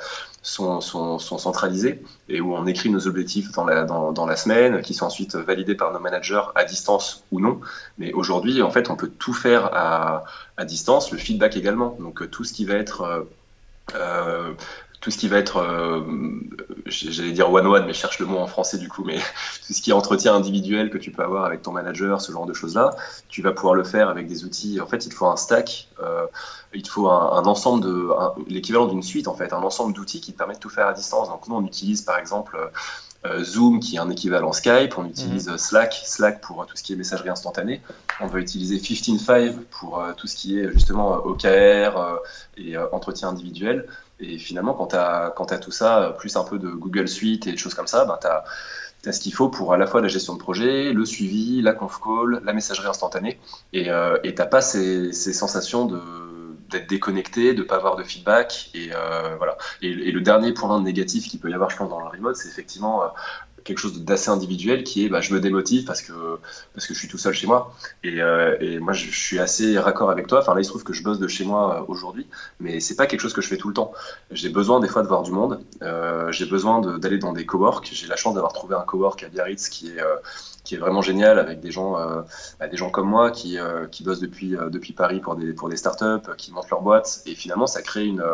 sont, 0.42 0.80
sont, 0.80 1.18
centralisés 1.18 2.02
et 2.28 2.40
où 2.40 2.54
on 2.54 2.66
écrit 2.66 2.90
nos 2.90 3.06
objectifs 3.06 3.52
dans 3.52 3.64
la, 3.64 3.84
dans, 3.84 4.12
dans 4.12 4.26
la 4.26 4.36
semaine, 4.36 4.82
qui 4.82 4.94
sont 4.94 5.06
ensuite 5.06 5.36
validés 5.36 5.74
nos 5.90 5.98
managers 5.98 6.42
à 6.54 6.64
distance 6.64 7.24
ou 7.32 7.40
non. 7.40 7.60
Mais 7.98 8.12
aujourd'hui, 8.12 8.62
en 8.62 8.70
fait, 8.70 8.90
on 8.90 8.96
peut 8.96 9.10
tout 9.10 9.34
faire 9.34 9.70
à, 9.72 10.24
distance, 10.64 11.10
le 11.10 11.18
feedback 11.18 11.56
également. 11.56 11.96
Donc 11.98 12.30
tout 12.30 12.44
ce 12.44 12.52
qui 12.52 12.64
va 12.64 12.74
être 12.74 13.00
euh, 13.00 13.22
euh, 13.96 14.54
tout 15.02 15.10
ce 15.10 15.18
qui 15.18 15.28
va 15.28 15.36
être, 15.38 15.56
euh, 15.56 16.00
j'allais 16.86 17.32
dire 17.32 17.52
one-one, 17.52 17.84
mais 17.86 17.92
cherche 17.92 18.20
le 18.20 18.26
mot 18.26 18.38
en 18.38 18.46
français 18.46 18.78
du 18.78 18.88
coup, 18.88 19.02
mais 19.04 19.18
tout 19.66 19.72
ce 19.72 19.82
qui 19.82 19.90
est 19.90 19.92
entretien 19.92 20.34
individuel 20.34 20.90
que 20.90 20.96
tu 20.96 21.10
peux 21.10 21.24
avoir 21.24 21.44
avec 21.44 21.60
ton 21.60 21.72
manager, 21.72 22.20
ce 22.20 22.30
genre 22.30 22.46
de 22.46 22.54
choses-là, 22.54 22.94
tu 23.28 23.42
vas 23.42 23.50
pouvoir 23.50 23.74
le 23.74 23.82
faire 23.82 24.08
avec 24.08 24.28
des 24.28 24.44
outils. 24.44 24.80
En 24.80 24.86
fait, 24.86 25.04
il 25.04 25.08
te 25.08 25.14
faut 25.14 25.26
un 25.26 25.36
stack, 25.36 25.88
euh, 26.00 26.26
il 26.72 26.82
te 26.82 26.88
faut 26.88 27.10
un, 27.10 27.44
ensemble 27.44 27.82
de, 27.82 28.10
l'équivalent 28.46 28.86
d'une 28.86 29.02
suite 29.02 29.26
en 29.26 29.34
fait, 29.34 29.52
un 29.52 29.62
ensemble 29.62 29.92
d'outils 29.92 30.20
qui 30.20 30.32
te 30.32 30.38
permettent 30.38 30.58
de 30.58 30.62
tout 30.62 30.70
faire 30.70 30.86
à 30.86 30.92
distance. 30.92 31.28
Donc 31.28 31.48
nous, 31.48 31.56
on 31.56 31.66
utilise 31.66 32.02
par 32.02 32.18
exemple 32.18 32.56
euh, 32.56 32.68
Zoom 33.42 33.80
qui 33.80 33.96
est 33.96 33.98
un 33.98 34.10
équivalent 34.10 34.52
Skype, 34.52 34.98
on 34.98 35.06
utilise 35.06 35.48
mmh. 35.48 35.58
Slack, 35.58 36.00
Slack 36.04 36.40
pour 36.40 36.66
tout 36.66 36.76
ce 36.76 36.82
qui 36.82 36.92
est 36.92 36.96
messagerie 36.96 37.28
instantanée, 37.28 37.80
on 38.20 38.26
va 38.26 38.38
utiliser 38.38 38.78
15Five 38.78 39.54
pour 39.70 40.00
euh, 40.00 40.12
tout 40.16 40.26
ce 40.26 40.36
qui 40.36 40.58
est 40.58 40.72
justement 40.72 41.14
OKR 41.14 41.46
euh, 41.46 42.16
et 42.56 42.76
entretien 42.76 43.28
individuel. 43.28 43.86
Et 44.20 44.38
finalement, 44.38 44.74
quand 44.74 44.88
tu 44.88 44.96
as, 44.96 45.34
as, 45.36 45.58
tout 45.58 45.70
ça, 45.72 46.14
plus 46.18 46.36
un 46.36 46.44
peu 46.44 46.58
de 46.58 46.68
Google 46.68 47.08
Suite 47.08 47.46
et 47.46 47.52
des 47.52 47.56
choses 47.56 47.74
comme 47.74 47.88
ça, 47.88 48.04
ben, 48.04 48.18
tu 48.20 48.26
as, 48.28 48.44
as, 49.06 49.12
ce 49.12 49.20
qu'il 49.20 49.34
faut 49.34 49.48
pour 49.48 49.72
à 49.72 49.76
la 49.76 49.86
fois 49.86 50.00
la 50.00 50.08
gestion 50.08 50.34
de 50.34 50.38
projet, 50.38 50.92
le 50.92 51.04
suivi, 51.04 51.60
la 51.60 51.72
conf 51.72 51.98
call, 52.00 52.40
la 52.44 52.52
messagerie 52.52 52.86
instantanée. 52.86 53.40
Et 53.72 53.90
euh, 53.90 54.16
tu 54.22 54.32
n'as 54.32 54.46
pas 54.46 54.60
ces, 54.60 55.12
ces 55.12 55.32
sensations 55.32 55.86
de 55.86 56.00
d'être 56.72 56.88
déconnecté, 56.88 57.54
de 57.54 57.62
pas 57.62 57.76
avoir 57.76 57.96
de 57.96 58.02
feedback 58.02 58.70
et 58.74 58.90
euh, 58.92 59.36
voilà. 59.36 59.56
Et, 59.80 59.92
le 59.92 60.20
dernier 60.20 60.52
point 60.52 60.80
négatif 60.80 61.28
qu'il 61.28 61.40
peut 61.40 61.50
y 61.50 61.54
avoir, 61.54 61.70
je 61.70 61.76
pense, 61.76 61.88
dans 61.88 62.00
le 62.00 62.06
remote, 62.06 62.36
c'est 62.36 62.48
effectivement 62.48 63.04
euh, 63.04 63.06
quelque 63.64 63.78
chose 63.78 64.02
d'assez 64.02 64.30
individuel 64.30 64.82
qui 64.82 65.04
est 65.04 65.08
bah, 65.08 65.20
je 65.20 65.32
me 65.32 65.40
démotive 65.40 65.84
parce 65.84 66.02
que 66.02 66.12
parce 66.74 66.86
que 66.86 66.94
je 66.94 66.98
suis 66.98 67.08
tout 67.08 67.18
seul 67.18 67.32
chez 67.32 67.46
moi. 67.46 67.72
Et, 68.02 68.20
euh, 68.20 68.80
moi 68.80 68.92
je, 68.92 69.08
suis 69.10 69.38
assez 69.38 69.78
raccord 69.78 70.10
avec 70.10 70.26
toi. 70.26 70.40
Enfin 70.40 70.54
là 70.54 70.60
il 70.60 70.64
se 70.64 70.70
trouve 70.70 70.82
que 70.82 70.92
je 70.92 71.04
bosse 71.04 71.20
de 71.20 71.28
chez 71.28 71.44
moi 71.44 71.84
aujourd'hui 71.88 72.26
mais 72.58 72.80
c'est 72.80 72.96
pas 72.96 73.06
quelque 73.06 73.20
chose 73.20 73.32
que 73.32 73.40
je 73.40 73.48
fais 73.48 73.58
tout 73.58 73.68
le 73.68 73.74
temps. 73.74 73.92
J'ai 74.32 74.48
besoin 74.48 74.80
des 74.80 74.88
fois 74.88 75.02
de 75.02 75.08
voir 75.08 75.22
du 75.22 75.30
monde. 75.30 75.60
J'ai 76.30 76.46
besoin 76.46 76.80
d'aller 76.98 77.18
dans 77.18 77.32
des 77.32 77.46
coworks. 77.46 77.90
J'ai 77.92 78.08
la 78.08 78.16
chance 78.16 78.34
d'avoir 78.34 78.52
trouvé 78.52 78.74
un 78.74 78.82
cowork 78.82 79.22
à 79.22 79.28
Biarritz 79.28 79.68
qui 79.68 79.90
est 79.90 80.00
qui 80.64 80.74
est 80.74 80.78
vraiment 80.78 81.02
génial 81.02 81.38
avec 81.38 81.60
des 81.60 81.70
gens 81.70 81.98
euh, 81.98 82.22
bah, 82.60 82.68
des 82.68 82.76
gens 82.76 82.90
comme 82.90 83.08
moi 83.08 83.30
qui 83.30 83.58
qui 83.90 84.02
bossent 84.04 84.20
depuis 84.20 84.50
depuis 84.50 84.92
Paris 84.92 85.20
pour 85.20 85.36
des 85.36 85.52
pour 85.52 85.68
des 85.68 85.76
startups 85.76 86.30
qui 86.36 86.52
montent 86.52 86.70
leur 86.70 86.82
boîte 86.82 87.22
et 87.26 87.34
finalement 87.34 87.66
ça 87.66 87.82
crée 87.82 88.04
une 88.04 88.24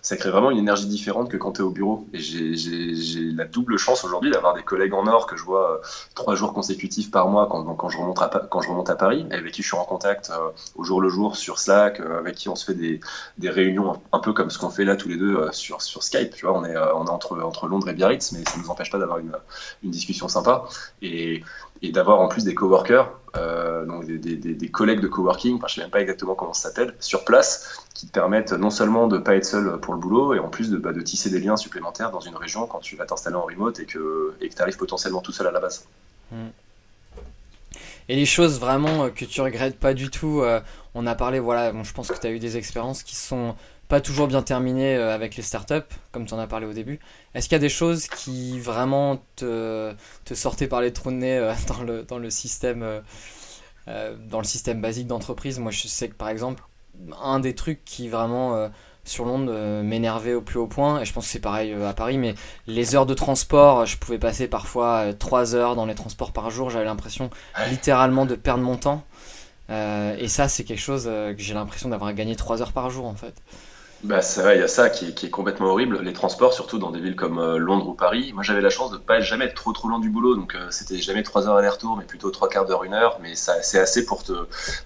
ça 0.00 0.16
crée 0.16 0.30
vraiment 0.30 0.50
une 0.50 0.58
énergie 0.58 0.86
différente 0.86 1.30
que 1.30 1.36
quand 1.36 1.52
tu 1.52 1.60
es 1.60 1.64
au 1.64 1.70
bureau 1.70 2.06
et 2.12 2.18
j'ai 2.18 3.20
la 3.32 3.44
double 3.44 3.78
chance 3.78 4.04
aujourd'hui 4.04 4.30
d'avoir 4.30 4.54
des 4.54 4.62
collègues 4.62 4.94
en 4.94 5.06
or 5.06 5.26
que 5.26 5.36
je 5.36 5.44
vois 5.44 5.72
euh, 5.72 5.78
trois 6.14 6.34
jours 6.34 6.52
consécutifs 6.52 7.10
par 7.10 7.28
mois 7.28 7.48
quand, 7.48 7.62
quand, 7.74 7.88
je, 7.88 7.98
remonte 7.98 8.20
à, 8.20 8.28
quand 8.50 8.60
je 8.60 8.68
remonte 8.68 8.90
à 8.90 8.96
Paris, 8.96 9.26
avec 9.30 9.52
qui 9.52 9.62
je 9.62 9.68
suis 9.68 9.76
en 9.76 9.84
contact 9.84 10.30
euh, 10.30 10.50
au 10.74 10.84
jour 10.84 11.00
le 11.00 11.08
jour 11.08 11.36
sur 11.36 11.58
Slack, 11.58 12.00
euh, 12.00 12.18
avec 12.18 12.34
qui 12.34 12.48
on 12.48 12.56
se 12.56 12.64
fait 12.64 12.74
des, 12.74 13.00
des 13.38 13.50
réunions 13.50 14.00
un 14.12 14.18
peu 14.18 14.32
comme 14.32 14.50
ce 14.50 14.58
qu'on 14.58 14.70
fait 14.70 14.84
là 14.84 14.96
tous 14.96 15.08
les 15.08 15.16
deux 15.16 15.48
sur, 15.52 15.82
sur 15.82 16.02
Skype. 16.02 16.34
Tu 16.34 16.46
vois, 16.46 16.56
on 16.56 16.64
est, 16.64 16.76
on 16.76 17.06
est 17.06 17.10
entre, 17.10 17.40
entre 17.42 17.66
Londres 17.68 17.88
et 17.88 17.94
Biarritz, 17.94 18.32
mais 18.32 18.44
ça 18.44 18.56
ne 18.58 18.62
nous 18.62 18.70
empêche 18.70 18.90
pas 18.90 18.98
d'avoir 18.98 19.18
une, 19.18 19.32
une 19.82 19.90
discussion 19.90 20.28
sympa. 20.28 20.64
Et, 21.00 21.42
et 21.82 21.90
d'avoir 21.90 22.20
en 22.20 22.28
plus 22.28 22.44
des 22.44 22.54
coworkers, 22.54 23.10
euh, 23.36 23.84
donc 23.84 24.06
des, 24.06 24.36
des, 24.36 24.68
collègues 24.68 25.00
de 25.00 25.08
coworking, 25.08 25.58
je 25.58 25.64
ne 25.64 25.68
sais 25.68 25.80
même 25.80 25.90
pas 25.90 26.00
exactement 26.00 26.34
comment 26.34 26.52
ça 26.52 26.68
s'appelle, 26.68 26.94
sur 27.00 27.24
place, 27.24 27.84
qui 27.94 28.06
te 28.06 28.12
permettent 28.12 28.52
non 28.52 28.70
seulement 28.70 29.08
de 29.08 29.18
ne 29.18 29.22
pas 29.22 29.34
être 29.34 29.44
seul 29.44 29.80
pour 29.80 29.94
le 29.94 30.00
boulot, 30.00 30.34
et 30.34 30.38
en 30.38 30.48
plus 30.48 30.70
de, 30.70 30.76
bah, 30.76 30.92
de 30.92 31.00
tisser 31.00 31.30
des 31.30 31.40
liens 31.40 31.56
supplémentaires 31.56 32.12
dans 32.12 32.20
une 32.20 32.36
région 32.36 32.66
quand 32.66 32.78
tu 32.78 32.94
vas 32.94 33.04
t'installer 33.04 33.36
en 33.36 33.42
remote 33.42 33.80
et 33.80 33.86
que 33.86 34.34
tu 34.40 34.62
arrives 34.62 34.76
potentiellement 34.76 35.20
tout 35.20 35.32
seul 35.32 35.46
à 35.46 35.50
la 35.50 35.60
base. 35.60 35.86
Mmh. 36.30 36.36
Et 38.08 38.16
les 38.16 38.26
choses 38.26 38.60
vraiment 38.60 39.10
que 39.10 39.24
tu 39.24 39.40
regrettes 39.40 39.78
pas 39.78 39.94
du 39.94 40.10
tout, 40.10 40.40
euh, 40.40 40.60
on 40.94 41.06
a 41.06 41.14
parlé, 41.14 41.40
voilà, 41.40 41.72
bon, 41.72 41.82
je 41.82 41.92
pense 41.92 42.08
que 42.08 42.18
tu 42.18 42.26
as 42.26 42.30
eu 42.30 42.38
des 42.38 42.56
expériences 42.56 43.02
qui 43.02 43.16
sont 43.16 43.54
pas 43.92 44.00
toujours 44.00 44.26
bien 44.26 44.40
terminées 44.40 44.96
euh, 44.96 45.14
avec 45.14 45.36
les 45.36 45.42
startups, 45.42 45.84
comme 46.12 46.24
tu 46.24 46.32
en 46.32 46.38
as 46.38 46.46
parlé 46.46 46.64
au 46.64 46.72
début. 46.72 46.98
Est-ce 47.34 47.46
qu'il 47.46 47.56
y 47.56 47.56
a 47.56 47.58
des 47.58 47.68
choses 47.68 48.06
qui 48.06 48.58
vraiment 48.58 49.22
te, 49.36 49.92
te 50.24 50.32
sortaient 50.32 50.66
par 50.66 50.80
les 50.80 50.94
trous 50.94 51.10
de 51.10 51.16
nez 51.16 51.36
euh, 51.36 51.52
dans, 51.68 51.82
le, 51.82 52.02
dans 52.02 52.16
le 52.16 52.30
système 52.30 52.82
euh, 52.82 54.16
dans 54.30 54.38
le 54.38 54.44
système 54.44 54.80
basique 54.80 55.08
d'entreprise? 55.08 55.58
Moi, 55.58 55.72
je 55.72 55.88
sais 55.88 56.08
que 56.08 56.14
par 56.14 56.30
exemple, 56.30 56.62
un 57.22 57.38
des 57.38 57.54
trucs 57.54 57.84
qui 57.84 58.08
vraiment 58.08 58.70
sur 59.04 59.26
Londres 59.26 59.82
m'énervait 59.82 60.32
au 60.32 60.40
plus 60.40 60.58
haut 60.58 60.66
point, 60.66 61.02
et 61.02 61.04
je 61.04 61.12
pense 61.12 61.26
que 61.26 61.30
c'est 61.30 61.38
pareil 61.38 61.74
à 61.74 61.92
Paris, 61.92 62.16
mais 62.16 62.34
les 62.66 62.94
heures 62.94 63.04
de 63.04 63.14
transport, 63.14 63.84
je 63.84 63.98
pouvais 63.98 64.18
passer 64.18 64.48
parfois 64.48 65.12
3 65.12 65.54
heures 65.54 65.76
dans 65.76 65.84
les 65.84 65.94
transports 65.94 66.32
par 66.32 66.48
jour, 66.50 66.70
j'avais 66.70 66.86
l'impression 66.86 67.28
littéralement 67.68 68.24
de 68.24 68.36
perdre 68.36 68.62
mon 68.62 68.76
temps. 68.76 69.04
et 69.68 70.28
ça, 70.28 70.48
c'est 70.48 70.64
quelque 70.64 70.80
chose 70.80 71.04
que 71.04 71.34
j'ai 71.42 71.54
l'impression 71.54 71.90
d'avoir 71.90 72.14
gagné 72.14 72.36
3 72.36 72.62
heures 72.62 72.72
par 72.72 72.88
jour 72.88 73.06
en 73.06 73.16
fait. 73.16 73.34
Bah, 74.02 74.20
c'est 74.20 74.42
vrai, 74.42 74.56
il 74.56 74.60
y 74.60 74.64
a 74.64 74.68
ça 74.68 74.90
qui 74.90 75.06
est, 75.06 75.12
qui 75.12 75.26
est, 75.26 75.30
complètement 75.30 75.66
horrible. 75.66 76.00
Les 76.02 76.12
transports, 76.12 76.52
surtout 76.52 76.78
dans 76.78 76.90
des 76.90 76.98
villes 76.98 77.14
comme 77.14 77.38
euh, 77.38 77.56
Londres 77.56 77.88
ou 77.88 77.94
Paris. 77.94 78.32
Moi, 78.34 78.42
j'avais 78.42 78.60
la 78.60 78.68
chance 78.68 78.90
de 78.90 78.96
pas 78.96 79.20
jamais 79.20 79.44
être 79.44 79.54
trop 79.54 79.72
trop 79.72 79.86
loin 79.86 80.00
du 80.00 80.10
boulot, 80.10 80.34
donc 80.34 80.56
euh, 80.56 80.66
c'était 80.70 80.98
jamais 80.98 81.22
trois 81.22 81.46
heures 81.46 81.54
aller-retour, 81.54 81.96
mais 81.96 82.04
plutôt 82.04 82.30
trois 82.32 82.48
quarts 82.48 82.66
d'heure, 82.66 82.82
une 82.82 82.94
heure. 82.94 83.20
Mais 83.22 83.36
c'est 83.36 83.78
assez 83.78 84.04
pour 84.04 84.24
te 84.24 84.32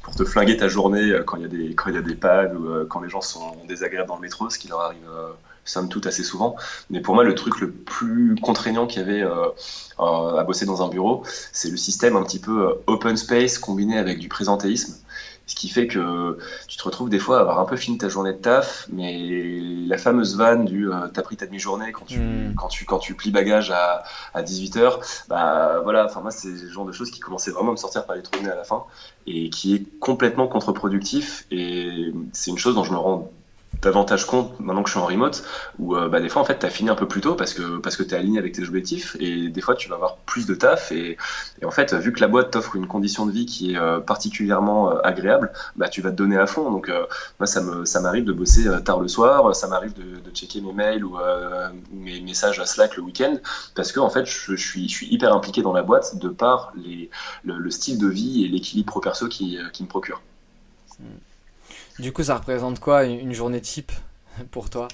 pour 0.03 0.15
te 0.15 0.23
flinguer 0.27 0.59
ta 0.59 0.69
journée 0.69 1.13
euh, 1.13 1.23
quand 1.23 1.39
il 1.39 1.43
y 1.45 1.47
a 1.47 1.49
des 1.49 1.75
quand 1.75 1.91
y 1.91 1.97
a 1.97 2.03
des 2.03 2.15
pannes 2.15 2.57
ou 2.59 2.85
quand 2.89 3.01
les 3.01 3.09
gens 3.09 3.23
sont 3.23 3.57
désagréables 3.67 4.09
dans 4.09 4.17
le 4.17 4.21
métro, 4.21 4.51
ce 4.51 4.59
qui 4.59 4.69
leur 4.69 4.81
arrive 4.81 5.09
somme 5.65 5.89
toute 5.89 6.07
assez 6.07 6.23
souvent. 6.23 6.57
Mais 6.91 7.01
pour 7.01 7.15
moi, 7.15 7.25
le 7.25 7.35
truc 7.35 7.59
le 7.61 7.71
plus 7.71 8.37
contraignant 8.41 8.87
qu'il 8.87 9.01
y 9.01 9.05
avait 9.05 9.23
à 9.99 10.45
bosser 10.45 10.67
dans 10.67 10.83
un 10.83 10.89
bureau, 10.89 11.23
c'est 11.53 11.71
le 11.71 11.79
système 11.79 12.17
un 12.17 12.23
petit 12.23 12.39
peu 12.39 12.83
open 12.87 13.17
space 13.17 13.59
combiné 13.59 13.99
avec 13.99 14.19
du 14.19 14.29
présentéisme. 14.29 14.95
Ce 15.47 15.55
qui 15.55 15.69
fait 15.69 15.87
que 15.87 16.39
tu 16.67 16.77
te 16.77 16.83
retrouves 16.83 17.09
des 17.09 17.19
fois 17.19 17.39
à 17.39 17.41
avoir 17.41 17.61
un 17.61 17.65
peu 17.65 17.77
fini 17.77 17.99
ta 17.99 18.09
journée 18.09 18.33
de 18.33 18.39
taf, 18.39 18.87
mais 18.93 19.61
la 19.87 19.97
fameuse 19.97 20.37
vanne 20.37 20.65
du 20.65 20.91
euh, 20.91 21.07
t'as 21.09 21.23
pris 21.23 21.37
ta 21.37 21.47
demi-journée 21.47 21.93
quand 21.93 22.05
tu, 22.05 22.19
hmm. 22.19 22.55
quand, 22.57 22.69
tu, 22.69 22.85
quand 22.85 22.99
tu 22.99 23.15
plies 23.15 23.31
bagage 23.31 23.71
à, 23.71 24.03
à 24.35 24.43
18h, 24.43 25.25
bah 25.29 25.81
voilà, 25.83 26.07
enfin 26.07 26.21
moi 26.21 26.31
c'est 26.31 26.49
le 26.49 26.69
genre 26.69 26.85
de 26.85 26.93
choses 26.93 27.11
qui 27.11 27.21
commençaient 27.21 27.53
vraiment 27.53 27.71
à 27.71 27.73
me 27.73 27.77
sortir 27.77 28.07
par 28.07 28.17
les 28.17 28.23
trous 28.23 28.45
à 28.45 28.55
la 28.55 28.65
fin 28.65 28.85
et 29.27 29.51
qui 29.51 29.75
est 29.75 29.99
complètement 30.01 30.49
contre-productif 30.49 31.47
et 31.51 32.13
c'est 32.33 32.51
une 32.51 32.59
chose 32.59 32.75
dont 32.75 32.85
je 32.85 32.93
me 32.93 32.99
rends 32.99 33.31
davantage 33.83 34.27
compte 34.27 34.59
maintenant 34.61 34.83
que 34.83 34.89
je 34.89 34.95
suis 34.95 35.01
en 35.01 35.07
remote 35.07 35.45
où 35.79 35.97
euh, 35.97 36.09
bah, 36.09 36.21
des 36.21 36.29
fois 36.29 36.43
en 36.43 36.45
fait 36.45 36.59
tu 36.59 36.67
as 36.67 36.71
fini 36.71 36.91
un 36.91 36.95
peu 36.95 37.07
plus 37.07 37.21
tôt 37.21 37.35
parce 37.35 37.55
que 37.55 37.79
parce 37.79 37.97
que 37.97 38.03
tu 38.03 38.15
es 38.15 38.19
aligné 38.19 38.39
avec 38.39 38.53
tes 38.53 38.63
objectifs 38.63 39.17
et 39.21 39.49
des 39.49 39.61
fois 39.61 39.75
tu 39.75 39.89
vas 39.89 39.97
avoir 39.97 40.17
plus 40.19 40.47
de 40.47 40.55
taf 40.55 40.93
et, 40.93 41.17
en 41.65 41.71
fait 41.71 41.95
vu 41.95 42.13
que 42.13 42.21
la 42.21 42.29
boîte 42.29 42.51
t'offre 42.51 42.77
une 42.77 42.87
condition 42.87 43.27
de 43.27 43.33
vie 43.33 43.47
qui 43.47 43.73
est 43.73 43.79
euh, 43.79 44.01
particulièrement 44.01 44.91
euh, 44.91 45.01
agréable 45.05 45.53
bah 45.77 45.89
tu 45.89 46.01
vas 46.01 46.11
te 46.11 46.17
donner 46.17 46.37
à 46.37 46.47
fond 46.47 46.71
donc 46.71 46.91
moi 47.39 47.47
ça 47.47 47.61
me 47.61 47.85
ça 47.85 48.01
m'arrive 48.01 48.25
de 48.25 48.33
bosser 48.33 48.65
tard 48.85 49.01
le 49.01 49.09
soir 49.09 49.55
ça 49.55 49.69
m'arrive 49.69 49.95
de, 49.95 50.31
checker 50.33 50.61
mes 50.61 50.73
mails 50.73 51.05
ou, 51.05 51.17
mes 51.93 52.21
messages 52.21 52.61
à 52.61 52.67
Slack 52.67 52.97
le 52.97 53.03
week-end 53.03 53.39
parce 53.75 53.93
que 53.93 54.01
en 54.01 54.11
fait 54.11 54.27
je, 54.27 54.55
suis 54.55 54.89
je 54.89 54.95
suis 54.95 55.07
hyper 55.07 55.33
impliqué 55.33 55.63
dans 55.63 55.73
la 55.73 55.83
boîte 55.83 56.19
de 56.19 56.29
par 56.29 56.73
les 56.77 57.11
le, 57.45 57.59
le 57.59 57.71
style 57.71 57.99
de 57.99 58.09
vie 58.09 58.45
et 58.45 58.49
l'équilibre 58.49 59.01
perso 59.01 59.29
qui, 59.29 59.59
qui 59.73 59.83
me 59.83 59.89
procure. 59.89 60.21
Du 61.99 62.13
coup, 62.13 62.25
ça 62.25 62.37
représente 62.37 62.81
quoi 62.81 63.05
une 63.05 63.33
journée 63.33 63.61
type 63.61 63.93
pour 64.51 64.71
toi? 64.71 64.89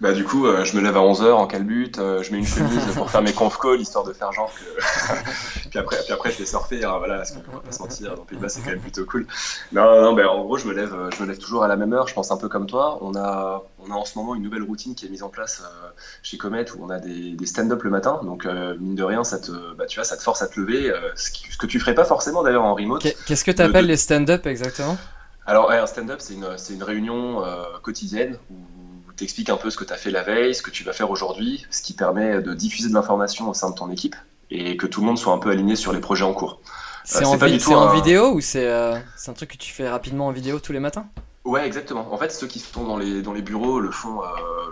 Bah 0.00 0.12
du 0.12 0.24
coup, 0.24 0.46
euh, 0.46 0.64
je 0.64 0.76
me 0.76 0.82
lève 0.82 0.96
à 0.96 1.00
11h 1.00 1.32
en 1.32 1.48
calbute, 1.48 1.98
euh, 1.98 2.22
je 2.22 2.30
mets 2.30 2.38
une 2.38 2.46
chemise 2.46 2.84
pour 2.94 3.10
faire 3.10 3.22
mes 3.22 3.32
conf 3.32 3.58
calls, 3.58 3.80
histoire 3.80 4.04
de 4.04 4.12
faire 4.12 4.30
genre 4.32 4.52
que... 4.54 5.68
puis, 5.70 5.78
après, 5.78 5.96
puis 6.04 6.12
après, 6.12 6.30
je 6.30 6.38
vais 6.38 6.46
surfer, 6.46 6.84
hein, 6.84 6.98
voilà, 6.98 7.16
parce 7.16 7.32
qu'on 7.32 7.40
peut 7.40 7.58
pas 7.58 7.72
se 7.72 7.80
mentir, 7.80 8.14
dans 8.14 8.22
Pays 8.22 8.38
c'est 8.46 8.60
quand 8.60 8.70
même 8.70 8.80
plutôt 8.80 9.04
cool. 9.04 9.26
Non, 9.72 10.02
non, 10.02 10.12
ben, 10.12 10.26
en 10.28 10.44
gros, 10.44 10.56
je 10.56 10.68
me, 10.68 10.72
lève, 10.72 10.94
je 11.16 11.22
me 11.22 11.28
lève 11.28 11.38
toujours 11.38 11.64
à 11.64 11.68
la 11.68 11.74
même 11.74 11.92
heure, 11.92 12.06
je 12.06 12.14
pense 12.14 12.30
un 12.30 12.36
peu 12.36 12.48
comme 12.48 12.68
toi. 12.68 12.98
On 13.00 13.16
a, 13.16 13.64
on 13.84 13.90
a 13.90 13.94
en 13.94 14.04
ce 14.04 14.16
moment 14.16 14.36
une 14.36 14.42
nouvelle 14.42 14.62
routine 14.62 14.94
qui 14.94 15.06
est 15.06 15.08
mise 15.08 15.24
en 15.24 15.28
place 15.28 15.62
euh, 15.64 15.88
chez 16.22 16.38
Comet, 16.38 16.70
où 16.72 16.84
on 16.84 16.90
a 16.90 17.00
des, 17.00 17.32
des 17.32 17.46
stand-up 17.46 17.82
le 17.82 17.90
matin, 17.90 18.20
donc 18.22 18.46
mine 18.46 18.94
de 18.94 19.02
rien, 19.02 19.24
ça 19.24 19.40
te, 19.40 19.50
bah, 19.74 19.86
tu 19.86 19.98
vois, 19.98 20.04
ça 20.04 20.16
te 20.16 20.22
force 20.22 20.42
à 20.42 20.46
te 20.46 20.60
lever, 20.60 20.92
ce, 21.16 21.30
ce, 21.50 21.58
que 21.58 21.66
tu 21.66 21.80
ferais 21.80 21.94
pas 21.94 22.04
forcément 22.04 22.44
d'ailleurs 22.44 22.64
en 22.64 22.74
remote. 22.74 23.02
Qu'est-ce 23.26 23.44
que 23.44 23.50
tu 23.50 23.62
appelles 23.62 23.86
les 23.86 23.96
stand-up 23.96 24.46
exactement? 24.46 24.96
Alors, 25.48 25.70
un 25.70 25.86
stand-up, 25.86 26.20
c'est 26.20 26.34
une, 26.34 26.46
une, 26.70 26.82
réunion 26.82 27.42
euh, 27.42 27.62
quotidienne 27.82 28.36
où 28.50 28.56
tu 29.16 29.24
expliques 29.24 29.48
un 29.48 29.56
peu 29.56 29.70
ce 29.70 29.78
que 29.78 29.84
tu 29.84 29.94
as 29.94 29.96
fait 29.96 30.10
la 30.10 30.22
veille, 30.22 30.54
ce 30.54 30.60
que 30.60 30.70
tu 30.70 30.84
vas 30.84 30.92
faire 30.92 31.10
aujourd'hui, 31.10 31.66
ce 31.70 31.80
qui 31.80 31.94
permet 31.94 32.42
de 32.42 32.52
diffuser 32.52 32.90
de 32.90 32.94
l'information 32.94 33.48
au 33.48 33.54
sein 33.54 33.70
de 33.70 33.74
ton 33.74 33.90
équipe 33.90 34.14
et 34.50 34.76
que 34.76 34.86
tout 34.86 35.00
le 35.00 35.06
monde 35.06 35.18
soit 35.18 35.32
un 35.32 35.38
peu 35.38 35.48
aligné 35.48 35.74
sur 35.74 35.94
les 35.94 36.00
projets 36.00 36.24
en 36.24 36.34
cours. 36.34 36.60
C'est 37.04 37.24
euh, 37.24 37.28
en, 37.28 37.72
en 37.72 37.94
vidéo 37.94 38.32
ou 38.34 38.40
euh, 38.56 38.98
c'est 39.16 39.30
un 39.30 39.34
truc 39.34 39.52
que 39.52 39.56
tu 39.56 39.72
fais 39.72 39.88
rapidement 39.88 40.26
en 40.26 40.32
vidéo 40.32 40.60
tous 40.60 40.72
les 40.72 40.80
matins? 40.80 41.06
Ouais, 41.48 41.66
exactement. 41.66 42.12
En 42.12 42.18
fait, 42.18 42.30
ceux 42.30 42.46
qui 42.46 42.58
sont 42.58 42.84
dans 42.84 42.98
les, 42.98 43.22
dans 43.22 43.32
les 43.32 43.40
bureaux 43.40 43.80
le 43.80 43.90
font, 43.90 44.22
euh, 44.22 44.26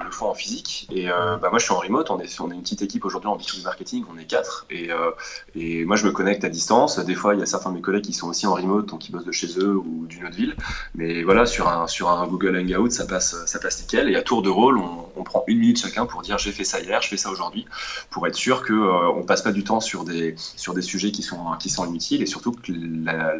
le 0.04 0.10
font 0.10 0.26
en 0.28 0.34
physique. 0.34 0.86
Et 0.90 1.08
euh, 1.08 1.38
bah, 1.38 1.48
moi, 1.48 1.58
je 1.58 1.64
suis 1.64 1.72
en 1.72 1.78
remote. 1.78 2.10
On 2.10 2.20
est, 2.20 2.38
on 2.38 2.50
est 2.50 2.54
une 2.54 2.60
petite 2.60 2.82
équipe 2.82 3.06
aujourd'hui 3.06 3.30
en 3.30 3.38
B2B 3.38 3.64
marketing. 3.64 4.04
On 4.14 4.18
est 4.18 4.26
quatre. 4.26 4.66
Et, 4.68 4.92
euh, 4.92 5.10
et 5.54 5.86
moi, 5.86 5.96
je 5.96 6.04
me 6.04 6.12
connecte 6.12 6.44
à 6.44 6.50
distance. 6.50 6.98
Des 6.98 7.14
fois, 7.14 7.32
il 7.32 7.40
y 7.40 7.42
a 7.42 7.46
certains 7.46 7.70
de 7.70 7.76
mes 7.76 7.80
collègues 7.80 8.04
qui 8.04 8.12
sont 8.12 8.28
aussi 8.28 8.46
en 8.46 8.52
remote, 8.52 8.84
donc 8.84 9.00
qui 9.00 9.10
bossent 9.10 9.24
de 9.24 9.32
chez 9.32 9.58
eux 9.58 9.74
ou 9.74 10.04
d'une 10.06 10.26
autre 10.26 10.36
ville. 10.36 10.54
Mais 10.94 11.22
voilà, 11.22 11.46
sur 11.46 11.66
un, 11.66 11.86
sur 11.86 12.10
un 12.10 12.26
Google 12.26 12.58
Hangout, 12.58 12.90
ça 12.90 13.06
passe, 13.06 13.46
ça 13.46 13.58
passe 13.58 13.80
nickel. 13.80 14.10
Et 14.10 14.16
à 14.16 14.22
tour 14.22 14.42
de 14.42 14.50
rôle, 14.50 14.76
on, 14.76 15.24
prend 15.24 15.44
une 15.48 15.58
minute 15.58 15.80
chacun 15.80 16.06
pour 16.06 16.22
dire 16.22 16.38
j'ai 16.38 16.52
fait 16.52 16.62
ça 16.62 16.78
hier, 16.78 17.02
je 17.02 17.08
fais 17.08 17.16
ça 17.16 17.30
aujourd'hui, 17.30 17.66
pour 18.10 18.28
être 18.28 18.36
sûr 18.36 18.62
que 18.62 18.72
on 18.72 19.24
passe 19.24 19.42
pas 19.42 19.50
du 19.50 19.64
temps 19.64 19.80
sur 19.80 20.04
des, 20.04 20.36
sur 20.36 20.72
des 20.72 20.82
sujets 20.82 21.10
qui 21.10 21.24
sont, 21.24 21.56
qui 21.58 21.68
sont 21.68 21.84
inutiles 21.84 22.22
et 22.22 22.26
surtout 22.26 22.52
que, 22.52 22.70
la, 22.70 23.34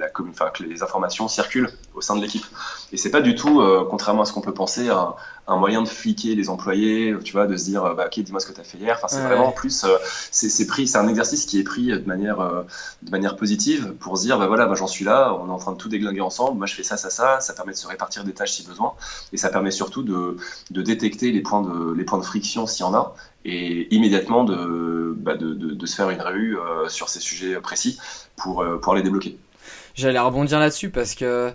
les 0.67 0.83
informations 0.83 1.29
circulent 1.29 1.71
au 1.95 2.01
sein 2.01 2.17
de 2.17 2.23
l'équipe. 2.23 2.45
Et 2.91 2.97
c'est 2.97 3.11
pas 3.11 3.21
du 3.27 3.35
tout, 3.35 3.63
contrairement 3.91 4.23
à 4.23 4.25
ce 4.25 4.33
qu'on 4.33 4.41
peut 4.41 4.55
penser, 4.55 4.89
un, 4.89 5.15
un, 5.47 5.57
moyen 5.57 5.83
de 5.83 5.89
fliquer 5.89 6.35
les 6.35 6.49
employés, 6.49 7.15
tu 7.25 7.33
vois, 7.33 7.47
de 7.47 7.57
se 7.57 7.65
dire, 7.65 7.83
bah, 7.95 8.07
ok, 8.07 8.21
dis-moi 8.21 8.41
ce 8.41 8.47
que 8.47 8.53
tu 8.53 8.61
as 8.61 8.65
fait 8.65 8.79
hier. 8.79 8.97
Enfin, 8.97 9.09
c'est 9.09 9.23
vraiment 9.23 9.53
plus, 9.53 9.85
euh, 9.85 9.97
c'est 10.31 10.67
pris, 10.67 10.87
c'est 10.87 10.99
un 10.99 11.09
exercice 11.09 11.45
qui 11.47 11.59
est 11.59 11.65
pris 11.65 11.87
de 11.87 12.07
manière, 12.07 12.41
euh, 12.41 12.63
de 13.03 13.11
manière 13.11 13.37
positive 13.37 13.95
pour 14.01 14.19
se 14.19 14.23
dire, 14.23 14.39
bah 14.39 14.47
voilà, 14.47 14.67
bah, 14.67 14.75
j'en 14.75 14.87
suis 14.87 15.05
là, 15.05 15.35
on 15.35 15.49
est 15.49 15.53
en 15.53 15.59
train 15.59 15.73
de 15.73 15.77
tout 15.77 15.89
déglinguer 15.89 16.21
ensemble. 16.21 16.59
Moi, 16.59 16.67
je 16.67 16.75
fais 16.75 16.83
ça, 16.83 16.97
ça, 16.97 17.11
ça. 17.11 17.41
Ça 17.41 17.53
permet 17.53 17.73
de 17.73 17.77
se 17.77 17.87
répartir 17.87 18.25
des 18.25 18.33
tâches 18.33 18.53
si 18.53 18.67
besoin, 18.67 18.95
et 19.33 19.37
ça 19.37 19.49
permet 19.49 19.71
surtout 19.71 20.03
de, 20.03 20.37
de 20.71 20.83
détecter 20.83 21.33
les 21.33 21.43
points 21.43 21.63
de, 21.63 21.93
les 21.93 22.05
points 22.05 22.19
de 22.19 22.25
friction 22.25 22.67
s'il 22.67 22.85
y 22.85 22.89
en 22.89 22.95
a, 22.95 23.15
et 23.45 23.95
immédiatement 23.95 24.45
de, 24.45 25.15
bah, 25.17 25.37
de, 25.37 25.55
de, 25.55 25.71
de, 25.73 25.87
se 25.87 25.95
faire 25.95 26.11
une 26.11 26.21
revue 26.21 26.59
euh, 26.59 26.89
sur 26.89 27.09
ces 27.09 27.21
sujets 27.21 27.61
précis 27.61 27.99
pour, 28.37 28.65
pour 28.83 28.95
les 28.95 29.03
débloquer. 29.03 29.39
J'allais 29.95 30.19
rebondir 30.19 30.59
là-dessus 30.61 30.91
parce 30.91 31.15
que 31.15 31.53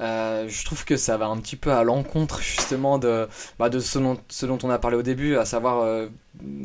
euh, 0.00 0.48
je 0.48 0.64
trouve 0.64 0.84
que 0.84 0.96
ça 0.96 1.16
va 1.16 1.26
un 1.26 1.36
petit 1.38 1.56
peu 1.56 1.72
à 1.72 1.82
l'encontre 1.82 2.40
justement 2.40 2.98
de, 2.98 3.28
bah, 3.58 3.68
ce, 3.80 3.98
dont, 4.46 4.58
on 4.62 4.70
a 4.70 4.78
parlé 4.78 4.96
au 4.96 5.02
début, 5.02 5.36
à 5.36 5.44
savoir 5.44 5.80
euh, 5.82 6.08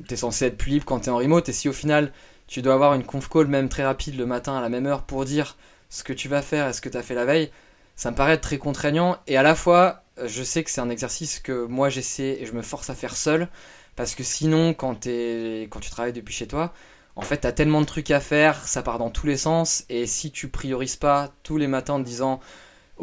tu 0.07 0.13
es 0.13 0.17
censé 0.17 0.45
être 0.45 0.57
plus 0.57 0.71
libre 0.71 0.85
quand 0.85 1.01
tu 1.01 1.05
es 1.07 1.09
en 1.09 1.17
remote 1.17 1.49
et 1.49 1.53
si 1.53 1.67
au 1.69 1.73
final 1.73 2.11
tu 2.47 2.61
dois 2.61 2.75
avoir 2.75 2.93
une 2.93 3.03
conf 3.03 3.29
call 3.29 3.47
même 3.47 3.69
très 3.69 3.83
rapide 3.83 4.17
le 4.17 4.25
matin 4.25 4.57
à 4.57 4.61
la 4.61 4.69
même 4.69 4.85
heure 4.85 5.03
pour 5.03 5.25
dire 5.25 5.57
ce 5.89 6.03
que 6.03 6.13
tu 6.13 6.27
vas 6.27 6.41
faire 6.41 6.67
et 6.67 6.73
ce 6.73 6.81
que 6.81 6.89
tu 6.89 6.97
as 6.97 7.03
fait 7.03 7.15
la 7.15 7.25
veille, 7.25 7.51
ça 7.95 8.11
me 8.11 8.15
paraît 8.15 8.37
très 8.37 8.57
contraignant 8.57 9.17
et 9.27 9.37
à 9.37 9.43
la 9.43 9.55
fois 9.55 10.03
je 10.23 10.43
sais 10.43 10.63
que 10.63 10.69
c'est 10.69 10.81
un 10.81 10.89
exercice 10.89 11.39
que 11.39 11.65
moi 11.65 11.89
j'essaie 11.89 12.37
et 12.39 12.45
je 12.45 12.53
me 12.53 12.61
force 12.61 12.89
à 12.89 12.95
faire 12.95 13.15
seul 13.15 13.47
parce 13.95 14.13
que 14.13 14.23
sinon 14.23 14.73
quand, 14.73 15.07
quand 15.07 15.79
tu 15.79 15.89
travailles 15.89 16.13
depuis 16.13 16.33
chez 16.33 16.47
toi, 16.47 16.73
en 17.15 17.21
fait, 17.21 17.41
tu 17.41 17.47
as 17.47 17.51
tellement 17.51 17.81
de 17.81 17.85
trucs 17.85 18.11
à 18.11 18.19
faire, 18.19 18.67
ça 18.67 18.81
part 18.81 18.97
dans 18.97 19.11
tous 19.11 19.27
les 19.27 19.37
sens, 19.37 19.85
et 19.89 20.07
si 20.07 20.31
tu 20.31 20.47
priorises 20.47 20.95
pas 20.95 21.31
tous 21.43 21.57
les 21.57 21.67
matins 21.67 21.95
en 21.95 21.99
disant 21.99 22.39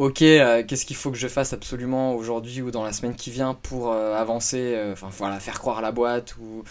ok, 0.00 0.22
euh, 0.22 0.64
qu'est-ce 0.66 0.86
qu'il 0.86 0.96
faut 0.96 1.10
que 1.10 1.18
je 1.18 1.28
fasse 1.28 1.52
absolument 1.52 2.14
aujourd'hui 2.14 2.62
ou 2.62 2.70
dans 2.70 2.82
la 2.82 2.92
semaine 2.92 3.14
qui 3.14 3.30
vient 3.30 3.52
pour 3.52 3.92
euh, 3.92 4.14
avancer, 4.16 4.74
euh, 4.74 4.92
enfin 4.94 5.10
voilà, 5.10 5.38
faire 5.40 5.58
croire 5.58 5.78
à 5.78 5.82
la 5.82 5.92
boîte 5.92 6.36
ou, 6.38 6.64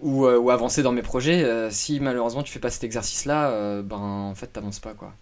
ou, 0.00 0.26
ou, 0.26 0.50
avancer 0.50 0.82
dans 0.82 0.90
mes 0.90 1.02
projets. 1.02 1.70
si 1.70 2.00
malheureusement 2.00 2.42
tu 2.42 2.52
fais 2.52 2.58
pas 2.58 2.70
cet 2.70 2.82
exercice-là, 2.82 3.82
ben 3.82 3.96
en 3.96 4.34
fait 4.34 4.48
t'avances 4.48 4.80
pas 4.80 4.94
quoi. 4.94 5.14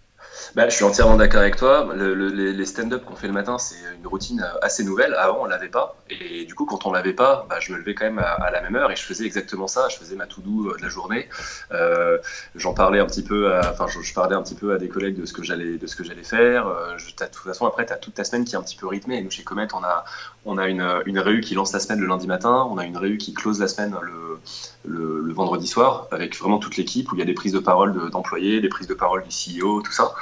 Bah, 0.55 0.67
je 0.69 0.75
suis 0.75 0.83
entièrement 0.83 1.17
d'accord 1.17 1.41
avec 1.41 1.55
toi. 1.55 1.89
Le, 1.93 2.13
les, 2.13 2.65
stand-up 2.65 3.03
qu'on 3.05 3.15
fait 3.15 3.27
le 3.27 3.33
matin, 3.33 3.57
c'est 3.57 3.75
une 3.99 4.07
routine 4.07 4.45
assez 4.61 4.83
nouvelle. 4.83 5.13
Avant, 5.15 5.39
on 5.41 5.45
l'avait 5.45 5.69
pas. 5.69 5.95
Et 6.09 6.45
du 6.45 6.55
coup, 6.55 6.65
quand 6.65 6.85
on 6.85 6.91
l'avait 6.91 7.13
pas, 7.13 7.45
bah, 7.49 7.57
je 7.59 7.71
me 7.71 7.77
levais 7.77 7.95
quand 7.95 8.05
même 8.05 8.19
à, 8.19 8.51
la 8.51 8.61
même 8.61 8.75
heure 8.75 8.91
et 8.91 8.95
je 8.95 9.03
faisais 9.03 9.25
exactement 9.25 9.67
ça. 9.67 9.87
Je 9.89 9.97
faisais 9.97 10.15
ma 10.15 10.27
to-do 10.27 10.69
euh, 10.69 10.77
de 10.77 10.81
la 10.81 10.89
journée. 10.89 11.29
Euh, 11.71 12.17
J'en 12.55 12.73
parlais 12.73 12.99
un 12.99 13.05
petit 13.05 13.23
peu. 13.23 13.51
Enfin, 13.59 13.87
je, 13.87 14.13
parlais 14.13 14.35
un 14.35 14.41
petit 14.41 14.55
peu 14.55 14.73
à 14.73 14.77
des 14.77 14.89
collègues 14.89 15.19
de 15.19 15.25
ce 15.25 15.33
que 15.33 15.43
j'allais, 15.43 15.77
de 15.77 15.87
ce 15.87 15.95
que 15.95 16.03
j'allais 16.03 16.23
faire. 16.23 16.67
Euh, 16.67 16.97
je, 16.97 17.07
de 17.07 17.25
toute 17.25 17.35
façon, 17.43 17.65
après, 17.65 17.85
tu 17.85 17.93
as 17.93 17.97
toute 17.97 18.15
ta 18.15 18.23
semaine 18.23 18.45
qui 18.45 18.55
est 18.55 18.57
un 18.57 18.63
petit 18.63 18.75
peu 18.75 18.87
rythmée. 18.87 19.17
Et 19.17 19.21
nous, 19.21 19.31
chez 19.31 19.43
Comet, 19.43 19.67
on 19.73 19.83
a, 19.83 20.05
on 20.45 20.57
a 20.57 20.67
une, 20.67 20.85
une 21.05 21.19
réu 21.19 21.41
qui 21.41 21.55
lance 21.55 21.73
la 21.73 21.79
semaine 21.79 21.99
le 21.99 22.07
lundi 22.07 22.27
matin. 22.27 22.67
On 22.69 22.77
a 22.77 22.85
une 22.85 22.97
réu 22.97 23.17
qui 23.17 23.33
close 23.33 23.59
la 23.59 23.67
semaine 23.67 23.95
le, 24.01 24.39
le, 24.85 25.33
vendredi 25.33 25.67
soir 25.67 26.07
avec 26.11 26.37
vraiment 26.37 26.59
toute 26.59 26.77
l'équipe 26.77 27.11
où 27.11 27.15
il 27.15 27.19
y 27.19 27.21
a 27.21 27.25
des 27.25 27.33
prises 27.33 27.53
de 27.53 27.59
parole 27.59 28.09
d'employés, 28.11 28.59
des 28.59 28.69
prises 28.69 28.87
de 28.87 28.93
parole 28.93 29.23
du 29.23 29.29
CEO, 29.29 29.81
tout 29.81 29.91
ça. 29.91 30.13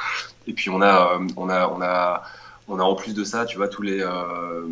Et 0.48 0.54
puis 0.54 0.70
on 0.70 0.82
a, 0.82 1.16
euh, 1.16 1.28
on 1.38 1.50
a, 1.50 1.68
on 1.68 1.82
a, 1.82 2.24
on 2.68 2.80
a 2.80 2.84
en 2.84 2.96
plus 2.96 3.14
de 3.14 3.24
ça, 3.24 3.46
tu 3.46 3.58
vois, 3.58 3.68
tous 3.68 3.82
les 3.82 4.02
euh, 4.02 4.68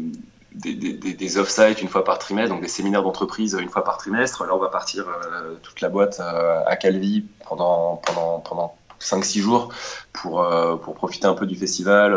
des, 0.54 0.74
des 0.74 1.38
off-site 1.38 1.82
une 1.82 1.88
fois 1.88 2.04
par 2.04 2.20
trimestre, 2.20 2.54
donc 2.54 2.62
des 2.62 2.68
séminaires 2.68 3.04
d'entreprise 3.04 3.58
une 3.60 3.70
fois 3.70 3.84
par 3.84 3.98
trimestre. 3.98 4.46
Là, 4.46 4.56
on 4.56 4.60
va 4.60 4.70
partir 4.70 5.06
euh, 5.08 5.56
toute 5.62 5.82
la 5.82 5.90
boîte 5.90 6.20
à 6.20 6.76
Calvi 6.76 7.26
pendant, 7.48 7.98
pendant, 7.98 8.40
pendant 8.40 8.76
5-6 9.00 9.40
jours 9.40 9.70
pour, 10.14 10.48
pour 10.84 10.96
profiter 10.96 11.28
un 11.28 11.34
peu 11.34 11.46
du 11.46 11.56
festival, 11.56 12.14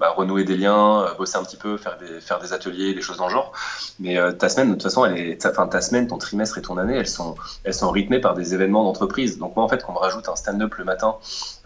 bah, 0.00 0.14
renouer 0.16 0.44
des 0.44 0.56
liens, 0.56 1.02
euh, 1.02 1.14
bosser 1.14 1.36
un 1.36 1.44
petit 1.44 1.58
peu, 1.58 1.76
faire 1.76 1.98
des, 1.98 2.22
faire 2.22 2.38
des 2.38 2.54
ateliers, 2.54 2.94
des 2.94 3.02
choses 3.02 3.18
dans 3.18 3.26
le 3.26 3.32
genre. 3.32 3.52
Mais 3.98 4.16
euh, 4.16 4.32
ta 4.32 4.48
semaine, 4.48 4.68
de 4.68 4.72
toute 4.72 4.84
façon, 4.84 5.04
elle 5.04 5.18
est, 5.18 5.42
ta, 5.42 5.50
ta 5.50 5.80
semaine, 5.82 6.06
ton 6.06 6.16
trimestre 6.16 6.56
et 6.56 6.62
ton 6.62 6.78
année, 6.78 6.96
elles 6.96 7.06
sont, 7.06 7.36
rythmées 7.90 8.18
par 8.18 8.32
des 8.32 8.54
événements 8.54 8.82
d'entreprise. 8.82 9.36
Donc 9.36 9.56
moi, 9.56 9.64
en 9.66 9.68
fait, 9.68 9.84
quand 9.84 9.92
on 9.92 9.96
me 9.96 10.00
rajoute 10.00 10.26
un 10.30 10.36
stand-up 10.36 10.74
le 10.76 10.84
matin 10.84 11.16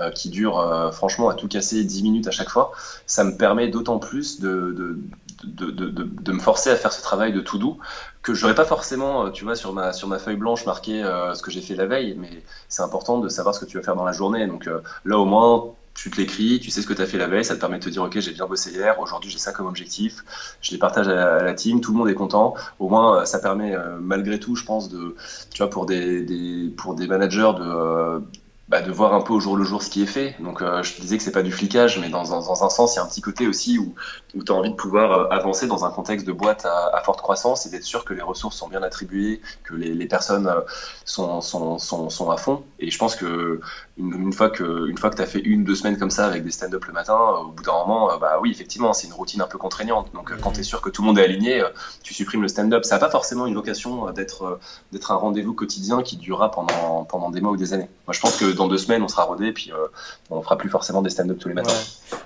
euh, 0.01 0.11
qui 0.11 0.31
dure, 0.31 0.91
franchement, 0.93 1.29
à 1.29 1.35
tout 1.35 1.47
casser 1.47 1.85
10 1.85 2.03
minutes 2.03 2.27
à 2.27 2.33
chaque 2.33 2.51
fois, 2.51 2.73
ça 3.07 3.23
me 3.23 3.37
permet 3.37 3.69
d'autant 3.69 4.01
plus 4.01 4.41
de 4.41 4.99
de, 5.47 6.33
me 6.33 6.39
forcer 6.39 6.71
à 6.71 6.77
faire 6.77 6.93
ce 6.93 7.03
travail 7.03 7.33
de 7.33 7.41
tout 7.41 7.59
doux 7.59 7.79
que 8.23 8.35
j'aurais 8.35 8.55
pas 8.55 8.65
forcément, 8.65 9.31
tu 9.31 9.45
vois, 9.45 9.55
sur 9.55 9.73
ma, 9.73 9.93
sur 9.93 10.09
ma 10.09 10.19
feuille 10.19 10.37
blanche 10.37 10.67
marqué 10.67 11.03
ce 11.35 11.43
que 11.43 11.51
j'ai 11.51 11.61
fait 11.61 11.75
la 11.75 11.87
veille, 11.87 12.17
mais 12.19 12.43
c'est 12.69 12.83
important 12.83 13.19
de 13.19 13.29
savoir 13.29 13.55
ce 13.55 13.61
que 13.61 13.67
tu 13.67 13.77
vas 13.77 13.83
faire 13.83 13.97
dans 13.97 14.05
la 14.05 14.13
journée. 14.13 14.47
Donc 14.47 14.69
là, 15.05 15.19
au 15.19 15.25
moins, 15.27 15.75
tu 15.95 16.11
te 16.11 16.17
l'écris, 16.17 16.59
tu 16.61 16.71
sais 16.71 16.83
ce 16.83 16.87
que 16.87 16.93
tu 16.93 17.03
as 17.03 17.07
fait 17.07 17.19
la 17.19 17.29
veille, 17.29 17.45
ça 17.45 17.55
te 17.55 17.61
permet 17.61 17.79
de 17.79 17.85
te 17.85 17.89
dire 17.89 18.03
ok 18.03 18.19
j'ai 18.19 18.33
bien 18.33 18.47
bossé 18.47 18.73
hier, 18.73 18.99
aujourd'hui 18.99 19.31
j'ai 19.31 19.39
ça 19.39 19.53
comme 19.53 19.67
objectif, 19.67 20.25
je 20.61 20.73
les 20.73 20.79
partage 20.79 21.07
à 21.07 21.43
la, 21.43 21.55
team, 21.55 21.81
tout 21.81 21.93
le 21.93 21.99
monde 21.99 22.09
est 22.09 22.15
content. 22.15 22.55
Au 22.81 22.89
moins 22.89 23.25
ça 23.27 23.39
permet 23.39 23.77
malgré 24.01 24.41
tout, 24.41 24.57
je 24.57 24.65
pense, 24.65 24.89
de 24.89 25.15
tu 25.53 25.59
vois 25.59 25.71
pour 25.71 25.87
des 25.87 26.73
pour 26.77 26.95
des 26.95 27.07
managers 27.07 27.53
de 27.59 28.23
bah, 28.69 28.81
de 28.81 28.91
voir 28.91 29.13
un 29.13 29.21
peu 29.21 29.35
au 29.35 29.41
jour 29.41 29.57
le 29.57 29.65
jour 29.65 29.83
ce 29.83 29.91
qui 29.91 30.03
est 30.03 30.07
fait. 30.07 30.37
Donc 30.41 30.63
euh, 30.63 30.83
je 30.83 30.99
disais 30.99 31.19
que 31.19 31.23
c'est 31.23 31.33
pas 31.33 31.43
du 31.43 31.53
flicage, 31.53 31.99
mais 31.99 32.09
dans, 32.09 32.23
dans, 32.25 32.65
un 32.65 32.71
sens, 32.71 32.95
il 32.95 32.97
y 32.97 32.99
a 32.99 33.05
un 33.05 33.07
petit 33.07 33.21
côté 33.21 33.47
aussi 33.47 33.79
où, 33.79 33.95
où 34.35 34.43
tu 34.43 34.53
as 34.53 34.55
envie 34.55 34.71
de 34.71 34.75
pouvoir 34.75 35.13
euh, 35.13 35.29
avancer 35.29 35.67
dans 35.67 35.85
un 35.85 35.91
contexte 35.91 36.27
de 36.27 36.33
boîte 36.33 36.65
à, 36.65 37.03
forte 37.05 37.21
croissance 37.21 37.67
et 37.67 37.71
d'être 37.71 37.85
sûr 37.85 38.07
que 38.07 38.15
les 38.15 38.23
ressources 38.23 38.57
sont 38.57 38.69
bien 38.69 38.83
attribuées, 38.83 39.43
que 39.65 39.75
les, 39.75 39.93
les 39.93 40.07
personnes 40.07 40.47
euh, 40.47 40.61
sont, 41.05 41.43
sont, 41.43 41.79
sont, 41.79 42.09
sont, 42.09 42.31
à 42.31 42.39
fond. 42.39 42.65
Et 42.79 42.91
je 42.91 42.97
pense 42.97 43.17
que 43.17 43.61
une, 43.97 44.13
une 44.15 44.33
fois 44.33 44.51
que 44.51 44.89
une 44.89 44.99
fois 44.99 45.11
que 45.11 45.17
tu 45.17 45.23
as 45.23 45.27
fait 45.27 45.41
une, 45.41 45.65
deux 45.65 45.75
semaines 45.75 45.99
comme 45.99 46.11
ça 46.11 46.27
avec 46.27 46.43
des 46.45 46.51
stand-up 46.51 46.85
le 46.85 46.93
matin, 46.93 47.17
au 47.17 47.49
bout 47.49 47.63
d'un 47.63 47.73
moment, 47.73 48.17
bah 48.19 48.39
oui, 48.41 48.51
effectivement, 48.51 48.93
c'est 48.93 49.07
une 49.07 49.13
routine 49.13 49.41
un 49.41 49.47
peu 49.47 49.59
contraignante. 49.59 50.13
Donc 50.15 50.33
quand 50.41 50.53
tu 50.53 50.61
es 50.61 50.65
sûr 50.65 50.81
que 50.81 50.91
tout 50.91 51.03
le 51.03 51.07
monde 51.07 51.19
est 51.19 51.25
aligné, 51.25 51.63
tu 52.03 52.15
supprimes 52.15 52.43
le 52.43 52.49
stand-up. 52.49 52.85
Ça 52.85 52.97
n'a 52.97 52.99
pas 52.99 53.11
forcément 53.11 53.47
une 53.47 53.55
vocation 53.55 54.11
d'être 54.11 54.59
d'être 54.93 55.13
un 55.13 55.17
rendez-vous 55.17 55.55
quotidien 55.55 56.03
qui 56.03 56.17
durera 56.17 56.51
pendant, 56.51 57.05
pendant 57.05 57.31
des 57.31 57.41
mois 57.41 57.53
ou 57.53 57.57
des 57.57 57.73
années. 57.73 57.89
Moi, 58.07 58.13
je 58.13 58.21
pense 58.21 58.37
que 58.37 58.53
dans 58.53 58.69
deux 58.69 58.79
semaines, 58.79 59.03
on 59.03 59.09
sera 59.09 59.25
rodé, 59.25 59.53
puis 59.53 59.73
euh, 59.73 59.87
on 60.31 60.43
fera 60.43 60.57
plus 60.57 60.71
forcément 60.71 61.03
des 61.03 61.11
stand-up 61.11 61.39
tous 61.39 61.49
les 61.49 61.55
matins. 61.55 61.73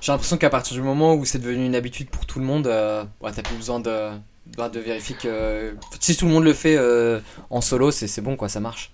J'ai 0.00 0.12
l'impression 0.12 0.36
qu'à 0.36 0.50
partir 0.50 0.74
du 0.74 0.82
moment 0.82 1.14
où 1.14 1.24
c'est 1.24 1.38
devenu 1.38 1.64
une 1.64 1.74
habitude 1.74 2.10
pour 2.10 2.26
tout 2.26 2.38
le 2.38 2.44
monde, 2.44 2.66
euh, 2.66 3.04
t'as 3.22 3.42
plus 3.42 3.56
besoin 3.56 3.80
de, 3.80 4.10
bah, 4.56 4.68
de 4.68 4.80
vérifier 4.80 5.16
que. 5.16 5.74
Si 6.00 6.16
tout 6.16 6.26
le 6.26 6.32
monde 6.32 6.44
le 6.44 6.54
fait 6.54 6.76
euh, 6.76 7.20
en 7.50 7.60
solo, 7.60 7.90
c'est 7.90 8.20
bon, 8.20 8.36
quoi, 8.36 8.48
ça 8.48 8.60
marche. 8.60 8.92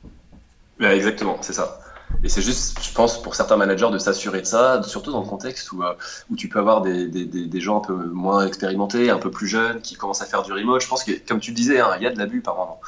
exactement, 0.81 1.39
c'est 1.41 1.53
ça. 1.53 1.81
Et 2.23 2.29
c'est 2.29 2.43
juste, 2.43 2.79
je 2.83 2.93
pense, 2.95 3.21
pour 3.21 3.35
certains 3.35 3.57
managers 3.57 3.91
de 3.91 3.99
s'assurer 3.99 4.41
de 4.41 4.47
ça, 4.47 4.83
surtout 4.83 5.13
dans 5.13 5.21
le 5.21 5.27
contexte 5.27 5.73
où, 5.73 5.83
où 6.31 6.37
tu 6.37 6.49
peux 6.49 6.59
avoir 6.59 6.81
des, 6.81 7.07
des, 7.07 7.27
des, 7.27 7.61
gens 7.61 7.79
un 7.79 7.87
peu 7.87 7.95
moins 7.95 8.47
expérimentés, 8.47 9.11
un 9.11 9.19
peu 9.19 9.31
plus 9.31 9.47
jeunes, 9.47 9.83
qui 9.83 9.95
commencent 9.95 10.23
à 10.23 10.27
faire 10.27 10.43
du 10.43 10.53
remote. 10.53 10.81
Je 10.81 10.89
pense 10.89 11.05
que, 11.05 11.13
comme 11.27 11.41
tu 11.41 11.53
disais, 11.53 11.81
hein, 11.81 11.91
il 11.99 12.03
y 12.03 12.07
a 12.07 12.11
de 12.11 12.19
l'abus 12.19 12.41
par 12.41 12.57
moment 12.57 12.81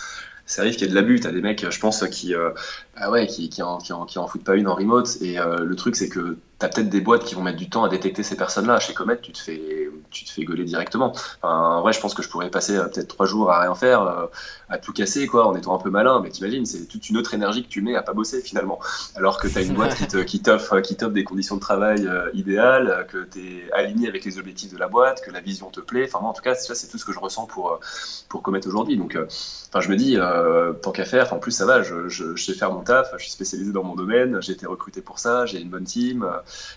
ça 0.47 0.63
arrive 0.63 0.75
qu'il 0.75 0.83
y 0.83 0.87
ait 0.87 0.91
de 0.91 0.95
l'abus. 0.95 1.21
T'as 1.21 1.33
des 1.33 1.43
mecs, 1.43 1.69
je 1.69 1.81
pense, 1.81 2.07
qui, 2.09 2.35
euh, 2.35 2.51
ah 2.97 3.11
ouais, 3.11 3.27
qui, 3.27 3.49
qui, 3.49 3.63
en, 3.63 3.79
qui, 3.79 3.93
en, 3.93 4.07
qui 4.07 4.19
en 4.19 4.27
foutent 4.27 4.45
pas 4.45 4.55
une 4.55 4.69
en 4.69 4.75
remote. 4.75 5.19
Et 5.21 5.39
euh, 5.39 5.59
le 5.59 5.77
truc, 5.77 5.97
c'est 5.97 6.09
que 6.09 6.39
t'as 6.59 6.69
peut-être 6.69 6.89
des 6.89 7.03
boîtes 7.03 7.25
qui 7.25 7.35
vont 7.35 7.43
mettre 7.43 7.59
du 7.59 7.69
temps 7.69 7.85
à 7.85 7.89
détecter 7.89 8.23
ces 8.23 8.37
personnes-là. 8.37 8.81
Chez 8.81 8.95
Comet, 8.95 9.19
tu 9.21 9.33
te 9.33 9.39
fais, 9.39 9.91
tu 10.11 10.25
te 10.25 10.31
fais 10.31 10.45
gauler 10.45 10.65
directement. 10.65 11.13
Enfin, 11.43 11.55
en 11.55 11.83
vrai, 11.83 11.93
je 11.93 12.01
pense 12.01 12.15
que 12.15 12.23
je 12.23 12.31
pourrais 12.31 12.51
passer 12.51 12.77
euh, 12.77 12.85
peut-être 12.85 13.09
trois 13.09 13.27
jours 13.27 13.51
à 13.51 13.61
rien 13.61 13.75
faire, 13.75 14.03
euh, 14.03 14.27
à 14.71 14.79
tout 14.79 14.95
casser, 14.95 15.27
quoi, 15.27 15.47
en 15.47 15.55
étant 15.55 15.75
un 15.75 15.79
peu 15.79 15.91
malin. 15.91 16.21
Mais 16.23 16.31
t'imagines, 16.31 16.65
c'est 16.65 16.87
toute 16.87 17.11
une 17.11 17.19
autre 17.19 17.35
énergie 17.35 17.63
que 17.63 17.69
tu 17.69 17.83
mets 17.83 17.95
à 17.95 18.03
pas 18.03 18.15
bosser 18.15 18.41
finalement. 18.41 18.79
Alors 19.17 19.39
que 19.39 19.49
t'as 19.49 19.63
une 19.63 19.75
boîte 19.75 19.97
qui, 20.25 20.41
t'offre, 20.41 20.81
qui 20.81 20.97
t'offre 20.97 21.13
des 21.13 21.25
conditions 21.25 21.57
de 21.57 21.61
travail 21.61 22.07
euh, 22.07 22.31
idéales, 22.33 23.07
que 23.11 23.25
t'es 23.25 23.71
aligné 23.75 24.09
avec 24.09 24.25
les 24.25 24.39
objectifs 24.39 24.73
de 24.73 24.79
la 24.79 24.89
boîte, 24.89 25.23
que 25.23 25.31
la 25.31 25.41
vision 25.41 25.69
te 25.71 25.81
plaît. 25.81 26.05
Enfin, 26.09 26.21
moi, 26.21 26.31
en 26.31 26.35
tout 26.35 26.43
cas, 26.43 26.55
ça, 26.55 26.75
c'est 26.75 26.89
tout 26.89 26.97
ce 26.97 27.05
que 27.05 27.13
je 27.13 27.19
ressens 27.19 27.45
pour, 27.47 27.81
pour 28.31 28.41
Comet 28.43 28.67
aujourd'hui. 28.67 28.97
Donc, 28.97 29.19
enfin, 29.69 29.81
je 29.81 29.91
me 29.91 29.97
dis, 29.97 30.17
tant 30.81 30.93
qu'à 30.93 31.05
faire, 31.05 31.35
en 31.35 31.39
plus, 31.39 31.53
ça 31.53 31.67
va, 31.67 31.83
je 31.83 32.37
sais 32.37 32.55
faire 32.55 32.73
mon 32.73 32.81
taf, 32.81 33.13
je 33.19 33.23
suis 33.23 33.33
spécialisé 33.33 33.73
dans 33.73 33.83
mon 33.83 33.95
domaine, 33.95 34.41
j'ai 34.41 34.53
été 34.53 34.67
recruté 34.67 35.03
pour 35.03 35.19
ça, 35.19 35.45
j'ai 35.45 35.61
une 35.61 35.69
bonne 35.69 35.85
team 35.85 36.27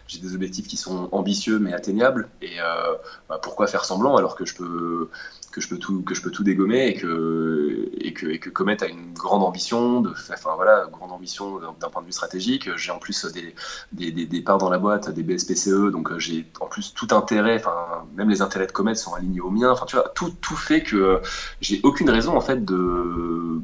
j'ai 0.07 0.19
des 0.19 0.35
objectifs 0.35 0.67
qui 0.67 0.77
sont 0.77 1.09
ambitieux 1.11 1.59
mais 1.59 1.73
atteignables. 1.73 2.29
Et 2.41 2.59
euh, 2.59 2.95
bah, 3.27 3.39
pourquoi 3.41 3.67
faire 3.67 3.85
semblant 3.85 4.17
alors 4.17 4.35
que 4.35 4.45
je 4.45 4.55
peux 4.55 5.09
que 5.51 5.61
je 5.61 5.67
peux 5.67 5.77
tout 5.77 6.01
que 6.03 6.13
je 6.13 6.21
peux 6.21 6.31
tout 6.31 6.43
dégommer 6.43 6.87
et 6.87 6.93
que 6.95 7.89
et 7.99 8.13
que 8.13 8.27
et 8.27 8.39
que 8.39 8.49
Comet 8.49 8.83
a 8.83 8.87
une 8.87 9.13
grande 9.13 9.43
ambition 9.43 10.01
de 10.01 10.11
enfin 10.11 10.51
voilà 10.55 10.87
grande 10.91 11.11
ambition 11.11 11.59
d'un 11.79 11.89
point 11.89 12.01
de 12.01 12.07
vue 12.07 12.13
stratégique 12.13 12.75
j'ai 12.77 12.91
en 12.91 12.99
plus 12.99 13.25
des, 13.25 13.55
des, 13.91 14.25
des, 14.25 14.41
parts 14.41 14.59
dans 14.59 14.69
la 14.69 14.77
boîte 14.77 15.09
des 15.09 15.23
BSPCE 15.23 15.91
donc 15.91 16.11
euh, 16.11 16.19
j'ai 16.19 16.45
en 16.59 16.67
plus 16.67 16.93
tout 16.93 17.07
intérêt 17.11 17.55
enfin 17.55 18.05
même 18.15 18.29
les 18.29 18.41
intérêts 18.41 18.67
de 18.67 18.71
Comet 18.71 18.95
sont 18.95 19.13
alignés 19.13 19.41
aux 19.41 19.49
miens 19.49 19.71
enfin 19.71 19.85
tu 19.85 19.95
vois 19.95 20.09
tout 20.09 20.29
tout 20.41 20.55
fait 20.55 20.83
que 20.83 21.21
j'ai 21.61 21.79
aucune 21.83 22.09
raison 22.09 22.37
en 22.37 22.41
fait 22.41 22.63
de 22.63 23.59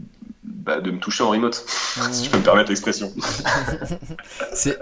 bah, 0.66 0.80
de 0.82 0.90
me 0.90 1.00
toucher 1.00 1.24
en 1.24 1.30
remote, 1.30 1.56
si 2.12 2.26
je 2.26 2.32
peux 2.32 2.38
me 2.38 2.44
permettre 2.44 2.70
l'expression. 2.70 3.12
c'est 4.54 4.80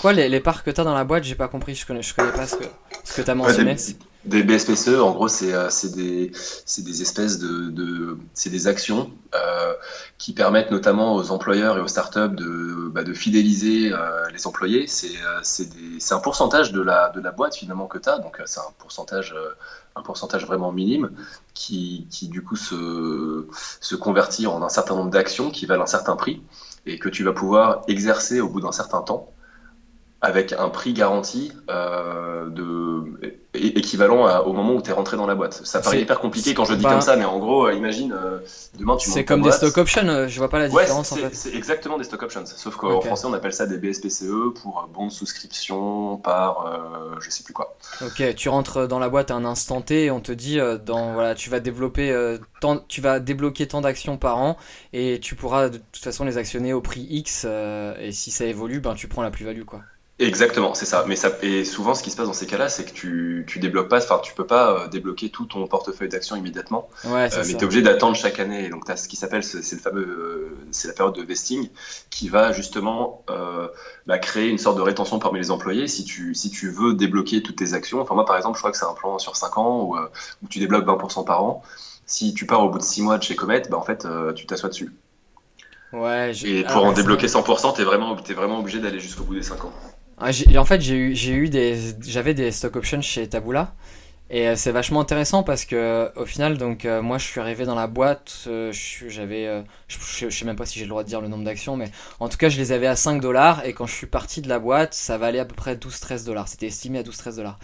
quoi 0.00 0.12
les, 0.12 0.28
les 0.28 0.40
parts 0.40 0.62
que 0.62 0.70
tu 0.70 0.80
as 0.80 0.84
dans 0.84 0.94
la 0.94 1.04
boîte? 1.04 1.24
J'ai 1.24 1.34
pas 1.34 1.48
compris, 1.48 1.74
je 1.74 1.86
connais, 1.86 2.02
je 2.02 2.14
connais 2.14 2.32
pas 2.32 2.46
ce 2.46 2.56
que, 2.56 2.64
ce 3.04 3.14
que 3.14 3.22
tu 3.22 3.30
as 3.30 3.34
mentionné. 3.34 3.76
des, 4.24 4.42
BSPCE, 4.42 5.00
en 5.00 5.12
gros, 5.12 5.28
c'est 5.28 5.54
euh, 5.54 5.68
des, 5.94 6.32
des 6.78 7.02
espèces 7.02 7.38
de. 7.38 7.70
de 7.70 8.18
c'est 8.34 8.50
des 8.50 8.66
actions 8.66 9.10
euh, 9.34 9.74
qui 10.18 10.32
permettent 10.32 10.70
notamment 10.70 11.14
aux 11.14 11.30
employeurs 11.30 11.78
et 11.78 11.80
aux 11.80 11.88
startups 11.88 12.34
de, 12.34 12.88
bah, 12.88 13.04
de 13.04 13.12
fidéliser 13.12 13.92
euh, 13.92 14.28
les 14.32 14.46
employés. 14.46 14.86
C'est 14.86 16.12
un 16.12 16.20
pourcentage 16.20 16.72
de 16.72 16.82
la, 16.82 17.10
de 17.10 17.20
la 17.20 17.30
boîte 17.30 17.56
finalement 17.56 17.86
que 17.86 17.98
tu 17.98 18.08
as, 18.08 18.18
donc 18.18 18.40
c'est 18.44 18.60
un 18.60 18.72
pourcentage 18.78 19.34
un 19.96 20.02
pourcentage 20.02 20.44
vraiment 20.44 20.72
minime 20.72 21.10
qui, 21.54 22.08
qui 22.10 22.28
du 22.28 22.42
coup 22.42 22.56
se, 22.56 23.46
se 23.80 23.94
convertit 23.94 24.46
en 24.46 24.62
un 24.62 24.68
certain 24.68 24.96
nombre 24.96 25.10
d'actions 25.10 25.50
qui 25.50 25.66
valent 25.66 25.84
un 25.84 25.86
certain 25.86 26.16
prix 26.16 26.42
et 26.86 26.98
que 26.98 27.08
tu 27.08 27.22
vas 27.22 27.32
pouvoir 27.32 27.82
exercer 27.86 28.40
au 28.40 28.48
bout 28.48 28.60
d'un 28.60 28.72
certain 28.72 29.02
temps 29.02 29.33
avec 30.24 30.54
un 30.54 30.70
prix 30.70 30.94
garanti 30.94 31.52
euh, 31.68 32.48
de 32.48 33.36
équivalent 33.54 34.26
au 34.44 34.52
moment 34.52 34.72
où 34.72 34.82
tu 34.82 34.90
es 34.90 34.92
rentré 34.92 35.16
dans 35.16 35.26
la 35.26 35.36
boîte. 35.36 35.60
Ça 35.64 35.80
paraît 35.80 36.00
hyper 36.00 36.18
compliqué 36.18 36.54
quand 36.54 36.64
je 36.64 36.74
dis 36.74 36.82
comme 36.82 37.00
ça, 37.02 37.14
mais 37.14 37.24
en 37.24 37.38
gros, 37.38 37.66
euh, 37.66 37.74
imagine, 37.74 38.12
euh, 38.12 38.38
demain 38.76 38.96
tu 38.96 39.10
C'est 39.10 39.24
comme 39.24 39.42
des 39.42 39.52
stock 39.52 39.76
options, 39.76 40.26
je 40.26 40.38
vois 40.38 40.48
pas 40.48 40.58
la 40.58 40.68
différence 40.68 41.12
en 41.12 41.16
fait. 41.16 41.34
C'est 41.34 41.54
exactement 41.54 41.98
des 41.98 42.04
stock 42.04 42.22
options, 42.22 42.44
sauf 42.46 42.74
qu'en 42.76 43.00
français 43.02 43.26
on 43.26 43.34
appelle 43.34 43.52
ça 43.52 43.66
des 43.66 43.76
BSPCE 43.76 44.54
pour 44.60 44.88
bon 44.92 45.06
de 45.06 45.12
souscription 45.12 46.16
par 46.16 46.72
je 47.20 47.30
sais 47.30 47.44
plus 47.44 47.52
quoi. 47.52 47.76
Ok, 48.00 48.34
tu 48.34 48.48
rentres 48.48 48.88
dans 48.88 48.98
la 48.98 49.10
boîte 49.10 49.30
à 49.30 49.34
un 49.34 49.44
instant 49.44 49.82
T 49.82 50.04
et 50.06 50.10
on 50.10 50.20
te 50.20 50.32
dit, 50.32 50.58
dans, 50.84 51.12
voilà, 51.12 51.34
tu 51.34 51.50
vas 51.50 51.60
développer, 51.60 52.36
tant, 52.60 52.78
tu 52.88 53.02
vas 53.02 53.20
débloquer 53.20 53.68
tant 53.68 53.82
d'actions 53.82 54.16
par 54.16 54.38
an 54.38 54.56
et 54.94 55.20
tu 55.20 55.34
pourras 55.34 55.68
de 55.68 55.78
toute 55.92 56.02
façon 56.02 56.24
les 56.24 56.38
actionner 56.38 56.72
au 56.72 56.80
prix 56.80 57.06
X 57.10 57.44
et 57.44 58.10
si 58.10 58.30
ça 58.30 58.46
évolue, 58.46 58.80
ben, 58.80 58.94
tu 58.94 59.06
prends 59.06 59.22
la 59.22 59.30
plus-value 59.30 59.64
quoi. 59.64 59.80
Exactement, 60.20 60.74
c'est 60.74 60.86
ça. 60.86 61.04
Mais 61.08 61.16
ça 61.16 61.32
et 61.42 61.64
souvent, 61.64 61.96
ce 61.96 62.02
qui 62.04 62.10
se 62.10 62.16
passe 62.16 62.28
dans 62.28 62.32
ces 62.32 62.46
cas-là, 62.46 62.68
c'est 62.68 62.84
que 62.84 62.92
tu, 62.92 63.44
tu 63.48 63.58
débloques 63.58 63.88
pas, 63.88 63.98
enfin, 63.98 64.20
tu 64.22 64.32
peux 64.32 64.46
pas 64.46 64.70
euh, 64.70 64.86
débloquer 64.86 65.28
tout 65.28 65.44
ton 65.46 65.66
portefeuille 65.66 66.08
d'actions 66.08 66.36
immédiatement. 66.36 66.88
Ouais, 67.04 67.28
euh, 67.34 67.42
mais 67.44 67.54
tu 67.54 67.58
es 67.58 67.64
obligé 67.64 67.82
d'attendre 67.82 68.14
chaque 68.14 68.38
année. 68.38 68.68
donc, 68.68 68.84
tu 68.84 68.92
as 68.92 68.96
ce 68.96 69.08
qui 69.08 69.16
s'appelle, 69.16 69.42
c'est 69.42 69.72
le 69.72 69.80
fameux, 69.80 70.06
euh, 70.06 70.56
c'est 70.70 70.86
la 70.86 70.94
période 70.94 71.16
de 71.16 71.22
vesting 71.22 71.68
qui 72.10 72.28
va 72.28 72.52
justement 72.52 73.24
euh, 73.28 73.66
bah, 74.06 74.18
créer 74.18 74.50
une 74.50 74.58
sorte 74.58 74.76
de 74.76 74.82
rétention 74.82 75.18
parmi 75.18 75.40
les 75.40 75.50
employés. 75.50 75.88
Si 75.88 76.04
tu, 76.04 76.32
si 76.36 76.48
tu 76.48 76.70
veux 76.70 76.94
débloquer 76.94 77.42
toutes 77.42 77.56
tes 77.56 77.74
actions, 77.74 78.00
enfin, 78.00 78.14
moi, 78.14 78.24
par 78.24 78.36
exemple, 78.36 78.54
je 78.54 78.60
crois 78.60 78.70
que 78.70 78.78
c'est 78.78 78.86
un 78.86 78.94
plan 78.94 79.18
sur 79.18 79.34
5 79.34 79.58
ans 79.58 79.80
où, 79.82 79.96
où 79.96 80.48
tu 80.48 80.60
débloques 80.60 80.86
20% 80.86 81.24
par 81.24 81.42
an. 81.42 81.62
Si 82.06 82.34
tu 82.34 82.46
pars 82.46 82.62
au 82.62 82.68
bout 82.68 82.78
de 82.78 82.84
6 82.84 83.02
mois 83.02 83.18
de 83.18 83.24
chez 83.24 83.34
Comet, 83.34 83.62
bah, 83.68 83.78
en 83.78 83.82
fait, 83.82 84.06
tu 84.36 84.46
t'assois 84.46 84.68
dessus. 84.68 84.92
Ouais, 85.92 86.32
et 86.44 86.62
pour 86.64 86.84
en 86.84 86.92
débloquer 86.92 87.26
100%, 87.26 87.74
tu 87.74 87.80
es 87.80 87.84
vraiment, 87.84 88.16
es 88.16 88.32
vraiment 88.32 88.60
obligé 88.60 88.78
d'aller 88.78 89.00
jusqu'au 89.00 89.24
bout 89.24 89.34
des 89.34 89.42
5 89.42 89.64
ans. 89.64 89.72
Ah, 90.18 90.30
en 90.56 90.64
fait, 90.64 90.80
j'ai 90.80 90.96
eu, 90.96 91.50
j'avais 92.00 92.34
des 92.34 92.52
stock 92.52 92.76
options 92.76 93.02
chez 93.02 93.28
Taboola. 93.28 93.74
Et 94.30 94.48
euh, 94.48 94.56
c'est 94.56 94.72
vachement 94.72 95.00
intéressant 95.00 95.42
parce 95.42 95.64
que 95.66 96.10
au 96.16 96.24
final, 96.24 96.56
donc 96.56 96.86
euh, 96.86 97.02
moi 97.02 97.18
je 97.18 97.26
suis 97.26 97.40
arrivé 97.40 97.66
dans 97.66 97.74
la 97.74 97.86
boîte, 97.86 98.44
euh, 98.46 98.72
j'avais, 98.72 99.64
je, 99.86 99.98
je, 99.98 100.30
sais 100.30 100.44
même 100.46 100.56
pas 100.56 100.64
si 100.64 100.78
j'ai 100.78 100.86
le 100.86 100.88
droit 100.88 101.02
de 101.02 101.08
dire 101.08 101.20
le 101.20 101.28
nombre 101.28 101.44
d'actions, 101.44 101.76
mais 101.76 101.90
en 102.20 102.28
tout 102.30 102.38
cas 102.38 102.48
je 102.48 102.56
les 102.56 102.72
avais 102.72 102.86
à 102.86 102.96
5 102.96 103.20
dollars 103.20 103.64
et 103.66 103.74
quand 103.74 103.86
je 103.86 103.94
suis 103.94 104.06
parti 104.06 104.40
de 104.40 104.48
la 104.48 104.58
boîte, 104.58 104.94
ça 104.94 105.18
valait 105.18 105.40
à 105.40 105.44
peu 105.44 105.54
près 105.54 105.76
12-13 105.76 106.24
dollars. 106.24 106.48
C'était 106.48 106.66
estimé 106.68 107.00
à 107.00 107.02
12-13 107.02 107.36
dollars. 107.36 107.58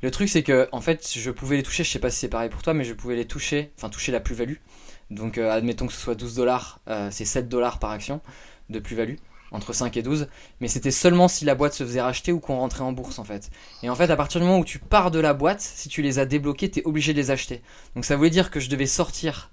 Le 0.00 0.10
truc 0.12 0.28
c'est 0.28 0.44
que 0.44 0.68
en 0.70 0.80
fait 0.80 1.12
je 1.12 1.30
pouvais 1.32 1.56
les 1.56 1.64
toucher, 1.64 1.82
je 1.82 1.90
sais 1.90 1.98
pas 1.98 2.10
si 2.10 2.20
c'est 2.20 2.28
pareil 2.28 2.50
pour 2.50 2.62
toi, 2.62 2.72
mais 2.72 2.84
je 2.84 2.94
pouvais 2.94 3.16
les 3.16 3.26
toucher, 3.26 3.72
enfin 3.76 3.88
toucher 3.88 4.12
la 4.12 4.20
plus-value. 4.20 4.56
Donc 5.10 5.38
admettons 5.38 5.88
que 5.88 5.92
ce 5.92 6.00
soit 6.00 6.14
12 6.14 6.36
dollars, 6.36 6.80
c'est 7.10 7.24
7 7.24 7.48
dollars 7.48 7.80
par 7.80 7.90
action 7.90 8.20
de 8.70 8.78
plus-value 8.78 9.16
entre 9.52 9.72
5 9.72 9.96
et 9.96 10.02
12, 10.02 10.28
mais 10.60 10.68
c'était 10.68 10.90
seulement 10.90 11.28
si 11.28 11.44
la 11.44 11.54
boîte 11.54 11.74
se 11.74 11.84
faisait 11.84 12.00
racheter 12.00 12.32
ou 12.32 12.40
qu'on 12.40 12.56
rentrait 12.56 12.82
en 12.82 12.92
bourse 12.92 13.18
en 13.18 13.24
fait. 13.24 13.50
Et 13.82 13.90
en 13.90 13.94
fait, 13.94 14.10
à 14.10 14.16
partir 14.16 14.40
du 14.40 14.46
moment 14.46 14.58
où 14.58 14.64
tu 14.64 14.78
pars 14.78 15.10
de 15.10 15.20
la 15.20 15.34
boîte, 15.34 15.60
si 15.60 15.88
tu 15.88 16.02
les 16.02 16.18
as 16.18 16.26
débloqués, 16.26 16.70
t'es 16.70 16.82
obligé 16.84 17.12
de 17.12 17.18
les 17.18 17.30
acheter. 17.30 17.62
Donc 17.94 18.04
ça 18.04 18.16
voulait 18.16 18.30
dire 18.30 18.50
que 18.50 18.60
je 18.60 18.68
devais 18.68 18.86
sortir 18.86 19.50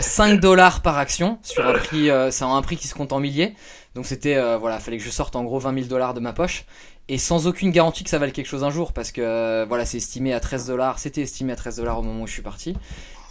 5 0.00 0.32
euh, 0.32 0.36
dollars 0.40 0.82
par 0.82 0.98
action 0.98 1.38
sur 1.42 1.66
un 1.66 1.74
prix, 1.74 2.10
euh, 2.10 2.30
c'est 2.30 2.44
un 2.44 2.62
prix 2.62 2.76
qui 2.76 2.88
se 2.88 2.94
compte 2.94 3.12
en 3.12 3.20
milliers. 3.20 3.54
Donc 3.94 4.06
c'était, 4.06 4.36
euh, 4.36 4.58
voilà, 4.58 4.78
fallait 4.78 4.98
que 4.98 5.04
je 5.04 5.10
sorte 5.10 5.36
en 5.36 5.44
gros 5.44 5.58
20 5.58 5.74
000 5.74 5.86
dollars 5.86 6.14
de 6.14 6.20
ma 6.20 6.32
poche 6.32 6.64
et 7.08 7.18
sans 7.18 7.46
aucune 7.46 7.70
garantie 7.70 8.04
que 8.04 8.10
ça 8.10 8.18
valait 8.18 8.32
quelque 8.32 8.48
chose 8.48 8.64
un 8.64 8.70
jour 8.70 8.92
parce 8.92 9.12
que 9.12 9.64
voilà, 9.68 9.86
c'est 9.86 9.98
estimé 9.98 10.34
à 10.34 10.40
13 10.40 10.66
dollars, 10.66 10.98
c'était 10.98 11.22
estimé 11.22 11.52
à 11.52 11.56
13 11.56 11.76
dollars 11.76 12.00
au 12.00 12.02
moment 12.02 12.24
où 12.24 12.26
je 12.26 12.32
suis 12.32 12.42
parti. 12.42 12.76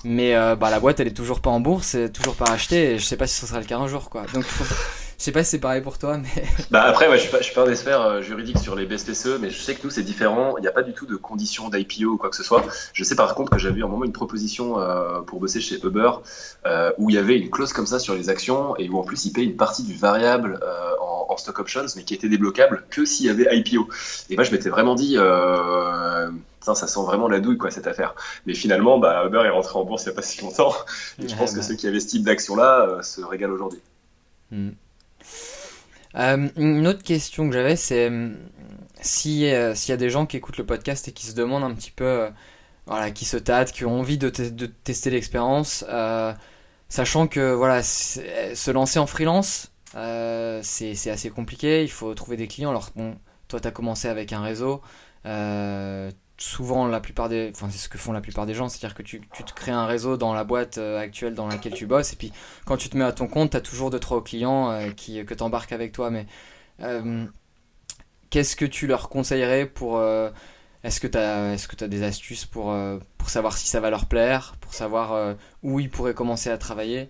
Mais 0.05 0.33
bah 0.55 0.69
la 0.69 0.79
boîte 0.79 0.99
elle 0.99 1.07
est 1.07 1.17
toujours 1.17 1.41
pas 1.41 1.49
en 1.49 1.59
bourse, 1.59 1.87
c'est 1.87 2.11
toujours 2.11 2.35
pas 2.35 2.45
achetée 2.51 2.93
et 2.93 2.99
je 2.99 3.03
sais 3.03 3.17
pas 3.17 3.25
si 3.27 3.35
ce 3.35 3.47
sera 3.47 3.59
le 3.59 3.65
cas 3.65 3.77
un 3.77 3.87
jour 3.87 4.09
quoi. 4.09 4.25
Donc 4.33 4.45
sais 5.23 5.31
pas 5.31 5.43
si 5.43 5.51
c'est 5.51 5.59
pareil 5.59 5.81
pour 5.81 5.97
toi, 5.97 6.17
mais. 6.17 6.29
Bah 6.71 6.83
après, 6.83 7.07
ouais, 7.07 7.17
je 7.17 7.23
suis 7.23 7.31
pas, 7.31 7.39
je 7.39 7.43
suis 7.43 7.53
pas 7.53 7.63
un 7.65 7.69
expert 7.69 8.01
euh, 8.01 8.21
juridique 8.21 8.57
sur 8.59 8.75
les 8.75 8.85
BSPCE, 8.85 9.37
mais 9.39 9.49
je 9.49 9.59
sais 9.61 9.75
que 9.75 9.81
nous 9.83 9.89
c'est 9.89 10.03
différent. 10.03 10.57
Il 10.57 10.61
n'y 10.61 10.67
a 10.67 10.71
pas 10.71 10.83
du 10.83 10.93
tout 10.93 11.05
de 11.05 11.15
conditions 11.15 11.69
d'IPO 11.69 12.11
ou 12.13 12.17
quoi 12.17 12.29
que 12.29 12.35
ce 12.35 12.43
soit. 12.43 12.63
Je 12.93 13.03
sais 13.03 13.15
par 13.15 13.35
contre 13.35 13.51
que 13.51 13.59
j'avais 13.59 13.79
eu 13.79 13.83
un 13.83 13.87
moment 13.87 14.03
une 14.05 14.11
proposition 14.13 14.79
euh, 14.79 15.21
pour 15.21 15.39
bosser 15.39 15.61
chez 15.61 15.79
Uber 15.83 16.11
euh, 16.65 16.91
où 16.97 17.09
il 17.09 17.15
y 17.15 17.19
avait 17.19 17.37
une 17.37 17.49
clause 17.49 17.73
comme 17.73 17.85
ça 17.87 17.99
sur 17.99 18.15
les 18.15 18.29
actions 18.29 18.75
et 18.77 18.89
où 18.89 18.97
en 18.99 19.03
plus 19.03 19.25
ils 19.25 19.31
payaient 19.31 19.47
une 19.47 19.57
partie 19.57 19.83
du 19.83 19.95
variable 19.95 20.59
euh, 20.63 20.91
en, 21.01 21.27
en 21.29 21.37
stock 21.37 21.59
options, 21.59 21.85
mais 21.95 22.03
qui 22.03 22.13
était 22.13 22.29
débloquable 22.29 22.85
que 22.89 23.05
s'il 23.05 23.25
y 23.25 23.29
avait 23.29 23.47
IPO. 23.57 23.87
Et 24.29 24.35
moi 24.35 24.43
je 24.43 24.51
m'étais 24.51 24.69
vraiment 24.69 24.95
dit. 24.95 25.15
Euh, 25.17 26.29
ça 26.61 26.73
sent 26.87 26.99
vraiment 27.05 27.27
la 27.27 27.39
douille 27.39 27.57
quoi 27.59 27.69
cette 27.69 27.85
affaire. 27.85 28.15
Mais 28.47 28.55
finalement, 28.55 28.97
bah, 28.97 29.23
Uber 29.27 29.43
est 29.45 29.49
rentré 29.49 29.77
en 29.77 29.83
bourse 29.85 30.03
il 30.03 30.07
n'y 30.07 30.13
a 30.13 30.15
pas 30.15 30.23
si 30.23 30.41
longtemps. 30.41 30.73
Et 31.21 31.27
je 31.27 31.35
Ouais, 31.35 31.37
pense 31.37 31.53
que 31.53 31.61
ceux 31.61 31.75
qui 31.75 31.87
avaient 31.87 31.99
ce 31.99 32.07
type 32.07 32.23
d'action-là 32.23 32.87
euh, 32.89 33.01
se 33.03 33.21
régalent 33.21 33.53
aujourd'hui. 33.53 33.81
Hmm. 34.51 34.71
Euh, 36.15 36.47
une 36.55 36.87
autre 36.87 37.03
question 37.03 37.47
que 37.49 37.53
j'avais, 37.53 37.75
c'est 37.75 38.07
hum, 38.07 38.37
si 39.01 39.45
euh, 39.51 39.75
s'il 39.75 39.91
y 39.91 39.93
a 39.93 39.97
des 39.97 40.09
gens 40.09 40.25
qui 40.25 40.37
écoutent 40.37 40.57
le 40.57 40.65
podcast 40.65 41.07
et 41.07 41.11
qui 41.11 41.25
se 41.25 41.33
demandent 41.35 41.63
un 41.63 41.73
petit 41.73 41.91
peu, 41.91 42.05
euh, 42.05 42.29
voilà, 42.87 43.11
qui 43.11 43.25
se 43.25 43.37
tâtent, 43.37 43.71
qui 43.73 43.85
ont 43.85 43.99
envie 43.99 44.17
de, 44.17 44.29
te- 44.29 44.43
de 44.49 44.65
tester 44.67 45.09
l'expérience, 45.09 45.85
euh, 45.89 46.33
sachant 46.89 47.27
que 47.27 47.53
voilà, 47.53 47.83
se 47.83 48.71
lancer 48.71 48.99
en 48.99 49.07
freelance, 49.07 49.71
euh, 49.95 50.61
c'est 50.63 51.09
assez 51.09 51.29
compliqué. 51.29 51.83
Il 51.83 51.91
faut 51.91 52.13
trouver 52.13 52.37
des 52.37 52.47
clients. 52.47 52.69
Alors 52.71 52.89
bon, 52.95 53.17
toi, 53.47 53.59
tu 53.59 53.67
as 53.67 53.71
commencé 53.71 54.07
avec 54.07 54.33
un 54.33 54.41
réseau. 54.41 54.81
euh, 55.25 56.11
souvent, 56.37 56.87
la 56.87 56.99
plupart 56.99 57.29
des, 57.29 57.51
enfin, 57.53 57.69
c'est 57.71 57.77
ce 57.77 57.89
que 57.89 57.97
font 57.97 58.11
la 58.11 58.21
plupart 58.21 58.45
des 58.45 58.53
gens, 58.53 58.69
c'est-à-dire 58.69 58.95
que 58.95 59.03
tu, 59.03 59.21
tu 59.33 59.43
te 59.43 59.53
crées 59.53 59.71
un 59.71 59.85
réseau 59.85 60.17
dans 60.17 60.33
la 60.33 60.43
boîte 60.43 60.77
euh, 60.77 60.99
actuelle 60.99 61.33
dans 61.33 61.47
laquelle 61.47 61.73
tu 61.73 61.85
bosses, 61.85 62.13
et 62.13 62.15
puis 62.17 62.31
quand 62.65 62.77
tu 62.77 62.89
te 62.89 62.97
mets 62.97 63.05
à 63.05 63.11
ton 63.13 63.27
compte, 63.27 63.51
tu 63.51 63.57
as 63.57 63.61
toujours 63.61 63.89
deux 63.89 63.99
trois 63.99 64.23
clients 64.23 64.71
euh, 64.71 64.91
qui, 64.91 65.23
que 65.25 65.33
tu 65.33 65.43
embarques 65.43 65.71
avec 65.71 65.91
toi. 65.91 66.09
Mais 66.11 66.25
euh, 66.81 67.25
qu'est-ce 68.29 68.55
que 68.55 68.65
tu 68.65 68.87
leur 68.87 69.09
conseillerais 69.09 69.65
pour. 69.65 69.97
euh, 69.97 70.29
est-ce 70.83 70.99
que 70.99 71.07
tu 71.07 71.17
as, 71.17 71.53
est-ce 71.53 71.67
que 71.67 71.75
tu 71.75 71.87
des 71.87 72.03
astuces 72.03 72.45
pour, 72.45 72.71
euh, 72.71 72.99
pour 73.17 73.29
savoir 73.29 73.57
si 73.57 73.67
ça 73.67 73.79
va 73.79 73.89
leur 73.89 74.05
plaire, 74.05 74.55
pour 74.61 74.73
savoir 74.73 75.13
euh, 75.13 75.33
où 75.63 75.79
ils 75.79 75.89
pourraient 75.89 76.13
commencer 76.13 76.51
à 76.51 76.57
travailler? 76.57 77.09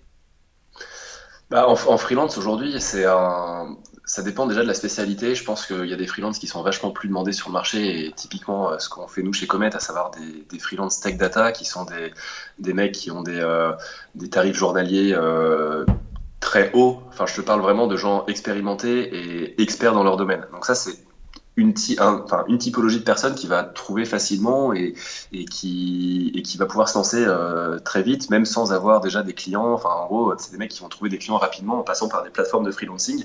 Bah, 1.50 1.68
en 1.68 1.98
freelance 1.98 2.38
aujourd'hui, 2.38 2.82
c'est 2.82 3.06
un... 3.06 3.78
ça 4.06 4.22
dépend 4.22 4.46
déjà 4.46 4.62
de 4.62 4.68
la 4.68 4.74
spécialité. 4.74 5.36
Je 5.36 5.44
pense 5.44 5.66
qu'il 5.66 5.86
y 5.86 5.94
a 5.94 5.98
des 5.98 6.08
freelances 6.08 6.40
qui 6.40 6.48
sont 6.48 6.62
vachement 6.62 6.92
plus 6.92 7.08
demandés 7.08 7.32
sur 7.32 7.50
le 7.50 7.54
marché 7.54 8.06
et 8.06 8.12
typiquement 8.12 8.72
euh, 8.72 8.80
ce 8.80 8.88
qu'on 8.90 9.08
fait 9.08 9.24
nous 9.24 9.34
chez 9.34 9.48
Comet, 9.48 9.76
à 9.76 9.80
savoir 9.80 10.12
des, 10.12 10.46
des 10.50 10.60
freelance 10.60 11.00
tech 11.00 11.18
data 11.18 11.52
qui 11.52 11.66
sont 11.66 11.86
des, 11.86 12.14
des 12.60 12.74
mecs 12.74 12.94
qui 12.94 13.12
ont 13.12 13.24
des, 13.24 13.40
euh, 13.40 13.72
des 14.14 14.30
tarifs 14.30 14.56
journaliers 14.58 15.14
euh, 15.14 15.86
très 16.40 16.72
hauts. 16.74 17.02
Enfin, 17.10 17.26
je 17.26 17.36
te 17.36 17.42
parle 17.42 17.62
vraiment 17.62 17.88
de 17.88 17.98
gens 17.98 18.26
expérimentés 18.28 19.16
et 19.16 19.62
experts 19.62 19.94
dans 19.94 20.04
leur 20.04 20.18
domaine. 20.18 20.46
Donc 20.52 20.66
ça, 20.66 20.76
c'est 20.76 21.05
une, 21.58 21.74
typologie 21.74 23.00
de 23.00 23.04
personnes 23.04 23.36
qui 23.36 23.48
va 23.48 23.64
trouver 23.64 24.06
facilement 24.06 24.74
et, 24.74 24.94
qui, 25.32 26.56
va 26.58 26.66
pouvoir 26.66 26.90
se 26.90 26.98
lancer 26.98 27.24
euh, 27.26 27.80
très 27.80 28.04
vite, 28.04 28.30
même 28.30 28.46
sans 28.46 28.74
avoir 28.74 29.00
déjà 29.02 29.24
des 29.24 29.34
clients. 29.34 29.74
Enfin, 29.74 29.90
en 29.90 30.06
gros, 30.06 30.34
c'est 30.38 30.52
des 30.52 30.58
mecs 30.58 30.72
qui 30.72 30.82
vont 30.82 30.90
trouver 30.90 31.10
des 31.10 31.18
clients 31.18 31.38
rapidement 31.38 31.80
en 31.80 31.84
passant 31.84 32.10
par 32.10 32.24
des 32.24 32.30
plateformes 32.30 32.66
de 32.66 32.72
freelancing, 32.72 33.24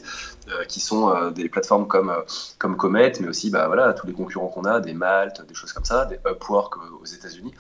euh, 0.49 0.65
qui 0.65 0.81
sont 0.81 1.11
euh, 1.11 1.31
des 1.31 1.49
plateformes 1.49 1.89
comme, 1.89 2.13
comme 2.59 2.77
Comet, 2.77 3.13
mais 3.21 3.29
aussi 3.29 3.51
bah, 3.51 3.67
voilà, 3.67 3.93
tous 3.93 4.07
les 4.07 4.13
concurrents 4.13 4.49
qu'on 4.49 4.65
a, 4.65 4.81
des 4.81 4.95
Malte, 4.95 5.45
des 5.47 5.55
choses 5.55 5.73
comme 5.73 5.85
ça, 5.85 6.05
des 6.05 6.19
Upwork 6.27 6.77
aux 7.01 7.07
États-Unis, 7.07 7.53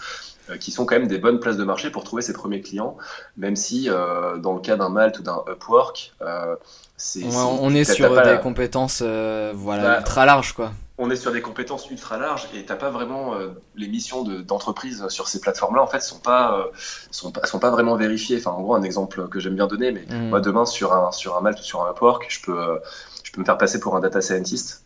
qui 0.58 0.70
sont 0.72 0.86
quand 0.86 0.96
même 0.96 1.08
des 1.08 1.18
bonnes 1.18 1.40
places 1.40 1.56
de 1.56 1.64
marché 1.64 1.90
pour 1.90 2.04
trouver 2.04 2.22
ses 2.22 2.32
premiers 2.32 2.60
clients, 2.60 2.96
même 3.36 3.56
si 3.56 3.88
euh, 3.88 4.36
dans 4.38 4.52
le 4.54 4.60
cas 4.60 4.76
d'un 4.76 4.88
Malte 4.88 5.18
ou 5.18 5.22
d'un 5.22 5.42
Upwork, 5.48 6.12
euh, 6.22 6.56
c'est. 6.96 7.24
On, 7.24 7.30
c'est- 7.30 7.36
on 7.62 7.74
est 7.74 7.84
sur 7.84 8.08
des 8.10 8.14
la- 8.16 8.36
compétences 8.38 9.02
euh, 9.04 9.52
voilà, 9.54 9.82
Bah, 9.82 9.98
ultra 10.00 10.26
larges, 10.26 10.52
quoi. 10.52 10.72
on 10.98 11.10
est 11.10 11.16
sur 11.16 11.32
des 11.32 11.40
compétences 11.40 11.90
ultra 11.90 12.18
larges 12.18 12.46
et 12.54 12.64
t'as 12.66 12.76
pas 12.76 12.90
vraiment 12.90 13.34
euh, 13.34 13.48
les 13.74 13.88
missions 13.88 14.22
de- 14.22 14.42
d'entreprise 14.42 15.06
sur 15.08 15.28
ces 15.28 15.40
plateformes-là 15.40 15.82
en 15.82 15.86
fait 15.86 16.00
sont 16.00 16.18
pas 16.18 16.58
euh, 16.58 16.64
sont 17.10 17.32
pas 17.32 17.46
sont 17.46 17.58
pas 17.58 17.70
vraiment 17.70 17.96
vérifiées. 17.96 18.36
Enfin 18.38 18.50
en 18.50 18.60
gros 18.60 18.74
un 18.74 18.82
exemple 18.82 19.26
que 19.28 19.40
j'aime 19.40 19.54
bien 19.54 19.66
donner, 19.66 19.92
mais 19.92 20.04
Mm. 20.10 20.28
moi 20.28 20.40
demain 20.40 20.66
sur 20.66 20.92
un 20.92 21.10
sur 21.12 21.36
un 21.38 21.40
Malte 21.40 21.60
ou 21.60 21.64
sur 21.64 21.82
un 21.82 21.90
Upwork, 21.90 22.26
je 22.28 22.42
peux 22.42 22.58
euh, 22.58 22.76
je 23.24 23.32
peux 23.32 23.40
me 23.40 23.46
faire 23.46 23.56
passer 23.58 23.80
pour 23.80 23.96
un 23.96 24.00
data 24.00 24.20
scientist 24.20 24.84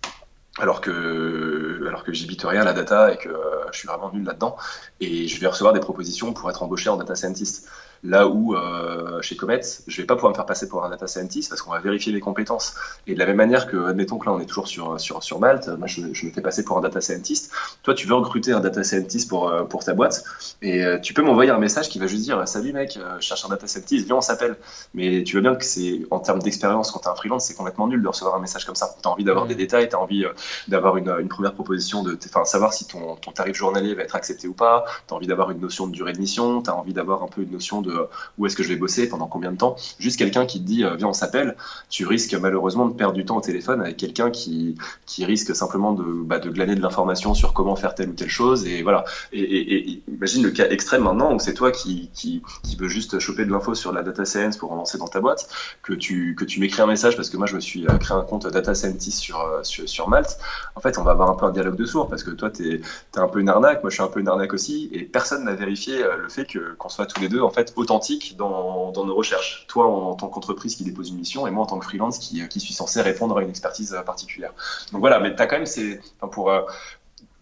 alors 0.59 0.81
que 0.81 1.85
alors 1.87 2.05
que 2.05 2.13
rien 2.47 2.61
à 2.63 2.65
la 2.65 2.73
data 2.73 3.13
et 3.13 3.17
que 3.17 3.29
euh, 3.29 3.67
je 3.73 3.79
suis 3.79 3.89
vraiment 3.89 4.13
nul 4.13 4.25
là-dedans 4.25 4.57
et 5.01 5.27
je 5.27 5.41
vais 5.41 5.47
recevoir 5.47 5.73
des 5.73 5.81
propositions 5.81 6.33
pour 6.33 6.49
être 6.51 6.63
embauché 6.63 6.89
en 6.89 6.97
data 6.97 7.15
scientist. 7.15 7.69
Là 8.05 8.29
où 8.29 8.55
euh, 8.55 9.23
chez 9.23 9.35
Comet, 9.35 9.63
je 9.87 10.03
vais 10.03 10.07
pas 10.07 10.15
pouvoir 10.15 10.33
me 10.33 10.37
faire 10.37 10.45
passer 10.45 10.69
pour 10.69 10.85
un 10.85 10.91
data 10.91 11.07
scientist 11.07 11.49
parce 11.49 11.63
qu'on 11.63 11.71
va 11.71 11.81
vérifier 11.81 12.13
les 12.13 12.21
compétences. 12.21 12.75
Et 13.07 13.15
de 13.15 13.19
la 13.19 13.25
même 13.25 13.39
manière 13.39 13.67
que, 13.67 13.87
admettons 13.87 14.19
que 14.19 14.27
là 14.27 14.33
on 14.33 14.41
est 14.41 14.45
toujours 14.45 14.69
sur, 14.69 15.01
sur, 15.01 15.23
sur 15.23 15.41
Malte, 15.41 15.69
moi 15.69 15.87
je, 15.87 16.13
je 16.13 16.27
me 16.27 16.31
fais 16.31 16.43
passer 16.43 16.65
pour 16.65 16.77
un 16.77 16.83
data 16.83 17.01
scientist. 17.01 17.51
Toi 17.83 17.95
tu 17.95 18.07
veux 18.07 18.15
recruter 18.15 18.53
un 18.53 18.61
data 18.61 18.85
scientist 18.85 19.27
pour, 19.27 19.49
euh, 19.49 19.65
pour 19.65 19.85
ta 19.85 19.95
boîte 19.95 20.23
et 20.61 20.85
euh, 20.85 20.99
tu 20.99 21.15
peux 21.15 21.23
m'envoyer 21.23 21.51
un 21.51 21.59
message 21.59 21.89
qui 21.89 21.99
va 21.99 22.07
juste 22.07 22.25
dire 22.25 22.47
Salut 22.47 22.75
mec, 22.75 22.99
je 23.21 23.25
cherche 23.25 23.43
un 23.47 23.49
data 23.49 23.67
scientist, 23.67 24.05
viens 24.05 24.17
on 24.17 24.21
s'appelle. 24.21 24.57
Mais 24.93 25.25
tu 25.25 25.41
vois 25.41 25.51
bien 25.51 25.59
que 25.59 25.65
c'est 25.65 26.03
en 26.11 26.19
termes 26.19 26.43
d'expérience 26.43 26.91
quand 26.91 26.99
tu 26.99 27.09
es 27.09 27.11
un 27.11 27.15
freelance, 27.15 27.47
c'est 27.47 27.55
complètement 27.55 27.89
nul 27.89 28.03
de 28.03 28.09
recevoir 28.09 28.37
un 28.37 28.41
message 28.41 28.67
comme 28.67 28.77
ça. 28.77 28.95
Tu 29.01 29.09
as 29.09 29.11
envie 29.11 29.25
d'avoir 29.25 29.47
des 29.47 29.55
détails, 29.55 29.89
tu 29.89 29.97
as 29.97 30.01
envie 30.01 30.27
d'avoir 30.69 30.99
une, 30.99 31.09
une 31.09 31.29
première 31.29 31.55
proposition, 31.55 32.03
de 32.03 32.19
enfin, 32.27 32.45
savoir 32.45 32.75
si 32.75 32.87
ton, 32.87 33.17
ton 33.17 33.33
tarif 33.33 33.57
journalier 33.57 33.95
va 33.95 34.03
être 34.03 34.15
accepté 34.15 34.47
ou 34.47 34.53
pas, 34.53 34.85
tu 35.09 35.15
as 35.15 35.17
envie 35.17 35.27
d'avoir 35.27 35.51
une 35.53 35.61
notion 35.61 35.87
de 35.87 35.93
durée 35.93 36.13
de 36.13 36.19
mission, 36.19 36.61
tu 36.61 36.69
as 36.69 36.77
envie 36.77 36.93
d'avoir 36.93 37.23
un 37.23 37.29
peu 37.29 37.41
une 37.41 37.51
notion 37.51 37.81
de 37.81 37.94
euh, 37.95 38.07
où 38.39 38.47
est-ce 38.47 38.57
que 38.57 38.63
je 38.63 38.69
vais 38.69 38.77
bosser, 38.77 39.09
pendant 39.09 39.27
combien 39.27 39.53
de 39.53 39.57
temps. 39.57 39.77
Juste 39.99 40.19
quelqu'un 40.19 40.47
qui 40.47 40.61
te 40.61 40.67
dit 40.67 40.85
euh, 40.85 40.97
viens 40.97 41.09
on 41.09 41.13
s'appelle, 41.13 41.57
tu 41.89 42.07
risques 42.07 42.35
malheureusement 42.35 42.87
de 42.87 42.95
perdre 42.95 43.15
du 43.15 43.25
temps 43.25 43.37
au 43.37 43.41
téléphone 43.41 43.81
avec 43.81 43.97
quelqu'un 43.97 44.31
qui, 44.31 44.77
qui 45.07 45.25
risque 45.25 45.55
simplement 45.55 45.93
de, 45.93 46.05
bah, 46.05 46.39
glaner 46.39 46.75
de 46.75 46.83
l'information 46.83 47.35
sur 47.35 47.53
comment 47.53 47.77
faire 47.77 47.95
telle 47.95 48.11
ou 48.11 48.15
telle 48.15 48.29
chose. 48.29 48.67
Et 48.67 48.83
voilà. 48.83 49.05
Et, 49.33 50.03
imagine 50.09 50.43
le 50.43 50.51
cas 50.51 50.69
extrême 50.69 51.03
maintenant 51.03 51.35
où 51.35 51.39
c'est 51.39 51.55
toi 51.55 51.71
qui, 51.71 52.11
qui, 52.15 52.43
qui 52.63 52.77
veux 52.77 52.89
juste 52.89 53.19
choper 53.19 53.45
de 53.45 53.51
l'info 53.51 53.75
sur 53.75 53.93
la 53.93 54.03
data 54.03 54.25
science 54.25 54.57
pour 54.57 54.73
en 54.73 54.77
lancer 54.77 54.99
dans 54.99 55.09
ta 55.09 55.21
boîte, 55.21 55.49
que 55.83 55.93
tu, 55.93 56.35
que 56.35 56.45
tu 56.45 56.61
m'écris 56.61 56.83
un 56.83 56.87
message 56.87 57.17
parce 57.17 57.31
que 57.31 57.37
moi 57.37 57.47
je 57.47 57.55
me 57.55 57.61
suis 57.61 57.87
euh, 57.87 57.97
créé 57.99 58.17
un 58.17 58.23
compte 58.23 58.47
data 58.47 58.75
scientist 58.75 59.19
sur, 59.19 59.61
sur, 59.63 60.09
Malte. 60.09 60.39
En 60.75 60.81
fait, 60.81 60.99
on 60.99 61.03
va 61.03 61.13
avoir 61.13 61.31
un 61.31 61.35
peu 61.35 61.47
un 61.47 61.51
dialogue 61.51 61.77
de 61.77 61.87
sourds 61.87 62.09
parce 62.09 62.23
que 62.23 62.31
toi 62.31 62.51
tu 62.51 62.75
es, 62.75 62.81
un 63.17 63.29
peu 63.29 63.41
une 63.41 63.49
arnaque, 63.49 63.83
moi 63.83 63.91
je 63.91 63.95
suis 63.95 64.03
un 64.03 64.09
peu 64.09 64.21
une 64.21 64.29
arnaque 64.29 64.53
aussi, 64.53 64.91
et 64.93 65.03
personne 65.03 65.45
n'a 65.45 65.55
vérifié 65.55 65.99
le 65.99 66.29
fait 66.29 66.47
qu'on 66.79 66.89
soit 66.89 67.07
tous 67.07 67.21
les 67.21 67.29
deux 67.29 67.41
en 67.41 67.51
fait 67.51 67.73
authentiques 67.85 68.37
dans, 68.37 68.93
nos 68.93 69.15
recherches. 69.15 69.67
Toi 69.69 69.87
en, 69.87 70.15
tant 70.15 70.29
qu'entreprise 70.29 70.75
qui 70.77 70.85
dépose 70.85 71.11
une 71.11 71.17
mission 71.17 71.47
et 71.47 71.51
moi 71.51 71.63
en 71.63 71.67
tant 71.67 71.79
que 71.79 71.85
freelance 71.85 72.19
qui, 72.19 72.43
euh, 72.43 72.47
suis 72.51 72.75
censé 72.75 73.01
répondre 73.03 73.39
à 73.39 73.43
une 73.43 73.51
expertise 73.51 73.95
euh, 73.95 74.03
particulière. 74.03 74.53
Donc 74.93 75.01
voilà, 75.01 75.21
mais 75.21 75.35
tu 75.35 75.43
as 75.43 75.47
quand 75.47 75.57
même 75.57 75.67
ces. 75.67 76.01
Pour. 76.33 76.51
euh, 76.51 76.63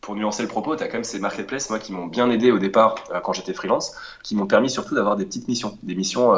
pour 0.01 0.17
nuancer 0.17 0.43
le 0.43 0.49
propos, 0.49 0.75
tu 0.75 0.83
as 0.83 0.89
quand 0.89 0.95
même 0.95 1.05
ces 1.05 1.21
marketplaces, 1.21 1.71
moi, 1.71 1.79
qui 1.79 1.93
m'ont 1.93 2.09
bien 2.09 2.29
aidé 2.29 2.51
au 2.51 2.59
départ 2.59 2.97
quand 3.23 3.33
j'étais 3.33 3.55
freelance, 3.55 3.95
qui 4.25 4.35
m'ont 4.35 4.49
permis 4.49 4.69
surtout 4.69 4.97
d'avoir 4.97 5.15
des 5.15 5.25
petites 5.25 5.47
missions, 5.47 5.79
des 5.85 5.95
missions 5.95 6.35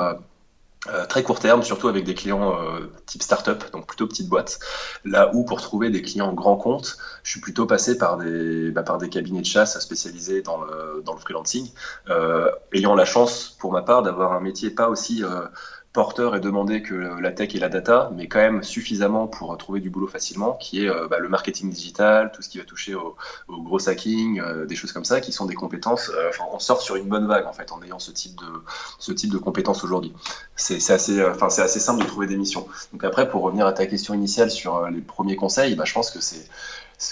euh, 0.88 1.06
très 1.06 1.22
court 1.22 1.38
terme, 1.38 1.62
surtout 1.62 1.88
avec 1.88 2.04
des 2.04 2.14
clients 2.14 2.54
euh, 2.60 2.90
type 3.06 3.22
startup, 3.22 3.64
donc 3.72 3.86
plutôt 3.86 4.06
petite 4.06 4.28
boîte. 4.28 4.58
Là 5.04 5.30
où 5.32 5.44
pour 5.44 5.60
trouver 5.60 5.90
des 5.90 6.02
clients 6.02 6.32
grands 6.32 6.56
comptes, 6.56 6.98
je 7.22 7.30
suis 7.30 7.40
plutôt 7.40 7.66
passé 7.66 7.96
par 7.96 8.18
des, 8.18 8.70
bah, 8.70 8.82
par 8.82 8.98
des 8.98 9.08
cabinets 9.08 9.40
de 9.40 9.46
chasse 9.46 9.78
spécialisés 9.78 10.42
dans 10.42 10.62
le, 10.62 11.02
dans 11.04 11.14
le 11.14 11.20
freelancing, 11.20 11.70
euh, 12.10 12.50
ayant 12.72 12.94
la 12.94 13.04
chance 13.04 13.56
pour 13.58 13.72
ma 13.72 13.82
part 13.82 14.02
d'avoir 14.02 14.32
un 14.32 14.40
métier 14.40 14.70
pas 14.70 14.88
aussi 14.88 15.24
euh, 15.24 15.46
porteur 15.94 16.36
et 16.36 16.40
demandé 16.40 16.82
que 16.82 16.94
la 16.94 17.32
tech 17.32 17.54
et 17.54 17.58
la 17.60 17.70
data, 17.70 18.10
mais 18.14 18.28
quand 18.28 18.40
même 18.40 18.62
suffisamment 18.64 19.28
pour 19.28 19.56
trouver 19.56 19.80
du 19.80 19.90
boulot 19.90 20.08
facilement, 20.08 20.54
qui 20.54 20.84
est 20.84 20.88
euh, 20.90 21.08
bah, 21.08 21.18
le 21.20 21.28
marketing 21.30 21.70
digital, 21.70 22.32
tout 22.34 22.42
ce 22.42 22.50
qui 22.50 22.58
va 22.58 22.64
toucher 22.64 22.94
au, 22.94 23.16
au 23.48 23.62
gros 23.62 23.88
hacking, 23.88 24.40
euh, 24.40 24.66
des 24.66 24.74
choses 24.74 24.92
comme 24.92 25.04
ça, 25.04 25.20
qui 25.20 25.32
sont 25.32 25.46
des 25.46 25.54
compétences. 25.54 26.10
euh, 26.14 26.30
on 26.52 26.58
sort 26.58 26.82
sur 26.82 26.96
une 26.96 27.08
bonne 27.08 27.26
vague 27.26 27.46
en 27.46 27.52
fait 27.54 27.72
en 27.72 27.82
ayant 27.82 28.00
ce 28.00 28.10
type 28.10 28.34
de 29.32 29.38
compétences 29.38 29.84
aujourd'hui. 29.84 30.12
C'est 30.56 30.76
assez, 30.90 31.22
simple 31.80 32.02
de 32.02 32.06
trouver 32.08 32.26
des 32.26 32.36
missions. 32.36 32.66
Donc 32.92 33.04
après, 33.04 33.28
pour 33.28 33.42
revenir 33.42 33.66
à 33.66 33.72
ta 33.72 33.86
question 33.86 34.14
initiale 34.14 34.50
sur 34.50 34.88
les 34.90 35.00
premiers 35.00 35.36
conseils, 35.36 35.76
bah, 35.76 35.84
je 35.86 35.92
pense 35.94 36.10
que 36.10 36.20
c'est 36.20 36.44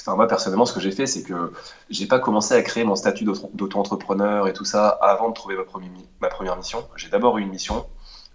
moi, 0.07 0.27
personnellement, 0.27 0.65
ce 0.67 0.73
que 0.73 0.81
j'ai 0.81 0.93
fait, 0.93 1.07
c'est 1.07 1.23
que 1.23 1.53
j'ai 1.91 2.07
pas 2.07 2.19
commencé 2.19 2.55
à 2.55 2.63
créer 2.63 2.85
mon 2.85 2.97
statut 2.97 3.25
d'auto- 3.25 3.51
d'auto-entrepreneur 3.55 4.49
et 4.49 4.53
tout 4.53 4.65
ça 4.65 4.89
avant 4.89 5.29
de 5.29 5.35
trouver 5.35 5.57
ma 6.21 6.29
première 6.29 6.57
mission. 6.57 6.87
J'ai 6.97 7.09
d'abord 7.09 7.39
eu 7.39 7.43
une 7.43 7.51
mission. 7.51 7.85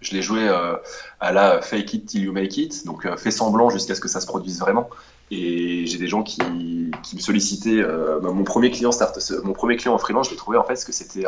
Je 0.00 0.14
l'ai 0.14 0.22
joué 0.22 0.48
euh, 0.48 0.76
à 1.20 1.32
la 1.32 1.60
fake 1.60 1.94
it 1.94 2.06
till 2.06 2.22
you 2.22 2.32
make 2.32 2.56
it, 2.56 2.86
donc 2.86 3.04
euh, 3.04 3.16
fais 3.16 3.32
semblant 3.32 3.68
jusqu'à 3.68 3.94
ce 3.94 4.00
que 4.00 4.08
ça 4.08 4.20
se 4.20 4.26
produise 4.26 4.60
vraiment. 4.60 4.88
Et 5.30 5.86
j'ai 5.86 5.98
des 5.98 6.06
gens 6.06 6.22
qui, 6.22 6.40
me 6.40 7.20
sollicitaient. 7.20 7.82
Euh, 7.82 8.18
bah, 8.20 8.30
mon 8.30 8.44
premier 8.44 8.70
client 8.70 8.90
en 8.90 9.98
freelance, 9.98 10.26
je 10.26 10.30
l'ai 10.30 10.36
trouvé 10.36 10.56
en 10.56 10.62
fait 10.62 10.74
parce 10.74 10.84
que 10.84 10.92
c'était 10.92 11.24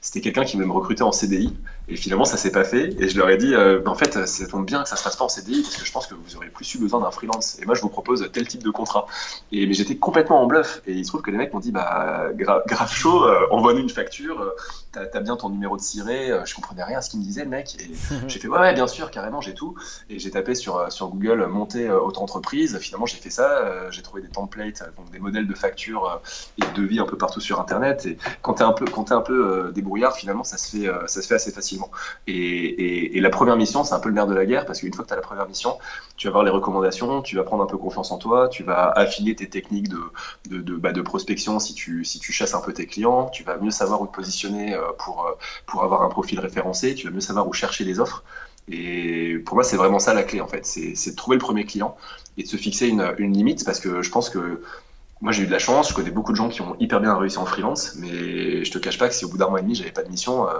c'était 0.00 0.20
quelqu'un 0.20 0.44
qui 0.44 0.56
voulait 0.56 0.66
me 0.66 0.72
recruter 0.72 1.02
en 1.02 1.12
CDI. 1.12 1.54
Et 1.90 1.96
finalement, 1.96 2.26
ça 2.26 2.36
s'est 2.36 2.52
pas 2.52 2.64
fait. 2.64 2.94
Et 3.00 3.08
je 3.08 3.16
leur 3.16 3.30
ai 3.30 3.38
dit, 3.38 3.54
euh, 3.54 3.80
bah, 3.80 3.90
en 3.90 3.94
fait, 3.94 4.26
ça 4.26 4.46
tombe 4.46 4.66
bien 4.66 4.82
que 4.82 4.88
ça 4.88 4.96
se 4.96 5.02
fasse 5.02 5.16
pas 5.16 5.24
en 5.24 5.28
CDI 5.28 5.62
parce 5.62 5.76
que 5.76 5.86
je 5.86 5.92
pense 5.92 6.06
que 6.06 6.14
vous 6.14 6.36
aurez 6.36 6.48
plus 6.48 6.74
eu 6.74 6.78
besoin 6.78 7.00
d'un 7.00 7.10
freelance. 7.10 7.58
Et 7.62 7.64
moi, 7.64 7.74
je 7.74 7.80
vous 7.80 7.88
propose 7.88 8.28
tel 8.30 8.46
type 8.46 8.62
de 8.62 8.70
contrat. 8.70 9.06
Et 9.52 9.66
mais 9.66 9.72
j'étais 9.72 9.96
complètement 9.96 10.42
en 10.42 10.46
bluff. 10.46 10.82
Et 10.86 10.92
il 10.92 11.04
se 11.04 11.08
trouve 11.08 11.22
que 11.22 11.30
les 11.30 11.38
mecs 11.38 11.52
m'ont 11.54 11.60
dit, 11.60 11.72
bah 11.72 12.28
grave 12.34 12.92
chaud, 12.92 13.24
euh, 13.24 13.46
envoie-nous 13.50 13.80
une 13.80 13.88
facture. 13.88 14.40
Euh, 14.40 14.50
t'as, 14.92 15.04
as 15.12 15.20
bien 15.20 15.36
ton 15.36 15.48
numéro 15.48 15.78
de 15.78 15.82
ciré. 15.82 16.30
Je 16.44 16.54
comprenais 16.54 16.84
rien 16.84 16.98
à 16.98 17.00
ce 17.00 17.08
qu'il 17.08 17.20
me 17.20 17.24
disait, 17.24 17.44
le 17.44 17.50
mec. 17.50 17.76
Et 17.80 17.90
j'ai 18.28 18.38
fait, 18.38 18.48
ouais, 18.48 18.58
ouais, 18.58 18.74
bien 18.74 18.86
sûr, 18.86 19.10
carrément, 19.10 19.40
j'ai 19.40 19.54
tout. 19.54 19.74
Et 20.10 20.18
j'ai 20.18 20.30
tapé 20.30 20.54
sur 20.54 20.92
sur 20.92 21.08
Google 21.08 21.46
monter 21.46 21.90
autre 21.90 22.20
entreprise. 22.20 22.78
Finalement, 22.80 23.06
j'ai 23.06 23.16
fait 23.16 23.30
ça. 23.30 23.90
j'ai 23.90 24.02
trouvé 24.02 24.20
des 24.20 24.28
templates, 24.28 24.82
donc 24.98 25.10
des 25.10 25.20
modèles 25.20 25.46
de 25.46 25.54
factures 25.54 26.20
et 26.58 26.66
de 26.66 26.82
devis 26.82 27.00
un 27.00 27.06
peu 27.06 27.16
partout 27.16 27.40
sur 27.40 27.60
Internet. 27.60 28.04
Et 28.04 28.18
quand 28.42 28.54
t'es 28.54 28.64
un 28.64 28.72
peu, 28.72 28.84
quand 28.84 29.10
es 29.10 29.14
un 29.14 29.22
peu 29.22 29.72
débrouillard, 29.74 30.14
finalement, 30.14 30.44
ça 30.44 30.58
se 30.58 30.76
fait, 30.76 30.90
ça 31.06 31.22
se 31.22 31.26
fait 31.26 31.34
assez 31.34 31.50
facilement. 31.50 31.77
Et, 32.26 33.20
la 33.20 33.30
première 33.30 33.56
mission, 33.56 33.84
c'est 33.84 33.94
un 33.94 34.00
peu 34.00 34.08
le 34.08 34.14
nerf 34.14 34.26
de 34.26 34.34
la 34.34 34.46
guerre, 34.46 34.64
parce 34.64 34.80
qu'une 34.80 34.94
fois 34.94 35.04
que 35.04 35.08
tu 35.08 35.12
as 35.12 35.16
la 35.16 35.22
première 35.22 35.46
mission, 35.48 35.76
tu 36.16 36.28
vas 36.28 36.32
voir 36.32 36.44
les 36.44 36.50
recommandations, 36.50 37.20
tu 37.22 37.36
vas 37.36 37.42
prendre 37.42 37.62
un 37.62 37.66
peu 37.66 37.76
confiance 37.76 38.10
en 38.12 38.18
toi, 38.18 38.48
tu 38.48 38.62
vas 38.62 38.90
affiner 38.90 39.34
tes 39.34 39.48
techniques 39.48 39.88
de, 39.88 40.58
de, 40.58 40.76
bah, 40.76 40.92
prospection 41.04 41.58
si 41.58 41.74
tu, 41.74 42.04
si 42.04 42.20
tu 42.20 42.32
chasses 42.32 42.54
un 42.54 42.60
peu 42.60 42.72
tes 42.72 42.86
clients, 42.86 43.28
tu 43.28 43.42
vas 43.42 43.56
mieux 43.58 43.70
savoir 43.70 44.00
où 44.00 44.06
te 44.06 44.14
positionner 44.14 44.74
euh, 44.74 44.92
pour, 44.98 45.26
euh, 45.26 45.32
pour 45.66 45.82
avoir 45.82 46.02
un 46.02 46.08
profil 46.08 46.40
référencé, 46.40 46.94
tu 46.94 47.06
vas 47.06 47.12
mieux 47.12 47.20
savoir 47.20 47.48
où 47.48 47.52
chercher 47.52 47.84
les 47.84 48.00
offres. 48.00 48.22
Et 48.70 49.38
pour 49.46 49.54
moi, 49.54 49.64
c'est 49.64 49.76
vraiment 49.76 49.98
ça 49.98 50.14
la 50.14 50.22
clé, 50.22 50.40
en 50.40 50.46
fait. 50.46 50.66
C'est 50.66 51.10
de 51.10 51.16
trouver 51.16 51.36
le 51.36 51.42
premier 51.42 51.64
client 51.64 51.96
et 52.36 52.42
de 52.42 52.48
se 52.48 52.56
fixer 52.56 52.88
une, 52.88 53.14
une 53.18 53.32
limite, 53.32 53.64
parce 53.64 53.80
que 53.80 54.02
je 54.02 54.10
pense 54.10 54.28
que 54.28 54.62
moi, 55.20 55.32
j'ai 55.32 55.42
eu 55.42 55.46
de 55.46 55.52
la 55.52 55.58
chance. 55.58 55.88
Je 55.90 55.94
connais 55.94 56.10
beaucoup 56.10 56.32
de 56.32 56.36
gens 56.36 56.48
qui 56.48 56.60
ont 56.60 56.76
hyper 56.78 57.00
bien 57.00 57.16
réussi 57.16 57.38
en 57.38 57.46
freelance, 57.46 57.94
mais 57.96 58.64
je 58.64 58.70
te 58.70 58.78
cache 58.78 58.98
pas 58.98 59.08
que 59.08 59.14
si 59.14 59.24
au 59.24 59.28
bout 59.28 59.38
d'un 59.38 59.48
mois 59.48 59.60
et 59.60 59.62
demi, 59.62 59.74
j'avais 59.74 59.90
pas 59.90 60.02
de 60.02 60.10
mission, 60.10 60.48
euh, 60.48 60.52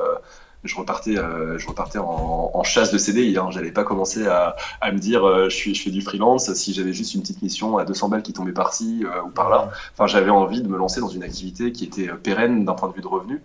je 0.65 0.77
repartais, 0.77 1.17
euh, 1.17 1.59
je 1.59 1.67
repartais 1.67 1.99
en, 1.99 2.63
chasse 2.65 2.93
de 2.93 2.99
CDI. 2.99 3.39
Hein. 3.39 3.49
J'allais 3.51 3.73
pas 3.73 3.85
commencer 3.85 4.27
à, 4.27 4.57
à 4.81 4.93
me 4.93 4.99
dire 4.99 5.27
euh, 5.27 5.49
je, 5.49 5.55
suis, 5.55 5.75
je 5.75 5.83
fais 5.83 5.91
du 5.91 6.03
freelance 6.03 6.53
si 6.55 6.73
j'avais 6.75 6.93
juste 6.93 7.15
une 7.15 7.23
petite 7.23 7.43
mission 7.43 7.79
à 7.79 7.85
200 7.85 8.09
balles 8.09 8.23
qui 8.23 8.33
tombait 8.33 8.53
par-ci 8.53 9.05
ou 9.25 9.31
par-là. 9.31 9.71
Enfin, 9.95 10.07
j'avais 10.07 10.31
envie 10.31 10.61
de 10.61 10.69
me 10.69 10.77
lancer 10.77 11.01
dans 11.01 11.09
une 11.09 11.23
activité 11.23 11.73
qui 11.73 11.85
était 11.85 12.09
pérenne 12.09 12.65
d'un 12.65 12.75
point 12.75 12.89
de 12.89 12.95
vue 12.95 13.03
de 13.03 13.07
revenu 13.07 13.43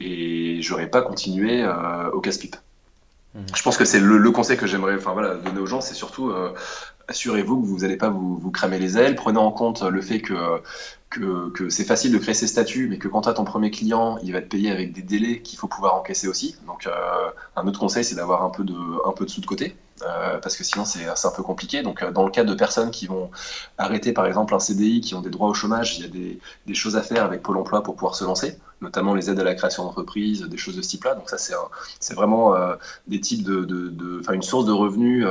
et 0.00 0.60
j'aurais 0.62 0.88
pas 0.88 1.02
continué 1.02 1.66
au 2.12 2.20
casse-pipe. 2.20 2.56
Mmh. 3.34 3.40
Je 3.54 3.62
pense 3.62 3.76
que 3.76 3.84
c'est 3.84 4.00
le, 4.00 4.18
le, 4.18 4.30
conseil 4.30 4.56
que 4.56 4.66
j'aimerais 4.66 4.96
enfin, 4.96 5.12
voilà, 5.12 5.34
donner 5.34 5.60
aux 5.60 5.66
gens, 5.66 5.80
c'est 5.80 5.94
surtout 5.94 6.32
assurez-vous 7.08 7.60
que 7.60 7.66
vous 7.66 7.78
n'allez 7.78 7.96
pas 7.96 8.10
vous, 8.10 8.50
cramer 8.50 8.78
les 8.78 8.98
ailes. 8.98 9.14
Prenez 9.14 9.38
en 9.38 9.52
compte 9.52 9.82
le 9.82 10.00
fait 10.00 10.20
que 10.20 10.62
c'est 11.68 11.84
facile 11.84 12.12
de 12.12 12.18
créer 12.18 12.34
ses 12.34 12.46
statuts, 12.46 12.88
mais 12.88 12.98
que 12.98 13.08
quand 13.08 13.22
tu 13.22 13.28
as 13.28 13.34
ton 13.34 13.44
premier 13.44 13.70
client, 13.70 14.18
il 14.22 14.32
va 14.32 14.40
te 14.40 14.46
payer 14.46 14.70
avec 14.70 14.92
des 14.92 15.02
délais 15.02 15.40
qu'il 15.40 15.58
faut 15.58 15.68
pouvoir 15.68 15.94
encaisser 15.94 16.28
aussi. 16.28 16.56
Donc, 16.66 16.86
euh, 16.86 17.30
un 17.56 17.66
autre 17.66 17.78
conseil, 17.78 18.04
c'est 18.04 18.16
d'avoir 18.16 18.42
un 18.44 18.50
peu 18.50 18.64
de, 18.64 18.76
un 19.06 19.12
peu 19.12 19.24
de 19.24 19.30
sous 19.30 19.40
de 19.40 19.46
côté. 19.46 19.76
Euh, 20.02 20.38
parce 20.40 20.56
que 20.56 20.64
sinon 20.64 20.84
c'est 20.84 21.06
un 21.06 21.30
peu 21.30 21.42
compliqué. 21.42 21.82
Donc 21.82 22.02
euh, 22.02 22.10
dans 22.10 22.24
le 22.24 22.30
cas 22.30 22.44
de 22.44 22.54
personnes 22.54 22.90
qui 22.90 23.06
vont 23.06 23.30
arrêter 23.78 24.12
par 24.12 24.26
exemple 24.26 24.54
un 24.54 24.58
CDI, 24.58 25.00
qui 25.00 25.14
ont 25.14 25.22
des 25.22 25.30
droits 25.30 25.48
au 25.48 25.54
chômage, 25.54 25.98
il 25.98 26.02
y 26.02 26.06
a 26.06 26.38
des, 26.66 26.74
choses 26.74 26.96
à 26.96 27.02
faire 27.02 27.24
avec 27.24 27.42
Pôle 27.42 27.56
Emploi 27.56 27.82
pour 27.82 27.94
pouvoir 27.94 28.14
se 28.14 28.24
lancer, 28.24 28.58
notamment 28.82 29.14
les 29.14 29.30
aides 29.30 29.40
à 29.40 29.44
la 29.44 29.54
création 29.54 29.84
d'entreprise, 29.84 30.42
des 30.42 30.56
choses 30.58 30.76
de 30.76 30.82
ce 30.82 30.88
type-là. 30.88 31.14
Donc 31.14 31.30
ça 31.30 31.38
c'est 31.38 32.14
vraiment 32.14 32.54
euh, 32.54 32.74
des 33.06 33.20
types 33.20 33.42
de, 33.42 33.64
de, 33.64 34.22
une 34.32 34.42
source 34.42 34.66
de 34.66 34.72
revenus 34.72 35.26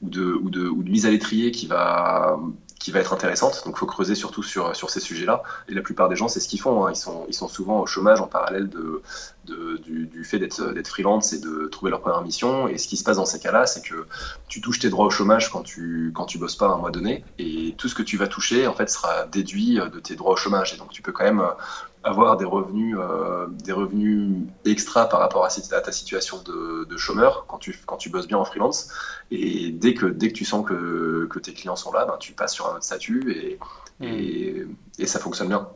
ou 0.00 0.08
de 0.08 0.90
mise 0.90 1.06
à 1.06 1.10
l'étrier 1.10 1.52
qui 1.52 1.66
va 1.66 2.38
qui 2.82 2.90
va 2.90 2.98
être 2.98 3.12
intéressante. 3.12 3.62
Donc, 3.64 3.78
faut 3.78 3.86
creuser 3.86 4.16
surtout 4.16 4.42
sur, 4.42 4.74
sur 4.74 4.90
ces 4.90 4.98
sujets-là. 4.98 5.44
Et 5.68 5.74
la 5.74 5.82
plupart 5.82 6.08
des 6.08 6.16
gens, 6.16 6.26
c'est 6.26 6.40
ce 6.40 6.48
qu'ils 6.48 6.60
font. 6.60 6.84
Hein. 6.84 6.90
Ils, 6.90 6.96
sont, 6.96 7.24
ils 7.28 7.34
sont 7.34 7.46
souvent 7.46 7.80
au 7.80 7.86
chômage 7.86 8.20
en 8.20 8.26
parallèle 8.26 8.68
de, 8.68 9.02
du, 9.44 10.24
fait 10.24 10.40
d'être 10.40 10.88
freelance 10.88 11.32
et 11.32 11.38
de 11.38 11.68
trouver 11.68 11.90
leur 11.90 12.00
première 12.00 12.22
mission. 12.22 12.66
Et 12.66 12.78
ce 12.78 12.88
qui 12.88 12.96
se 12.96 13.04
passe 13.04 13.18
dans 13.18 13.24
ces 13.24 13.38
cas-là, 13.38 13.66
c'est 13.66 13.82
que 13.82 14.06
tu 14.48 14.60
touches 14.60 14.80
tes 14.80 14.90
droits 14.90 15.06
au 15.06 15.10
chômage 15.10 15.50
quand 15.50 15.62
tu, 15.62 16.12
quand 16.12 16.26
tu 16.26 16.38
bosses 16.38 16.56
pas 16.56 16.66
un 16.66 16.76
mois 16.76 16.90
donné. 16.90 17.24
Et 17.38 17.74
tout 17.78 17.88
ce 17.88 17.94
que 17.94 18.02
tu 18.02 18.16
vas 18.16 18.26
toucher, 18.26 18.66
en 18.66 18.74
fait, 18.74 18.90
sera 18.90 19.26
déduit 19.26 19.76
de 19.76 20.00
tes 20.00 20.16
droits 20.16 20.32
au 20.32 20.36
chômage. 20.36 20.74
Et 20.74 20.76
donc, 20.76 20.90
tu 20.90 21.02
peux 21.02 21.12
quand 21.12 21.24
même 21.24 21.42
avoir 22.04 22.36
des 22.36 22.44
revenus, 22.44 22.96
euh, 22.98 23.46
des 23.48 23.72
revenus 23.72 24.46
extra 24.64 25.08
par 25.08 25.20
rapport 25.20 25.44
à, 25.44 25.48
ta 25.48 25.92
situation 25.92 26.42
de, 26.42 26.96
chômeur 26.96 27.46
quand 27.48 27.58
tu, 27.58 27.78
quand 27.86 27.96
tu 27.96 28.10
bosses 28.10 28.26
bien 28.26 28.38
en 28.38 28.44
freelance. 28.44 28.88
Et 29.30 29.70
dès 29.70 29.94
que, 29.94 30.06
dès 30.06 30.28
que 30.28 30.34
tu 30.34 30.44
sens 30.44 30.66
que, 30.66 31.26
que 31.30 31.38
tes 31.38 31.52
clients 31.52 31.76
sont 31.76 31.92
là, 31.92 32.04
ben, 32.04 32.16
tu 32.18 32.32
passes 32.32 32.54
sur 32.54 32.66
un 32.68 32.76
autre 32.76 32.84
statut 32.84 33.32
et, 33.32 33.58
hmm. 34.00 34.12
et, 34.12 34.66
et, 34.98 35.06
ça 35.06 35.18
fonctionne 35.18 35.48
bien. 35.48 35.68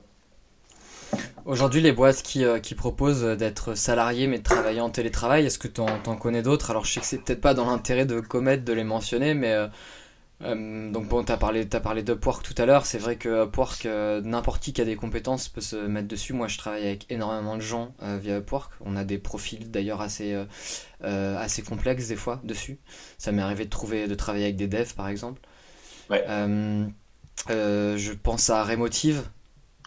Aujourd'hui, 1.44 1.80
les 1.80 1.92
boîtes 1.92 2.22
qui, 2.22 2.44
euh, 2.44 2.58
qui 2.58 2.74
proposent 2.74 3.22
d'être 3.22 3.74
salarié 3.74 4.26
mais 4.26 4.38
de 4.38 4.42
travailler 4.42 4.80
en 4.80 4.90
télétravail, 4.90 5.46
est-ce 5.46 5.58
que 5.58 5.68
tu 5.68 5.80
en, 5.80 6.16
connais 6.16 6.42
d'autres? 6.42 6.70
Alors, 6.70 6.84
je 6.84 6.92
sais 6.94 7.00
que 7.00 7.06
c'est 7.06 7.18
peut-être 7.18 7.40
pas 7.40 7.54
dans 7.54 7.66
l'intérêt 7.66 8.04
de 8.04 8.20
Comet 8.20 8.58
de 8.58 8.72
les 8.72 8.84
mentionner, 8.84 9.34
mais 9.34 9.52
euh, 9.52 9.68
euh, 10.42 10.90
donc 10.90 11.08
bon, 11.08 11.24
tu 11.24 11.32
as 11.32 11.36
parlé, 11.38 11.66
as 11.70 11.80
parlé 11.80 12.02
d'Upwork 12.02 12.42
tout 12.42 12.54
à 12.58 12.66
l'heure, 12.66 12.84
c'est 12.84 12.98
vrai 12.98 13.16
que 13.16 13.44
Upwork, 13.44 13.86
euh, 13.86 14.20
n'importe 14.20 14.62
qui 14.62 14.72
qui 14.74 14.82
a 14.82 14.84
des 14.84 14.96
compétences 14.96 15.48
peut 15.48 15.62
se 15.62 15.76
mettre 15.76 16.08
dessus. 16.08 16.34
Moi 16.34 16.46
je 16.48 16.58
travaille 16.58 16.86
avec 16.86 17.10
énormément 17.10 17.56
de 17.56 17.62
gens 17.62 17.94
euh, 18.02 18.18
via 18.20 18.38
Upwork, 18.38 18.72
on 18.80 18.96
a 18.96 19.04
des 19.04 19.18
profils 19.18 19.70
d'ailleurs 19.70 20.00
assez, 20.00 20.36
assez 21.02 21.62
complexes 21.62 22.08
des 22.08 22.16
fois 22.16 22.40
dessus. 22.44 22.78
Ça 23.18 23.32
m'est 23.32 23.42
arrivé 23.42 23.64
de, 23.64 23.70
trouver, 23.70 24.08
de 24.08 24.14
travailler 24.14 24.44
avec 24.44 24.56
des 24.56 24.68
devs 24.68 24.94
par 24.94 25.08
exemple. 25.08 25.40
Ouais. 26.10 26.24
je 27.48 28.12
pense 28.12 28.50
à 28.50 28.62
Remotive, 28.62 29.22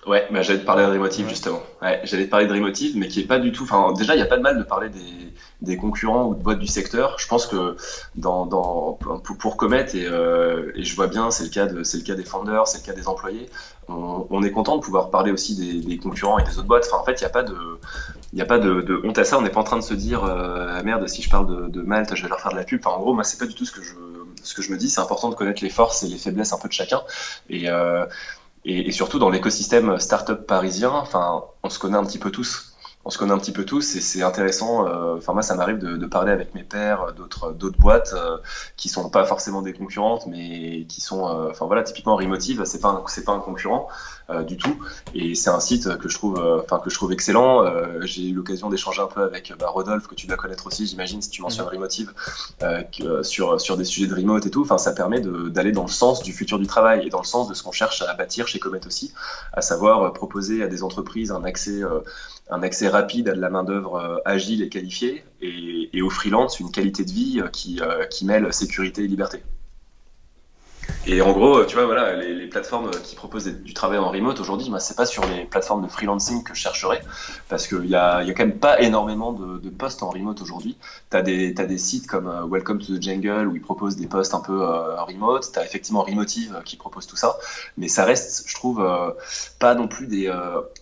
Ouais, 0.10 0.28
bah, 0.32 0.42
j'allais 0.42 0.62
te 0.62 0.66
parler 0.66 0.82
de 0.86 0.88
Dreamotive 0.88 1.30
justement. 1.30 1.62
Ouais, 1.84 2.02
j'allais 2.04 2.26
te 2.26 2.32
parler 2.32 2.48
de 2.48 2.50
Dreamotive, 2.50 2.98
mais 2.98 3.08
qui 3.08 3.20
est 3.20 3.28
pas 3.28 3.38
du 3.38 3.52
tout. 3.52 3.66
Enfin, 3.66 3.94
déjà, 3.94 4.16
il 4.16 4.18
n'y 4.18 4.24
a 4.24 4.26
pas 4.26 4.38
de 4.38 4.42
mal 4.42 4.58
de 4.58 4.64
parler 4.64 4.90
des, 4.90 5.32
des, 5.62 5.78
concurrents 5.78 6.26
ou 6.26 6.34
de 6.34 6.42
boîtes 6.42 6.58
du 6.58 6.66
secteur. 6.66 7.20
Je 7.20 7.28
pense 7.28 7.46
que 7.46 7.78
dans, 8.16 8.48
dans 8.48 8.94
pour, 8.94 9.38
pour 9.38 9.56
Comet 9.56 9.86
et, 9.94 10.08
euh, 10.08 10.72
et 10.74 10.84
je 10.84 10.96
vois 10.96 11.06
bien, 11.06 11.30
c'est 11.30 11.44
le 11.44 11.52
cas 11.52 11.68
de, 11.68 11.84
c'est 11.84 11.98
le 11.98 12.04
cas 12.04 12.16
des 12.16 12.24
founders, 12.24 12.68
c'est 12.68 12.80
le 12.80 12.92
cas 12.92 13.00
des 13.00 13.08
employés. 13.08 13.52
On, 13.88 14.26
on, 14.32 14.42
est 14.42 14.50
content 14.52 14.78
de 14.78 14.82
pouvoir 14.82 15.12
parler 15.12 15.32
aussi 15.32 15.56
des, 15.56 15.80
des, 15.80 15.98
concurrents 16.00 16.40
et 16.40 16.44
des 16.44 16.58
autres 16.58 16.68
boîtes. 16.68 16.88
Enfin, 16.88 17.00
en 17.00 17.06
fait, 17.06 17.22
il 17.22 17.24
n'y 17.24 17.28
a 17.28 17.30
pas 17.30 17.44
de, 17.44 17.56
il 18.34 18.42
a 18.42 18.46
pas 18.46 18.58
de, 18.58 18.82
de, 18.82 19.00
honte 19.04 19.18
à 19.20 19.24
ça. 19.24 19.38
On 19.38 19.44
n'est 19.44 19.52
pas 19.52 19.60
en 19.60 19.64
train 19.64 19.78
de 19.78 19.84
se 19.84 19.94
dire, 19.94 20.24
euh, 20.24 20.74
ah, 20.76 20.82
merde, 20.82 21.08
si 21.08 21.22
je 21.22 21.30
parle 21.30 21.46
de, 21.46 21.68
de 21.68 21.82
Malte, 21.84 22.16
je 22.16 22.24
vais 22.24 22.30
leur 22.30 22.40
faire 22.40 22.52
de 22.52 22.58
la 22.58 22.64
pub. 22.64 22.82
Enfin, 22.84 22.98
en 22.98 23.00
gros, 23.00 23.14
moi, 23.14 23.24
c'est 23.24 23.38
pas 23.38 23.46
du 23.46 23.54
tout 23.54 23.66
ce 23.66 23.72
que 23.72 23.84
je, 23.84 23.94
ce 24.42 24.56
que 24.56 24.64
je 24.64 24.72
me 24.72 24.78
dis. 24.78 24.90
C'est 24.90 25.02
important 25.02 25.30
de 25.30 25.36
connaître 25.36 25.64
les 25.64 25.70
forces 25.70 26.02
et 26.02 26.08
les 26.08 26.18
faiblesses 26.18 26.52
un 26.52 26.58
peu 26.58 26.68
de 26.68 26.74
chacun. 26.74 27.02
Et 27.48 27.70
euh, 27.70 28.08
et, 28.70 28.92
surtout 28.92 29.20
dans 29.20 29.30
l'écosystème 29.30 30.00
startup 30.00 30.46
parisien, 30.46 30.92
enfin, 30.92 31.44
on 31.64 31.70
se 31.70 31.80
connaît 31.80 31.98
un 31.98 32.06
petit 32.06 32.20
peu 32.20 32.32
tous 32.32 32.69
on 33.06 33.10
se 33.12 33.18
connaît 33.18 33.32
un 33.32 33.38
petit 33.38 33.54
peu 33.54 33.64
tous 33.64 33.96
et 33.96 34.02
c'est 34.02 34.24
intéressant. 34.24 34.86
Euh, 34.86 35.18
enfin 35.18 35.32
moi, 35.32 35.42
ça 35.42 35.56
m'arrive 35.56 35.78
de, 35.78 35.96
de, 35.96 36.06
parler 36.06 36.34
avec 36.34 36.54
mes 36.54 36.64
pairs 36.64 37.14
d'autres 37.16 37.54
d'autres 37.54 37.80
boîtes 37.80 38.14
euh, 38.14 38.38
qui 38.76 38.90
sont 38.90 39.10
pas 39.10 39.24
forcément 39.24 39.62
des 39.62 39.72
concurrentes, 39.72 40.28
mais 40.28 40.86
qui 40.90 41.00
sont, 41.00 41.26
euh, 41.26 41.50
enfin 41.50 41.66
voilà, 41.66 41.84
typiquement 41.84 42.18
Remotive, 42.18 42.66
c'est 42.66 42.82
pas 42.82 43.02
c'est 43.08 43.24
pas 43.24 43.32
un 43.32 43.40
concurrent 43.40 43.88
du 44.46 44.58
tout. 44.58 44.78
Et 45.16 45.34
c'est 45.34 45.50
un 45.50 45.60
site 45.60 45.98
que 45.98 46.08
je 46.08 46.16
trouve, 46.16 46.40
enfin 46.64 46.78
que 46.78 46.92
je 46.92 46.96
trouve 46.96 47.12
excellent. 47.12 47.66
J'ai 48.02 48.28
eu 48.28 48.34
l'occasion 48.34 48.70
d'échanger 48.70 49.02
un 49.02 49.08
peu 49.08 49.24
avec 49.24 49.52
bah, 49.58 49.70
Rodolphe 49.70 50.06
que 50.06 50.14
tu 50.14 50.28
dois 50.28 50.38
connaître 50.38 50.68
aussi, 50.68 50.86
j'imagine, 50.86 51.20
si 51.20 51.32
tu 51.32 51.42
mentionnes 51.42 51.66
mhm. 51.66 51.72
Remotive 51.72 52.14
sur 53.24 53.60
sur 53.60 53.76
des 53.76 53.86
sujets 53.86 54.06
de 54.06 54.14
remote 54.14 54.46
et 54.46 54.52
tout. 54.52 54.62
Enfin, 54.62 54.78
ça 54.78 54.92
permet 54.92 55.20
d'aller 55.20 55.72
dans 55.72 55.82
le 55.82 55.90
sens 55.90 56.22
du 56.22 56.32
futur 56.32 56.60
du 56.60 56.68
travail 56.68 57.08
et 57.08 57.10
dans 57.10 57.22
le 57.22 57.26
sens 57.26 57.48
de 57.48 57.56
ce 57.56 57.64
qu'on 57.64 57.72
cherche 57.72 58.04
à 58.04 58.14
bâtir 58.14 58.48
chez 58.48 58.60
Comet 58.60 58.86
aussi, 58.86 59.12
à 59.52 59.62
savoir 59.62 60.14
proposer 60.14 60.62
à 60.62 60.68
des 60.68 60.84
entreprises 60.84 61.32
un 61.32 61.44
accès 61.44 61.82
un 62.50 62.64
accès 62.64 62.89
rapide 62.90 63.30
à 63.30 63.34
de 63.34 63.42
la 63.42 63.50
main-d'œuvre 63.50 63.96
euh, 63.96 64.18
agile 64.26 64.62
et 64.62 64.70
qualifiée, 64.70 65.24
et, 65.42 65.90
et, 65.94 66.02
au 66.02 66.10
freelance, 66.10 66.60
une 66.60 66.72
qualité 66.72 67.06
de 67.06 67.12
vie 67.12 67.40
euh, 67.40 67.48
euh, 67.82 68.06
qui 68.06 68.26
mêle 68.26 68.52
sécurité 68.54 69.04
et 69.04 69.08
liberté. 69.08 69.42
Et 71.06 71.22
en 71.22 71.32
gros, 71.32 71.64
tu 71.64 71.76
vois, 71.76 71.86
voilà, 71.86 72.16
les, 72.16 72.48
plateformes 72.48 72.92
qui 73.04 73.16
proposent 73.16 73.46
du 73.46 73.74
travail 73.74 74.00
en 74.00 74.10
remote 74.10 74.40
aujourd'hui, 74.40 74.70
moi, 74.70 74.80
c'est 74.80 74.98
pas 74.98 75.06
sur 75.06 75.26
les 75.26 75.46
plateformes 75.46 75.84
de 75.84 75.88
freelancing 75.88 76.44
que 76.44 76.54
je 76.54 76.60
chercherais, 76.60 77.02
parce 77.48 77.68
qu'il 77.68 77.86
y 77.86 77.96
a, 77.96 78.24
quand 78.26 78.46
même 78.46 78.60
pas 78.60 78.82
énormément 78.82 79.32
de, 79.32 79.70
postes 79.70 80.04
en 80.04 80.10
remote 80.10 80.42
aujourd'hui. 80.42 80.78
Tu 81.10 81.18
as 81.18 81.22
des, 81.22 81.56
as 81.58 81.66
des 81.66 81.78
sites 81.78 82.08
comme 82.08 82.28
euh, 82.28 82.46
Welcome 82.46 82.80
to 82.80 82.98
the 82.98 83.02
Jungle 83.02 83.48
où 83.48 83.56
ils 83.56 83.62
proposent 83.62 83.96
des 83.96 84.08
postes 84.08 84.34
un 84.34 84.42
peu 84.42 84.62
euh, 84.62 85.02
remote. 85.04 85.50
Tu 85.54 85.60
as 85.60 85.64
effectivement 85.64 86.02
Remotive 86.02 86.56
euh, 86.56 86.62
qui 86.62 86.76
propose 86.76 87.08
tout 87.08 87.16
ça, 87.16 87.38
mais 87.78 87.88
ça 87.88 88.04
reste, 88.04 88.44
je 88.48 88.56
trouve, 88.56 88.86
pas 89.60 89.76
non 89.76 89.88
plus 89.88 90.08
des, 90.08 90.32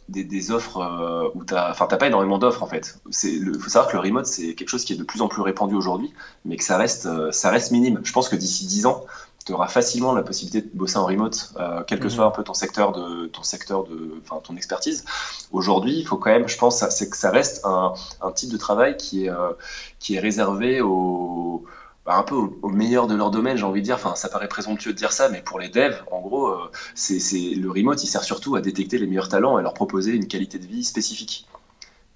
des, 0.10 0.52
offres 0.52 1.32
où 1.36 1.44
tu 1.44 1.54
Enfin, 1.54 1.86
t'as 1.88 1.98
pas 1.98 2.08
énormément 2.08 2.38
d'offres 2.38 2.64
en 2.64 2.68
fait. 2.68 3.00
Il 3.24 3.60
faut 3.60 3.70
savoir 3.70 3.92
que 3.92 3.98
le 3.98 4.02
remote, 4.02 4.26
c'est 4.26 4.56
quelque 4.56 4.70
chose 4.70 4.86
qui 4.86 4.94
est 4.94 4.98
de 4.98 5.04
plus 5.04 5.22
en 5.22 5.28
plus 5.28 5.42
répandu 5.42 5.76
aujourd'hui, 5.76 6.14
mais 6.46 6.56
que 6.56 6.64
ça 6.64 6.78
reste, 6.78 7.32
ça 7.32 7.50
reste 7.50 7.72
minime. 7.72 8.00
Je 8.04 8.14
pense 8.14 8.30
que 8.30 8.36
d'ici 8.36 8.66
10 8.66 8.86
ans, 8.86 9.06
tu 9.48 9.54
auras 9.54 9.68
facilement 9.68 10.14
la 10.14 10.24
possibilité 10.24 10.62
de 10.62 10.78
bosser 10.78 10.98
en 10.98 11.06
remote, 11.06 11.54
euh, 11.58 11.82
quel 11.88 12.00
que 12.00 12.06
mhm. 12.06 12.10
soit 12.10 12.26
un 12.26 12.32
peu 12.32 12.44
ton 12.44 12.54
secteur 12.54 12.92
de 12.92 13.28
ton 13.28 13.44
secteur 13.44 13.86
de, 13.86 14.22
enfin 14.22 14.42
ton 14.44 14.58
expertise. 14.58 15.06
Aujourd'hui, 15.54 15.98
il 15.98 16.06
faut 16.06 16.18
quand 16.18 16.32
même, 16.32 16.50
je 16.50 16.58
pense, 16.58 16.86
c'est 16.90 17.10
que 17.10 17.16
ça 17.16 17.32
reste 17.32 17.66
un, 17.66 17.94
un, 18.22 18.32
type 18.34 18.52
de 18.52 18.58
travail 18.58 18.98
qui 18.98 19.26
est 19.26 19.30
euh, 19.30 19.54
qui 20.00 20.16
est 20.16 20.20
réservé 20.20 20.82
aux 20.82 21.64
bah, 22.06 22.18
un 22.18 22.24
peu 22.24 22.36
au, 22.36 22.68
meilleur 22.68 23.08
de 23.08 23.16
leur 23.16 23.32
domaine, 23.32 23.56
j'ai 23.56 23.64
envie 23.64 23.80
de 23.80 23.86
dire. 23.86 23.96
Enfin, 23.96 24.16
ça 24.16 24.28
paraît 24.28 24.50
présomptueux 24.50 24.92
de 24.92 24.98
dire 24.98 25.14
ça, 25.14 25.30
mais 25.30 25.42
pour 25.42 25.60
les 25.60 25.70
devs, 25.70 26.04
en 26.12 26.20
gros, 26.20 26.48
euh, 26.48 26.70
c'est 26.94 27.20
le 27.56 27.72
remote, 27.72 28.04
il 28.04 28.08
sert 28.08 28.26
surtout 28.26 28.58
à 28.58 28.62
détecter 28.62 28.98
les 28.98 29.08
meilleurs 29.08 29.30
talents 29.30 29.58
et 29.60 29.62
leur 29.62 29.74
proposer 29.74 30.12
une 30.12 30.28
qualité 30.28 30.60
de 30.60 30.68
vie 30.68 30.84
spécifique. 30.84 31.48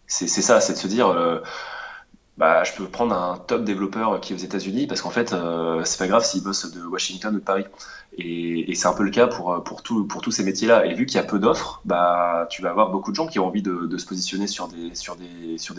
C'est 0.08 0.28
ça, 0.28 0.60
c'est 0.60 0.74
de 0.74 0.78
se 0.78 0.88
dire. 0.88 1.08
Euh, 1.08 1.40
bah, 2.42 2.64
je 2.64 2.74
peux 2.74 2.86
prendre 2.86 3.14
un 3.14 3.38
top 3.38 3.64
développeur 3.64 4.20
qui 4.20 4.34
est 4.34 4.36
aux 4.36 4.40
États-Unis 4.40 4.88
parce 4.88 5.04
qu'en 5.04 5.12
fait, 5.12 5.32
euh, 5.32 5.84
c'est 5.86 6.00
pas 6.00 6.08
grave 6.08 6.26
s'il 6.26 6.42
bosse 6.42 6.72
de 6.72 6.82
Washington 6.84 7.36
ou 7.36 7.38
de 7.38 7.44
Paris. 7.44 7.66
Et, 8.18 8.74
c'est 8.74 8.88
un 8.88 8.94
peu 8.94 9.04
le 9.04 9.12
cas 9.12 9.28
pour, 9.28 9.64
pour, 9.64 9.84
tous 9.84 10.32
ces 10.32 10.44
métiers-là. 10.44 10.88
Et 10.88 10.96
vu 10.96 11.06
qu'il 11.06 11.18
y 11.18 11.20
a 11.20 11.24
peu 11.24 11.38
d'offres, 11.38 11.82
bah, 11.86 12.48
tu 12.50 12.64
vas 12.64 12.72
avoir 12.72 12.90
beaucoup 12.90 13.12
de 13.12 13.16
gens 13.16 13.28
qui 13.28 13.38
ont 13.38 13.46
envie 13.46 13.62
de, 13.62 13.96
se 13.96 14.06
positionner 14.08 14.48
sur 14.48 14.68
des, 14.68 14.92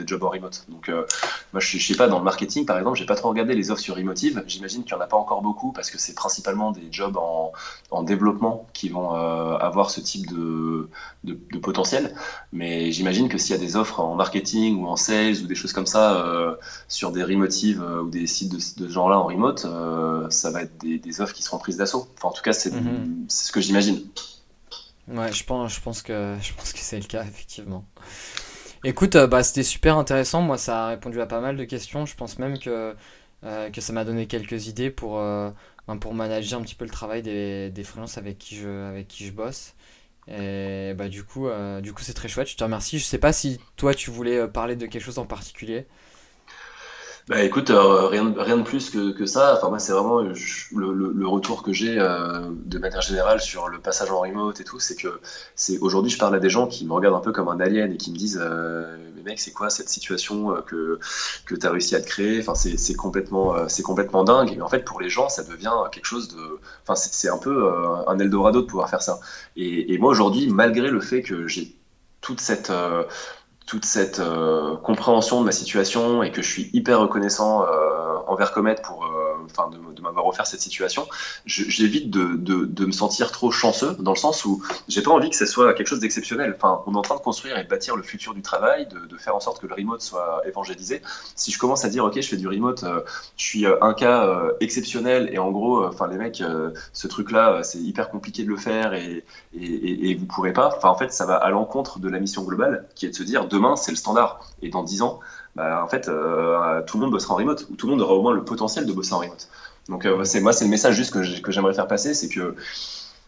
jobs 0.07 0.23
en 0.23 0.29
remote. 0.29 0.65
Donc, 0.69 0.89
euh, 0.89 1.05
moi, 1.53 1.61
je, 1.61 1.79
je 1.79 1.85
sais 1.85 1.97
pas, 1.97 2.07
dans 2.07 2.19
le 2.19 2.25
marketing, 2.25 2.65
par 2.65 2.79
exemple, 2.79 2.97
j'ai 2.97 3.07
pas 3.07 3.17
trop 3.17 3.29
regardé 3.29 3.55
les 3.55 3.73
offres 3.73 3.83
sur 3.83 3.99
Emotive. 3.99 4.45
J'imagine 4.47 4.85
qu'il 4.85 4.93
y 4.93 4.95
en 4.95 5.01
a 5.01 5.07
pas 5.07 5.17
encore 5.17 5.43
beaucoup 5.43 5.73
parce 5.73 5.91
que 5.91 5.99
c'est 5.99 6.15
principalement 6.15 6.71
des 6.71 6.87
jobs 6.93 7.17
en, 7.17 7.53
en 7.91 8.03
développement 8.03 8.67
qui 8.73 8.89
vont 8.89 9.15
euh, 9.15 9.57
avoir 9.57 9.91
ce 9.91 10.01
type 10.01 10.33
de, 10.33 10.89
potentiel. 11.61 12.15
Mais 12.53 12.93
j'imagine 12.93 13.29
que 13.29 13.39
s'il 13.39 13.55
y 13.55 13.59
a 13.59 13.61
des 13.61 13.77
offres 13.77 14.01
en 14.01 14.15
marketing 14.15 14.83
ou 14.83 14.87
en 14.87 14.97
sales 14.97 15.43
ou 15.43 15.47
des 15.47 15.55
choses 15.55 15.73
comme 15.73 15.87
ça 15.87 16.17
euh, 16.17 16.52
sur 16.89 17.13
des 17.13 17.23
Remotive 17.23 17.83
ou 18.03 18.09
des 18.09 18.27
sites 18.27 18.51
de, 18.51 18.57
de 18.57 18.89
ce 18.89 18.93
genre-là 18.93 19.19
en 19.19 19.25
remote, 19.25 19.67
ça 20.31 20.51
va 20.51 20.63
être 20.63 20.79
des, 20.79 20.99
des 20.99 21.21
offres 21.21 21.35
qui 21.35 21.43
seront 21.43 21.59
prises 21.59 21.77
d'assaut 21.77 22.09
en 22.23 22.31
tout 22.31 22.43
cas, 22.43 22.51
mhm. 22.51 23.27
c'est 23.29 23.47
ce 23.47 23.53
que 23.53 23.61
j'imagine. 23.61 24.01
Ouais, 25.09 25.33
je 25.33 25.45
pense, 25.45 25.75
je 25.75 25.81
pense 25.81 26.03
que, 26.03 26.37
je 26.41 26.53
pense 26.55 26.73
que 26.73 26.79
c'est 26.79 26.99
le 26.99 27.07
cas, 27.07 27.25
effectivement. 27.25 27.85
Écoute, 28.85 29.17
euh, 29.17 29.27
bah, 29.27 29.43
c'était 29.43 29.63
super 29.63 29.99
intéressant. 29.99 30.43
Moi, 30.43 30.59
ça 30.59 30.87
a 30.87 30.89
répondu 30.89 31.21
à 31.21 31.27
pas 31.27 31.41
mal 31.41 31.57
de 31.57 31.65
questions. 31.65 32.07
Je 32.07 32.15
pense 32.15 32.39
même 32.39 32.59
que, 32.59 32.95
euh, 33.45 33.71
que 33.71 33.81
ça 33.81 33.93
m'a 33.93 34.05
donné 34.05 34.27
quelques 34.27 34.69
idées 34.69 34.91
pour, 34.91 35.19
euh, 35.19 35.51
ben, 35.89 35.97
pour 35.99 36.15
manager 36.15 36.61
un 36.61 36.63
petit 36.63 36.75
peu 36.75 36.85
le 36.85 36.91
travail 36.91 37.23
des, 37.23 37.71
des 37.71 37.85
freelances 37.85 38.19
avec 38.19 38.39
qui 38.39 38.57
je, 38.57 38.89
avec 38.89 39.09
qui 39.09 39.27
je 39.27 39.33
bosse. 39.33 39.75
Et 40.29 40.95
bah, 40.97 41.09
du 41.09 41.25
coup, 41.25 41.49
du 41.83 41.93
coup 41.93 42.03
c'est 42.03 42.15
très 42.15 42.29
chouette. 42.29 42.49
Je 42.49 42.57
te 42.57 42.63
remercie. 42.63 42.99
Je 43.01 43.05
sais 43.05 43.19
pas 43.19 43.33
si 43.33 43.59
toi, 43.77 43.93
tu 43.93 44.11
voulais 44.11 44.47
parler 44.47 44.77
de 44.77 44.87
quelque 44.87 45.03
chose 45.03 45.19
en 45.19 45.27
particulier. 45.27 45.87
Bah 47.29 47.41
écoute, 47.45 47.71
euh, 47.71 48.09
rien, 48.09 48.35
rien 48.37 48.57
de 48.57 48.63
plus 48.63 48.91
que, 48.91 49.13
que 49.13 49.27
ça. 49.27 49.55
Enfin 49.57 49.69
moi 49.69 49.79
c'est 49.79 49.93
vraiment 49.93 50.21
le, 50.23 50.33
le, 51.13 51.27
retour 51.29 51.63
que 51.63 51.73
j'ai 51.73 51.99
euh, 52.01 52.51
de 52.51 52.79
manière 52.79 53.01
générale 53.01 53.41
sur 53.41 53.69
le 53.69 53.79
passage 53.81 54.11
en 54.11 54.19
remote 54.21 54.61
et 54.61 54.65
tout, 54.65 54.81
c'est 54.81 54.97
que 54.97 55.21
c'est 55.55 55.79
aujourd'hui 55.79 56.11
je 56.11 56.19
parle 56.19 56.35
à 56.35 56.41
des 56.41 56.51
gens 56.51 56.67
qui 56.67 56.85
me 56.85 56.93
regardent 56.93 57.15
un 57.15 57.21
peu 57.21 57.31
comme 57.31 57.47
un 57.47 57.61
alien 57.61 57.93
et 57.93 57.97
qui 57.97 58.11
me 58.11 58.17
disent 58.17 58.41
euh, 58.43 58.97
mais 59.15 59.23
mec 59.23 59.39
c'est 59.39 59.53
quoi 59.53 59.71
cette 59.71 59.89
situation 59.89 60.61
que 60.67 60.99
que 61.47 61.55
tu 61.55 61.65
as 61.65 61.71
réussi 61.71 61.95
à 61.95 62.01
te 62.01 62.07
créer? 62.07 62.41
Enfin 62.41 62.55
c'est, 62.57 62.95
complètement 62.95 63.69
c'est 63.69 63.85
complètement 63.85 64.25
dingue. 64.25 64.53
Et 64.53 64.61
en 64.61 64.69
fait 64.69 64.85
pour 64.85 65.01
les 65.01 65.09
gens 65.09 65.29
ça 65.29 65.45
devient 65.45 65.73
quelque 65.93 66.07
chose 66.07 66.27
de 66.29 66.59
enfin 66.83 66.97
c'est, 66.97 67.13
c'est 67.15 67.29
un 67.29 67.39
peu 67.39 67.71
un 68.09 68.19
Eldorado 68.19 68.63
de 68.63 68.67
pouvoir 68.67 68.91
faire 68.91 69.03
ça. 69.03 69.21
Et, 69.57 69.95
et 69.95 69.99
moi 69.99 70.11
aujourd'hui 70.11 70.49
malgré 70.49 70.91
le 70.91 71.01
fait 71.01 71.23
que 71.23 71.47
j'ai 71.47 71.73
toute 72.21 72.41
cette 72.41 72.73
toute 73.67 73.85
cette 73.85 74.19
euh, 74.19 74.77
compréhension 74.77 75.41
de 75.41 75.47
ma 75.47 75.53
situation 75.53 76.23
et 76.23 76.31
que 76.31 76.43
je 76.43 76.51
suis 76.51 76.71
hyper 76.73 77.01
reconnaissant 77.01 77.65
euh, 77.65 78.17
envers 78.27 78.53
Comet 78.53 78.77
pour, 78.83 79.05
euh, 79.05 79.22
enfin, 79.45 79.71
de, 79.71 80.03
m'avoir 80.03 80.27
offert 80.27 80.47
cette 80.47 80.61
situation, 80.61 81.07
j'évite 81.47 82.11
de, 82.11 82.37
de, 82.37 82.65
de, 82.65 82.87
me 82.87 82.93
sentir 82.93 83.31
trop 83.31 83.51
chanceux 83.51 83.97
dans 83.99 84.13
le 84.13 84.19
sens 84.19 84.45
où 84.45 84.63
j'ai 84.89 85.03
pas 85.03 85.11
envie 85.11 85.31
que 85.31 85.37
ça 85.37 85.47
soit 85.47 85.75
quelque 85.75 85.87
chose 85.87 86.01
d'exceptionnel. 86.01 86.55
Enfin, 86.57 86.83
on 86.87 86.95
est 86.95 86.97
en 86.97 87.03
train 87.03 87.17
de 87.17 87.21
construire 87.21 87.59
et 87.59 87.65
de 87.65 87.69
bâtir 87.69 87.97
le 87.97 88.03
futur 88.03 88.35
du 88.35 88.43
travail, 88.43 88.87
de, 88.89 89.07
de, 89.07 89.17
faire 89.17 89.37
en 89.37 89.41
sorte 89.41 89.61
que 89.61 89.67
le 89.67 89.75
remote 89.75 90.03
soit 90.03 90.43
évangélisé. 90.47 91.03
Si 91.37 91.51
je 91.51 91.59
commence 91.59 91.85
à 91.85 91.89
dire, 91.89 92.05
ok, 92.05 92.21
je 92.21 92.29
fais 92.29 92.37
du 92.37 92.49
remote, 92.49 92.85
je 93.37 93.45
suis 93.45 93.67
un 93.67 93.95
cas 93.95 94.43
exceptionnel 94.61 95.31
et 95.33 95.39
en 95.39 95.51
gros, 95.51 95.85
enfin, 95.85 96.09
les 96.09 96.17
mecs, 96.17 96.43
ce 96.93 97.07
truc-là, 97.07 97.63
c'est 97.63 97.79
hyper 97.79 98.11
compliqué 98.11 98.43
de 98.45 98.49
le 98.49 98.57
faire 98.57 98.95
et, 98.95 99.25
et, 99.55 99.65
et, 99.65 100.11
et 100.11 100.15
vous 100.15 100.27
pourrez 100.27 100.53
pas. 100.53 100.75
Enfin, 100.77 100.89
en 100.89 100.97
fait, 100.97 101.13
ça 101.13 101.27
va 101.27 101.37
à 101.37 101.51
l'encontre 101.51 101.99
de 101.99 102.09
la 102.09 102.19
mission 102.19 102.43
globale 102.43 102.87
qui 102.95 103.07
est 103.07 103.11
de 103.11 103.15
se 103.15 103.23
dire, 103.23 103.47
demain, 103.47 103.77
c'est 103.77 103.93
le 103.93 103.97
standard. 103.97 104.41
Et 104.63 104.69
dans 104.69 104.83
10 104.83 105.03
ans, 105.03 105.21
bah, 105.55 105.83
en 105.85 105.89
fait, 105.89 106.09
euh, 106.09 106.83
tout 106.83 106.97
le 106.97 107.03
monde 107.03 107.13
bossera 107.13 107.35
en 107.35 107.37
remote, 107.37 107.67
ou 107.71 107.77
tout 107.77 107.87
le 107.87 107.93
monde 107.93 108.01
aura 108.01 108.15
au 108.15 108.23
moins 108.23 108.33
le 108.33 108.45
potentiel 108.45 108.87
de 108.87 108.93
bosser 108.93 109.13
en 109.13 109.19
remote. 109.19 109.49
Donc, 109.89 110.07
euh, 110.07 110.25
c'est 110.25 110.41
moi, 110.41 110.53
c'est 110.53 110.65
le 110.65 110.71
message 110.71 110.95
juste 110.95 111.13
que 111.13 111.53
j'aimerais 111.53 111.75
faire 111.75 111.89
passer, 111.89 112.15
c'est 112.15 112.29
que 112.29 112.55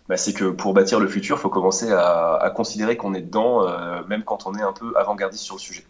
bah, 0.09 0.16
c'est 0.16 0.33
que 0.33 0.47
pour 0.47 0.72
bâtir 0.72 1.01
le 1.01 1.09
futur, 1.09 1.37
il 1.37 1.41
faut 1.41 1.51
commencer 1.51 1.93
à, 1.93 2.51
considérer 2.55 2.97
qu'on 2.97 3.14
est 3.14 3.20
dedans, 3.20 3.66
euh, 3.68 4.03
même 4.09 4.25
quand 4.25 4.47
on 4.47 4.55
est 4.55 4.62
un 4.62 4.72
peu 4.72 4.93
avant-gardiste 4.97 5.45
sur 5.45 5.57
le 5.57 5.61
sujet. 5.61 5.85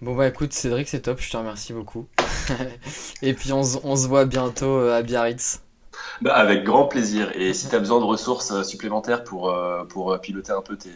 Bon 0.00 0.16
bah 0.16 0.26
écoute 0.26 0.52
Cédric 0.52 0.88
c'est 0.88 1.02
top, 1.02 1.20
je 1.20 1.30
te 1.30 1.36
remercie 1.36 1.72
beaucoup. 1.72 2.08
Et 3.22 3.34
puis 3.34 3.52
on, 3.52 3.60
on 3.84 3.94
se 3.94 4.08
voit 4.08 4.24
bientôt 4.24 4.80
à 4.80 5.00
Biarritz. 5.02 5.62
Bah, 6.22 6.34
avec 6.34 6.64
grand 6.64 6.86
plaisir. 6.86 7.30
Et 7.36 7.54
si 7.54 7.68
tu 7.68 7.76
as 7.76 7.78
besoin 7.78 8.00
de 8.00 8.04
ressources 8.04 8.64
supplémentaires 8.64 9.22
pour, 9.22 9.54
pour 9.88 10.18
piloter 10.20 10.50
un 10.50 10.60
peu 10.60 10.76
tes, 10.76 10.90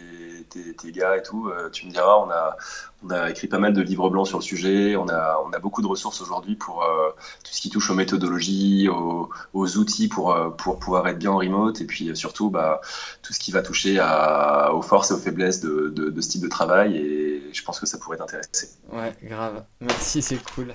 tes, 0.74 0.92
gars 0.92 1.16
et 1.16 1.22
tout, 1.22 1.48
euh, 1.48 1.70
tu 1.70 1.86
me 1.86 1.90
diras, 1.90 2.16
on 2.16 2.30
a, 2.30 2.56
on 3.04 3.10
a 3.10 3.30
écrit 3.30 3.46
pas 3.46 3.58
mal 3.58 3.72
de 3.72 3.82
livres 3.82 4.08
blancs 4.10 4.26
sur 4.26 4.38
le 4.38 4.42
sujet, 4.42 4.96
on 4.96 5.08
a, 5.08 5.40
on 5.44 5.52
a 5.52 5.58
beaucoup 5.58 5.82
de 5.82 5.86
ressources 5.86 6.20
aujourd'hui 6.20 6.56
pour 6.56 6.84
euh, 6.84 7.10
tout 7.44 7.52
ce 7.52 7.60
qui 7.60 7.70
touche 7.70 7.90
aux 7.90 7.94
méthodologies, 7.94 8.88
aux, 8.88 9.76
outils 9.76 10.08
pour, 10.08 10.32
euh, 10.32 10.50
pour 10.50 10.78
pouvoir 10.78 11.06
être 11.08 11.18
bien 11.18 11.30
en 11.30 11.38
remote, 11.38 11.80
et 11.80 11.84
puis 11.84 12.16
surtout 12.16 12.50
bah, 12.50 12.80
tout 13.22 13.32
ce 13.32 13.38
qui 13.38 13.52
va 13.52 13.62
toucher 13.62 13.98
à, 13.98 14.72
aux 14.74 14.82
forces 14.82 15.10
et 15.10 15.14
aux 15.14 15.18
faiblesses 15.18 15.60
de, 15.60 15.88
de, 15.88 16.20
ce 16.20 16.28
type 16.28 16.42
de 16.42 16.48
travail, 16.48 16.96
et 16.96 17.50
je 17.52 17.62
pense 17.62 17.80
que 17.80 17.86
ça 17.86 17.98
pourrait 17.98 18.16
t'intéresser. 18.16 18.70
Ouais, 18.92 19.14
grave. 19.22 19.64
Merci, 19.80 20.22
c'est 20.22 20.42
cool. 20.54 20.74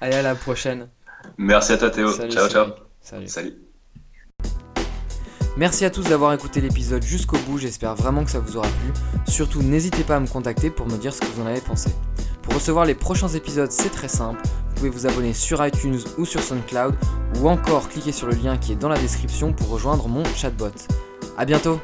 Allez, 0.00 0.16
à 0.16 0.22
la 0.22 0.34
prochaine. 0.34 0.88
Merci 1.36 1.72
à 1.72 1.78
toi 1.78 1.90
Théo. 1.90 2.12
ciao, 2.12 2.48
ciao. 2.48 2.66
Salut. 3.02 3.28
Salut. 3.28 3.69
Merci 5.56 5.84
à 5.84 5.90
tous 5.90 6.04
d'avoir 6.04 6.32
écouté 6.32 6.60
l'épisode 6.60 7.02
jusqu'au 7.02 7.36
bout, 7.38 7.58
j'espère 7.58 7.94
vraiment 7.94 8.24
que 8.24 8.30
ça 8.30 8.38
vous 8.38 8.56
aura 8.56 8.68
plu. 8.68 8.92
Surtout 9.26 9.62
n'hésitez 9.62 10.04
pas 10.04 10.16
à 10.16 10.20
me 10.20 10.26
contacter 10.26 10.70
pour 10.70 10.86
me 10.86 10.96
dire 10.96 11.12
ce 11.12 11.20
que 11.20 11.26
vous 11.26 11.42
en 11.42 11.46
avez 11.46 11.60
pensé. 11.60 11.90
Pour 12.42 12.54
recevoir 12.54 12.84
les 12.84 12.94
prochains 12.94 13.28
épisodes, 13.28 13.70
c'est 13.70 13.90
très 13.90 14.08
simple. 14.08 14.40
Vous 14.44 14.74
pouvez 14.76 14.90
vous 14.90 15.06
abonner 15.06 15.34
sur 15.34 15.64
iTunes 15.66 15.98
ou 16.18 16.24
sur 16.24 16.40
SoundCloud 16.40 16.94
ou 17.40 17.48
encore 17.48 17.88
cliquer 17.88 18.12
sur 18.12 18.28
le 18.28 18.34
lien 18.34 18.56
qui 18.56 18.72
est 18.72 18.76
dans 18.76 18.88
la 18.88 18.98
description 18.98 19.52
pour 19.52 19.68
rejoindre 19.68 20.08
mon 20.08 20.24
chatbot. 20.36 20.70
A 21.36 21.44
bientôt 21.44 21.80